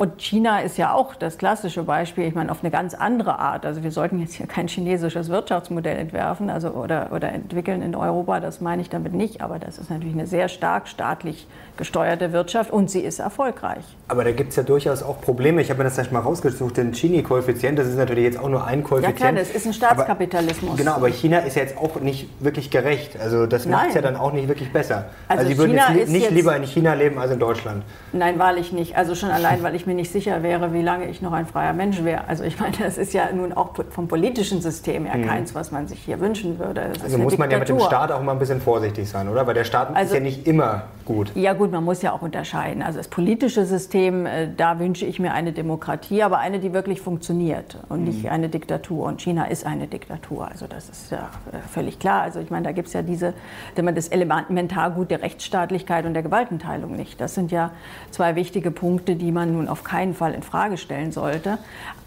Und 0.00 0.18
China 0.18 0.60
ist 0.60 0.78
ja 0.78 0.94
auch 0.94 1.14
das 1.14 1.36
klassische 1.36 1.82
Beispiel, 1.82 2.24
ich 2.24 2.34
meine, 2.34 2.50
auf 2.50 2.60
eine 2.62 2.70
ganz 2.70 2.94
andere 2.94 3.38
Art. 3.38 3.66
Also 3.66 3.82
wir 3.82 3.90
sollten 3.90 4.18
jetzt 4.18 4.32
hier 4.32 4.46
kein 4.46 4.66
chinesisches 4.66 5.28
Wirtschaftsmodell 5.28 5.98
entwerfen 5.98 6.48
also, 6.48 6.70
oder, 6.70 7.10
oder 7.12 7.30
entwickeln 7.30 7.82
in 7.82 7.94
Europa, 7.94 8.40
das 8.40 8.62
meine 8.62 8.80
ich 8.80 8.88
damit 8.88 9.12
nicht. 9.12 9.42
Aber 9.42 9.58
das 9.58 9.76
ist 9.76 9.90
natürlich 9.90 10.14
eine 10.14 10.26
sehr 10.26 10.48
stark 10.48 10.88
staatlich 10.88 11.46
gesteuerte 11.76 12.32
Wirtschaft 12.32 12.70
und 12.70 12.90
sie 12.90 13.00
ist 13.00 13.18
erfolgreich. 13.18 13.84
Aber 14.08 14.24
da 14.24 14.32
gibt 14.32 14.50
es 14.50 14.56
ja 14.56 14.62
durchaus 14.62 15.02
auch 15.02 15.20
Probleme. 15.20 15.60
Ich 15.60 15.68
habe 15.68 15.78
mir 15.78 15.84
das 15.84 15.94
gleich 15.96 16.10
mal 16.10 16.20
rausgesucht. 16.20 16.78
Den 16.78 16.92
Gini-Koeffizient, 16.92 17.78
das 17.78 17.86
ist 17.86 17.98
natürlich 17.98 18.24
jetzt 18.24 18.38
auch 18.38 18.48
nur 18.48 18.64
ein 18.64 18.82
Koeffizient. 18.82 19.20
Ja 19.20 19.26
klar, 19.26 19.38
das 19.38 19.50
ist 19.50 19.66
ein 19.66 19.74
Staatskapitalismus. 19.74 20.70
Aber, 20.70 20.78
genau, 20.78 20.92
aber 20.94 21.08
China 21.08 21.40
ist 21.40 21.56
ja 21.56 21.62
jetzt 21.62 21.76
auch 21.76 22.00
nicht 22.00 22.26
wirklich 22.42 22.70
gerecht. 22.70 23.20
Also 23.20 23.44
das 23.44 23.66
macht 23.66 23.88
es 23.88 23.94
ja 23.96 24.00
dann 24.00 24.16
auch 24.16 24.32
nicht 24.32 24.48
wirklich 24.48 24.72
besser. 24.72 25.10
Also, 25.28 25.40
also 25.40 25.52
Sie 25.52 25.58
würden 25.58 25.74
jetzt 25.74 26.10
nicht 26.10 26.22
jetzt 26.22 26.32
lieber 26.32 26.56
in 26.56 26.64
China 26.64 26.94
leben 26.94 27.18
als 27.18 27.32
in 27.32 27.38
Deutschland. 27.38 27.82
Nein, 28.12 28.38
wahrlich 28.38 28.72
nicht. 28.72 28.96
Also 28.96 29.14
schon 29.14 29.30
allein, 29.30 29.62
weil 29.62 29.74
ich 29.74 29.86
mir 29.90 29.96
nicht 29.96 30.12
sicher 30.12 30.42
wäre, 30.42 30.72
wie 30.72 30.82
lange 30.82 31.06
ich 31.06 31.20
noch 31.20 31.32
ein 31.32 31.46
freier 31.46 31.72
Mensch 31.72 32.02
wäre. 32.04 32.28
Also 32.28 32.44
ich 32.44 32.58
meine, 32.60 32.76
das 32.78 32.96
ist 32.96 33.12
ja 33.12 33.28
nun 33.32 33.52
auch 33.52 33.70
vom 33.90 34.06
politischen 34.08 34.62
System 34.62 35.04
her 35.04 35.18
mhm. 35.18 35.26
keins, 35.26 35.54
was 35.54 35.72
man 35.72 35.88
sich 35.88 36.00
hier 36.00 36.20
wünschen 36.20 36.58
würde. 36.58 36.90
Das 36.94 37.02
also 37.02 37.18
muss 37.18 37.36
man 37.36 37.50
ja 37.50 37.58
mit 37.58 37.68
dem 37.68 37.80
Staat 37.80 38.12
auch 38.12 38.22
mal 38.22 38.32
ein 38.32 38.38
bisschen 38.38 38.60
vorsichtig 38.60 39.08
sein, 39.08 39.28
oder? 39.28 39.46
Weil 39.46 39.54
der 39.54 39.64
Staat 39.64 39.94
also, 39.94 40.14
ist 40.14 40.14
ja 40.14 40.20
nicht 40.20 40.46
immer 40.46 40.84
gut. 41.04 41.32
Ja 41.34 41.54
gut, 41.54 41.72
man 41.72 41.84
muss 41.84 42.02
ja 42.02 42.12
auch 42.12 42.22
unterscheiden. 42.22 42.82
Also 42.82 42.98
das 42.98 43.08
politische 43.08 43.64
System, 43.64 44.26
äh, 44.26 44.48
da 44.56 44.78
wünsche 44.78 45.04
ich 45.04 45.18
mir 45.18 45.32
eine 45.32 45.52
Demokratie, 45.52 46.22
aber 46.22 46.38
eine, 46.38 46.60
die 46.60 46.72
wirklich 46.72 47.00
funktioniert 47.00 47.76
und 47.88 48.04
nicht 48.04 48.22
mhm. 48.22 48.30
eine 48.30 48.48
Diktatur. 48.48 49.06
Und 49.06 49.20
China 49.20 49.46
ist 49.46 49.66
eine 49.66 49.88
Diktatur. 49.88 50.48
Also 50.48 50.66
das 50.68 50.88
ist 50.88 51.10
ja 51.10 51.30
äh, 51.52 51.58
völlig 51.68 51.98
klar. 51.98 52.22
Also 52.22 52.38
ich 52.38 52.50
meine, 52.50 52.64
da 52.64 52.72
gibt 52.72 52.88
es 52.88 52.94
ja 52.94 53.02
diese, 53.02 53.34
das 53.74 54.08
Elementargut 54.08 55.10
der 55.10 55.22
Rechtsstaatlichkeit 55.22 56.06
und 56.06 56.14
der 56.14 56.22
Gewaltenteilung 56.22 56.94
nicht. 56.94 57.20
Das 57.20 57.34
sind 57.34 57.50
ja 57.50 57.72
zwei 58.10 58.36
wichtige 58.36 58.70
Punkte, 58.70 59.16
die 59.16 59.32
man 59.32 59.52
nun 59.52 59.68
auf 59.70 59.84
keinen 59.84 60.14
Fall 60.14 60.34
in 60.34 60.42
Frage 60.42 60.76
stellen 60.76 61.12
sollte. 61.12 61.58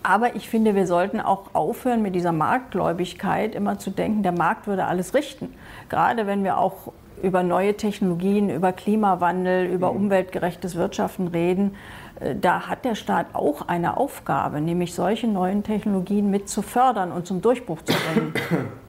Aber 0.03 0.35
ich 0.35 0.49
finde, 0.49 0.75
wir 0.75 0.85
sollten 0.85 1.19
auch 1.21 1.53
aufhören 1.53 2.01
mit 2.01 2.15
dieser 2.15 2.31
Marktgläubigkeit, 2.31 3.55
immer 3.55 3.79
zu 3.79 3.89
denken, 3.89 4.23
der 4.23 4.33
Markt 4.33 4.67
würde 4.67 4.85
alles 4.85 5.13
richten. 5.13 5.53
Gerade 5.89 6.27
wenn 6.27 6.43
wir 6.43 6.57
auch 6.57 6.91
über 7.21 7.41
neue 7.41 7.75
Technologien, 7.75 8.49
über 8.49 8.73
Klimawandel, 8.73 9.65
über 9.65 9.91
mhm. 9.91 10.05
umweltgerechtes 10.05 10.75
Wirtschaften 10.75 11.29
reden, 11.29 11.75
äh, 12.19 12.35
da 12.35 12.67
hat 12.67 12.85
der 12.85 12.95
Staat 12.95 13.27
auch 13.33 13.67
eine 13.67 13.97
Aufgabe, 13.97 14.59
nämlich 14.59 14.93
solche 14.93 15.27
neuen 15.27 15.63
Technologien 15.63 16.29
mit 16.29 16.49
zu 16.49 16.61
fördern 16.61 17.11
und 17.11 17.25
zum 17.25 17.41
Durchbruch 17.41 17.81
zu 17.83 17.93
bringen. 17.93 18.33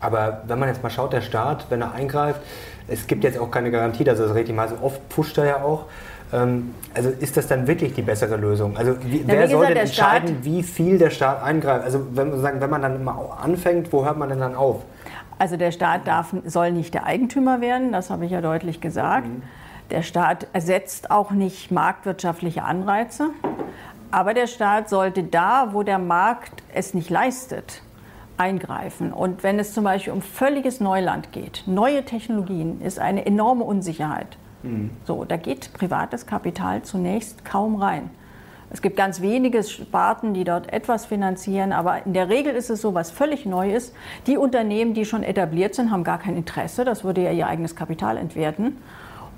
Aber 0.00 0.42
wenn 0.48 0.58
man 0.58 0.68
jetzt 0.68 0.82
mal 0.82 0.90
schaut, 0.90 1.12
der 1.12 1.20
Staat, 1.20 1.66
wenn 1.70 1.80
er 1.80 1.92
eingreift, 1.92 2.40
es 2.88 3.06
gibt 3.06 3.24
jetzt 3.24 3.38
auch 3.38 3.50
keine 3.50 3.70
Garantie, 3.70 4.04
dass 4.04 4.18
das 4.18 4.34
richtig 4.34 4.54
macht. 4.54 4.70
Also 4.70 4.82
oft 4.82 5.08
pusht 5.08 5.38
er 5.38 5.46
ja 5.46 5.62
auch. 5.62 5.86
Ähm, 6.34 6.74
also 6.94 7.10
ist 7.10 7.36
das 7.36 7.46
dann 7.46 7.66
wirklich 7.66 7.94
die 7.94 8.02
bessere 8.02 8.36
Lösung? 8.36 8.76
Also 8.76 8.96
wie, 9.04 9.24
Na, 9.26 9.34
wer 9.34 9.48
soll 9.48 9.66
denn 9.66 9.76
entscheiden, 9.76 10.28
Staat, 10.28 10.44
wie 10.44 10.62
viel 10.62 10.98
der 10.98 11.10
Staat 11.10 11.42
eingreift? 11.42 11.84
Also 11.84 12.06
wenn, 12.12 12.40
sagen, 12.40 12.60
wenn 12.60 12.70
man 12.70 12.82
dann 12.82 13.04
mal 13.04 13.16
anfängt, 13.40 13.92
wo 13.92 14.04
hört 14.04 14.18
man 14.18 14.28
denn 14.28 14.40
dann 14.40 14.54
auf? 14.54 14.82
Also 15.38 15.56
der 15.56 15.70
Staat 15.70 16.06
darf, 16.06 16.34
soll 16.44 16.72
nicht 16.72 16.94
der 16.94 17.06
Eigentümer 17.06 17.60
werden, 17.60 17.92
das 17.92 18.10
habe 18.10 18.24
ich 18.24 18.32
ja 18.32 18.40
deutlich 18.40 18.80
gesagt. 18.80 19.26
Mhm. 19.26 19.42
Der 19.90 20.02
Staat 20.02 20.46
ersetzt 20.52 21.10
auch 21.10 21.30
nicht 21.30 21.70
marktwirtschaftliche 21.70 22.64
Anreize. 22.64 23.30
Aber 24.10 24.32
der 24.32 24.46
Staat 24.46 24.88
sollte 24.88 25.24
da, 25.24 25.68
wo 25.72 25.82
der 25.82 25.98
Markt 25.98 26.62
es 26.72 26.94
nicht 26.94 27.10
leistet, 27.10 27.82
eingreifen. 28.36 29.12
Und 29.12 29.42
wenn 29.42 29.58
es 29.58 29.74
zum 29.74 29.84
Beispiel 29.84 30.12
um 30.12 30.22
völliges 30.22 30.80
Neuland 30.80 31.32
geht, 31.32 31.64
neue 31.66 32.04
Technologien, 32.04 32.80
ist 32.80 32.98
eine 32.98 33.26
enorme 33.26 33.64
Unsicherheit. 33.64 34.38
So, 35.04 35.24
da 35.24 35.36
geht 35.36 35.72
privates 35.72 36.26
Kapital 36.26 36.82
zunächst 36.82 37.44
kaum 37.44 37.76
rein. 37.76 38.10
Es 38.70 38.82
gibt 38.82 38.96
ganz 38.96 39.20
wenige 39.20 39.62
Sparten, 39.62 40.34
die 40.34 40.42
dort 40.42 40.72
etwas 40.72 41.06
finanzieren, 41.06 41.72
aber 41.72 42.04
in 42.06 42.12
der 42.12 42.28
Regel 42.28 42.54
ist 42.54 42.70
es 42.70 42.80
so, 42.80 42.92
was 42.92 43.10
völlig 43.10 43.46
neu 43.46 43.72
ist. 43.72 43.94
Die 44.26 44.36
Unternehmen, 44.36 44.94
die 44.94 45.04
schon 45.04 45.22
etabliert 45.22 45.74
sind, 45.74 45.92
haben 45.92 46.02
gar 46.02 46.18
kein 46.18 46.36
Interesse. 46.36 46.84
Das 46.84 47.04
würde 47.04 47.22
ja 47.22 47.30
ihr 47.30 47.46
eigenes 47.46 47.76
Kapital 47.76 48.16
entwerten. 48.16 48.78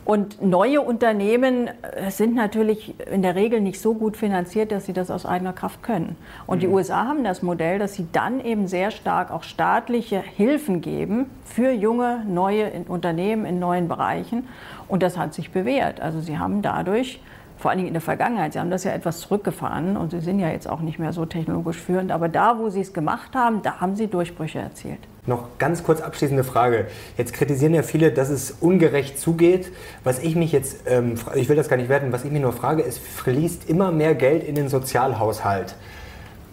Und 0.07 0.41
neue 0.41 0.83
Unternehmen 0.83 1.67
äh, 1.67 2.13
sind 2.13 2.37
natürlich 2.37 2.95
in 3.11 3.23
der 3.23 3.35
Regel 3.35 3.61
nicht 3.61 3.81
so 3.81 3.93
gut 3.93 4.17
finanziert, 4.17 4.71
dass 4.71 4.87
sie 4.87 4.93
das 4.93 5.11
aus 5.11 5.27
eigener 5.27 5.53
Kraft 5.53 5.83
können. 5.83 6.15
Und 6.47 6.63
die 6.63 6.69
mhm. 6.69 6.75
USA 6.75 7.07
haben 7.07 7.25
das 7.25 7.43
Modell, 7.43 7.81
dass 7.81 7.95
sie 7.95 8.07
dann 8.13 8.41
eben 8.41 8.69
sehr 8.69 8.93
stark 8.93 9.33
auch 9.33 9.43
staatliche 9.43 10.21
Hilfen 10.21 10.81
geben 10.81 11.27
für 11.45 11.73
junge, 11.73 12.25
neue 12.25 12.71
Unternehmen 12.87 13.45
in 13.47 13.59
neuen 13.59 13.89
Bereichen. 13.89 14.47
Und 14.87 15.03
das 15.03 15.19
hat 15.19 15.35
sich 15.35 15.51
bewährt. 15.51 16.01
Also 16.01 16.21
sie 16.21 16.39
haben 16.39 16.63
dadurch 16.63 17.21
vor 17.59 17.73
allen 17.73 17.79
Dingen 17.79 17.89
in 17.89 17.95
der 17.95 18.01
Vergangenheit. 18.01 18.53
Sie 18.53 18.61
haben 18.61 18.71
das 18.71 18.85
ja 18.85 18.93
etwas 18.93 19.19
zurückgefahren 19.21 19.97
und 19.97 20.13
Sie 20.13 20.21
sind 20.21 20.39
ja 20.39 20.51
jetzt 20.51 20.69
auch 20.69 20.81
nicht 20.81 21.01
mehr 21.01 21.13
so 21.13 21.27
technologisch 21.27 21.79
führend. 21.79 22.13
Aber 22.13 22.29
da, 22.29 22.61
wo 22.61 22.69
Sie 22.69 22.81
es 22.81 22.93
gemacht 22.93 23.35
haben, 23.35 23.63
da 23.63 23.81
haben 23.81 23.97
Sie 23.97 24.07
Durchbrüche 24.07 24.61
erzielt. 24.61 25.01
Noch 25.27 25.59
ganz 25.59 25.83
kurz 25.83 26.01
abschließende 26.01 26.45
Frage. 26.45 26.87
Jetzt 27.18 27.33
kritisieren 27.33 27.74
ja 27.74 27.83
viele, 27.83 28.12
dass 28.12 28.29
es 28.29 28.57
ungerecht 28.61 29.18
zugeht. 29.18 29.72
Was 30.05 30.20
ich 30.20 30.37
mich 30.37 30.53
jetzt, 30.53 30.79
ähm, 30.87 31.14
ich 31.35 31.49
will 31.49 31.57
das 31.57 31.68
gar 31.68 31.77
nicht 31.77 31.89
werten, 31.89 32.12
was 32.12 32.24
ich 32.24 32.31
mich 32.31 32.41
nur 32.41 32.53
frage, 32.53 32.85
es 32.85 32.99
fließt 32.99 33.68
immer 33.68 33.91
mehr 33.91 34.14
Geld 34.14 34.45
in 34.45 34.55
den 34.55 34.68
Sozialhaushalt. 34.68 35.74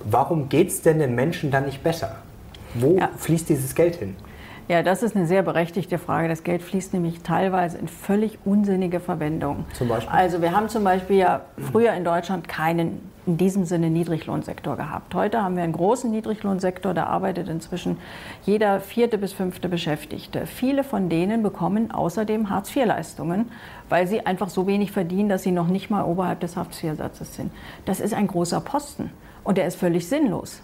Warum 0.04 0.50
geht 0.50 0.70
es 0.70 0.82
denn 0.82 1.00
den 1.00 1.16
Menschen 1.16 1.52
dann 1.52 1.66
nicht 1.66 1.84
besser? 1.84 2.18
Wo 2.74 2.98
ja. 2.98 3.10
fließt 3.18 3.48
dieses 3.50 3.76
Geld 3.76 3.96
hin? 3.96 4.16
Ja, 4.68 4.82
das 4.82 5.04
ist 5.04 5.16
eine 5.16 5.28
sehr 5.28 5.44
berechtigte 5.44 5.98
Frage. 5.98 6.30
Das 6.30 6.44
Geld 6.44 6.62
fließt 6.62 6.94
nämlich 6.94 7.22
teilweise 7.22 7.78
in 7.78 7.88
völlig 7.88 8.40
unsinnige 8.46 9.00
Verwendung. 9.00 9.66
Zum 9.74 9.90
Beispiel? 9.90 10.14
Also 10.14 10.42
wir 10.42 10.56
haben 10.56 10.70
zum 10.70 10.84
Beispiel 10.84 11.18
ja 11.18 11.42
früher 11.72 11.94
in 11.94 12.04
Deutschland 12.04 12.48
keinen 12.48 13.14
in 13.26 13.38
diesem 13.38 13.66
Sinne 13.66 13.90
Niedriglohnsektor 13.90 14.76
gehabt. 14.76 15.16
Heute 15.16 15.42
haben 15.42 15.56
wir 15.56 15.64
einen 15.64 15.74
großen 15.74 16.12
Niedriglohnsektor, 16.12 16.94
da 16.94 17.06
arbeitet 17.06 17.48
inzwischen 17.48 17.98
jeder 18.46 18.82
vierte 18.82 19.18
bis 19.18 19.32
fünfte 19.34 19.70
Beschäftigte. 19.70 20.46
Viele 20.46 20.84
von 20.84 21.10
denen 21.10 21.42
bekommen 21.42 21.92
außerdem 21.92 22.50
Hartz-IV-Leistungen, 22.50 23.50
weil 23.90 24.08
sie 24.08 24.26
einfach 24.26 24.50
so 24.50 24.68
wenig 24.68 24.92
verdienen, 24.92 25.30
dass 25.30 25.44
sie 25.44 25.52
noch 25.52 25.68
nicht 25.68 25.90
mal 25.90 26.04
oberhalb 26.04 26.42
des 26.42 26.58
Hartz-IV-Satzes 26.58 27.36
sind. 27.36 27.52
Das 27.86 28.00
ist 28.00 28.14
ein 28.14 28.28
großer 28.28 28.60
Posten 28.60 29.12
und 29.44 29.58
der 29.58 29.68
ist 29.68 29.76
völlig 29.76 30.08
sinnlos. 30.08 30.62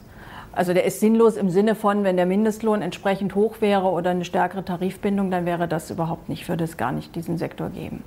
Also 0.52 0.74
der 0.74 0.84
ist 0.84 1.00
sinnlos 1.00 1.38
im 1.38 1.50
Sinne 1.50 1.76
von, 1.76 2.04
wenn 2.04 2.18
der 2.18 2.26
Mindestlohn 2.26 2.82
entsprechend 2.82 3.36
hoch 3.36 3.62
wäre 3.62 3.88
oder 3.88 4.10
eine 4.10 4.26
stärkere 4.26 4.66
Tarifbindung, 4.66 5.32
dann 5.32 5.45
wäre 5.45 5.68
das 5.68 5.91
überhaupt 5.91 6.28
nicht, 6.28 6.50
würde 6.50 6.64
es 6.64 6.78
gar 6.78 6.91
nicht 6.91 7.16
diesen 7.16 7.38
Sektor 7.38 7.70
geben. 7.70 8.04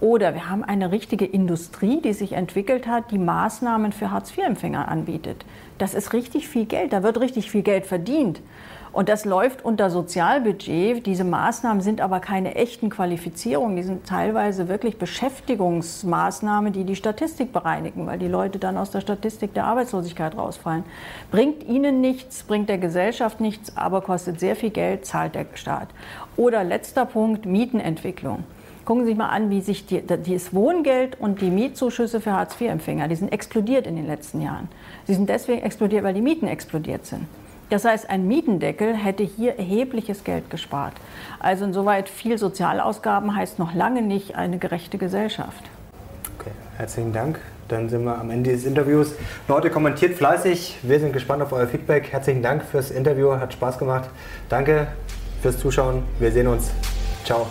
Oder 0.00 0.34
wir 0.34 0.48
haben 0.48 0.62
eine 0.62 0.92
richtige 0.92 1.24
Industrie, 1.24 2.00
die 2.00 2.12
sich 2.12 2.32
entwickelt 2.32 2.86
hat, 2.86 3.10
die 3.10 3.18
Maßnahmen 3.18 3.92
für 3.92 4.10
Hartz-IV-Empfänger 4.10 4.86
anbietet. 4.88 5.44
Das 5.78 5.94
ist 5.94 6.12
richtig 6.12 6.48
viel 6.48 6.66
Geld, 6.66 6.92
da 6.92 7.02
wird 7.02 7.20
richtig 7.20 7.50
viel 7.50 7.62
Geld 7.62 7.86
verdient. 7.86 8.40
Und 8.92 9.08
das 9.08 9.24
läuft 9.24 9.64
unter 9.64 9.90
Sozialbudget. 9.90 11.04
Diese 11.04 11.24
Maßnahmen 11.24 11.82
sind 11.82 12.00
aber 12.00 12.20
keine 12.20 12.54
echten 12.54 12.90
Qualifizierungen. 12.90 13.76
Die 13.76 13.82
sind 13.82 14.06
teilweise 14.06 14.68
wirklich 14.68 14.98
Beschäftigungsmaßnahmen, 14.98 16.72
die 16.72 16.84
die 16.84 16.96
Statistik 16.96 17.52
bereinigen, 17.52 18.06
weil 18.06 18.18
die 18.18 18.28
Leute 18.28 18.58
dann 18.58 18.78
aus 18.78 18.90
der 18.90 19.00
Statistik 19.00 19.52
der 19.54 19.64
Arbeitslosigkeit 19.64 20.36
rausfallen. 20.36 20.84
Bringt 21.30 21.68
ihnen 21.68 22.00
nichts, 22.00 22.42
bringt 22.44 22.68
der 22.68 22.78
Gesellschaft 22.78 23.40
nichts, 23.40 23.76
aber 23.76 24.00
kostet 24.00 24.40
sehr 24.40 24.56
viel 24.56 24.70
Geld, 24.70 25.04
zahlt 25.04 25.34
der 25.34 25.46
Staat. 25.54 25.88
Oder 26.36 26.64
letzter 26.64 27.04
Punkt, 27.04 27.44
Mietenentwicklung. 27.44 28.44
Gucken 28.88 29.04
Sie 29.04 29.10
sich 29.10 29.18
mal 29.18 29.28
an, 29.28 29.50
wie 29.50 29.60
sich 29.60 29.84
die, 29.84 30.02
das 30.06 30.54
Wohngeld 30.54 31.20
und 31.20 31.42
die 31.42 31.50
Mietzuschüsse 31.50 32.22
für 32.22 32.32
Hartz-IV-Empfänger, 32.32 33.06
die 33.06 33.16
sind 33.16 33.30
explodiert 33.30 33.86
in 33.86 33.96
den 33.96 34.06
letzten 34.06 34.40
Jahren. 34.40 34.70
Sie 35.06 35.12
sind 35.12 35.28
deswegen 35.28 35.60
explodiert, 35.60 36.04
weil 36.04 36.14
die 36.14 36.22
Mieten 36.22 36.46
explodiert 36.46 37.04
sind. 37.04 37.26
Das 37.68 37.84
heißt, 37.84 38.08
ein 38.08 38.26
Mietendeckel 38.26 38.94
hätte 38.94 39.24
hier 39.24 39.58
erhebliches 39.58 40.24
Geld 40.24 40.48
gespart. 40.48 40.94
Also 41.38 41.66
insoweit 41.66 42.08
viel 42.08 42.38
Sozialausgaben 42.38 43.36
heißt 43.36 43.58
noch 43.58 43.74
lange 43.74 44.00
nicht 44.00 44.36
eine 44.36 44.56
gerechte 44.56 44.96
Gesellschaft. 44.96 45.64
Okay, 46.38 46.52
herzlichen 46.78 47.12
Dank. 47.12 47.38
Dann 47.68 47.90
sind 47.90 48.04
wir 48.04 48.18
am 48.18 48.30
Ende 48.30 48.52
des 48.52 48.64
Interviews. 48.64 49.12
Leute, 49.48 49.68
kommentiert 49.68 50.14
fleißig. 50.14 50.78
Wir 50.82 50.98
sind 50.98 51.12
gespannt 51.12 51.42
auf 51.42 51.52
euer 51.52 51.66
Feedback. 51.66 52.10
Herzlichen 52.10 52.40
Dank 52.42 52.64
fürs 52.64 52.90
Interview. 52.90 53.32
Hat 53.32 53.52
Spaß 53.52 53.78
gemacht. 53.78 54.08
Danke 54.48 54.86
fürs 55.42 55.58
Zuschauen. 55.58 56.04
Wir 56.18 56.32
sehen 56.32 56.46
uns. 56.46 56.70
Ciao. 57.26 57.46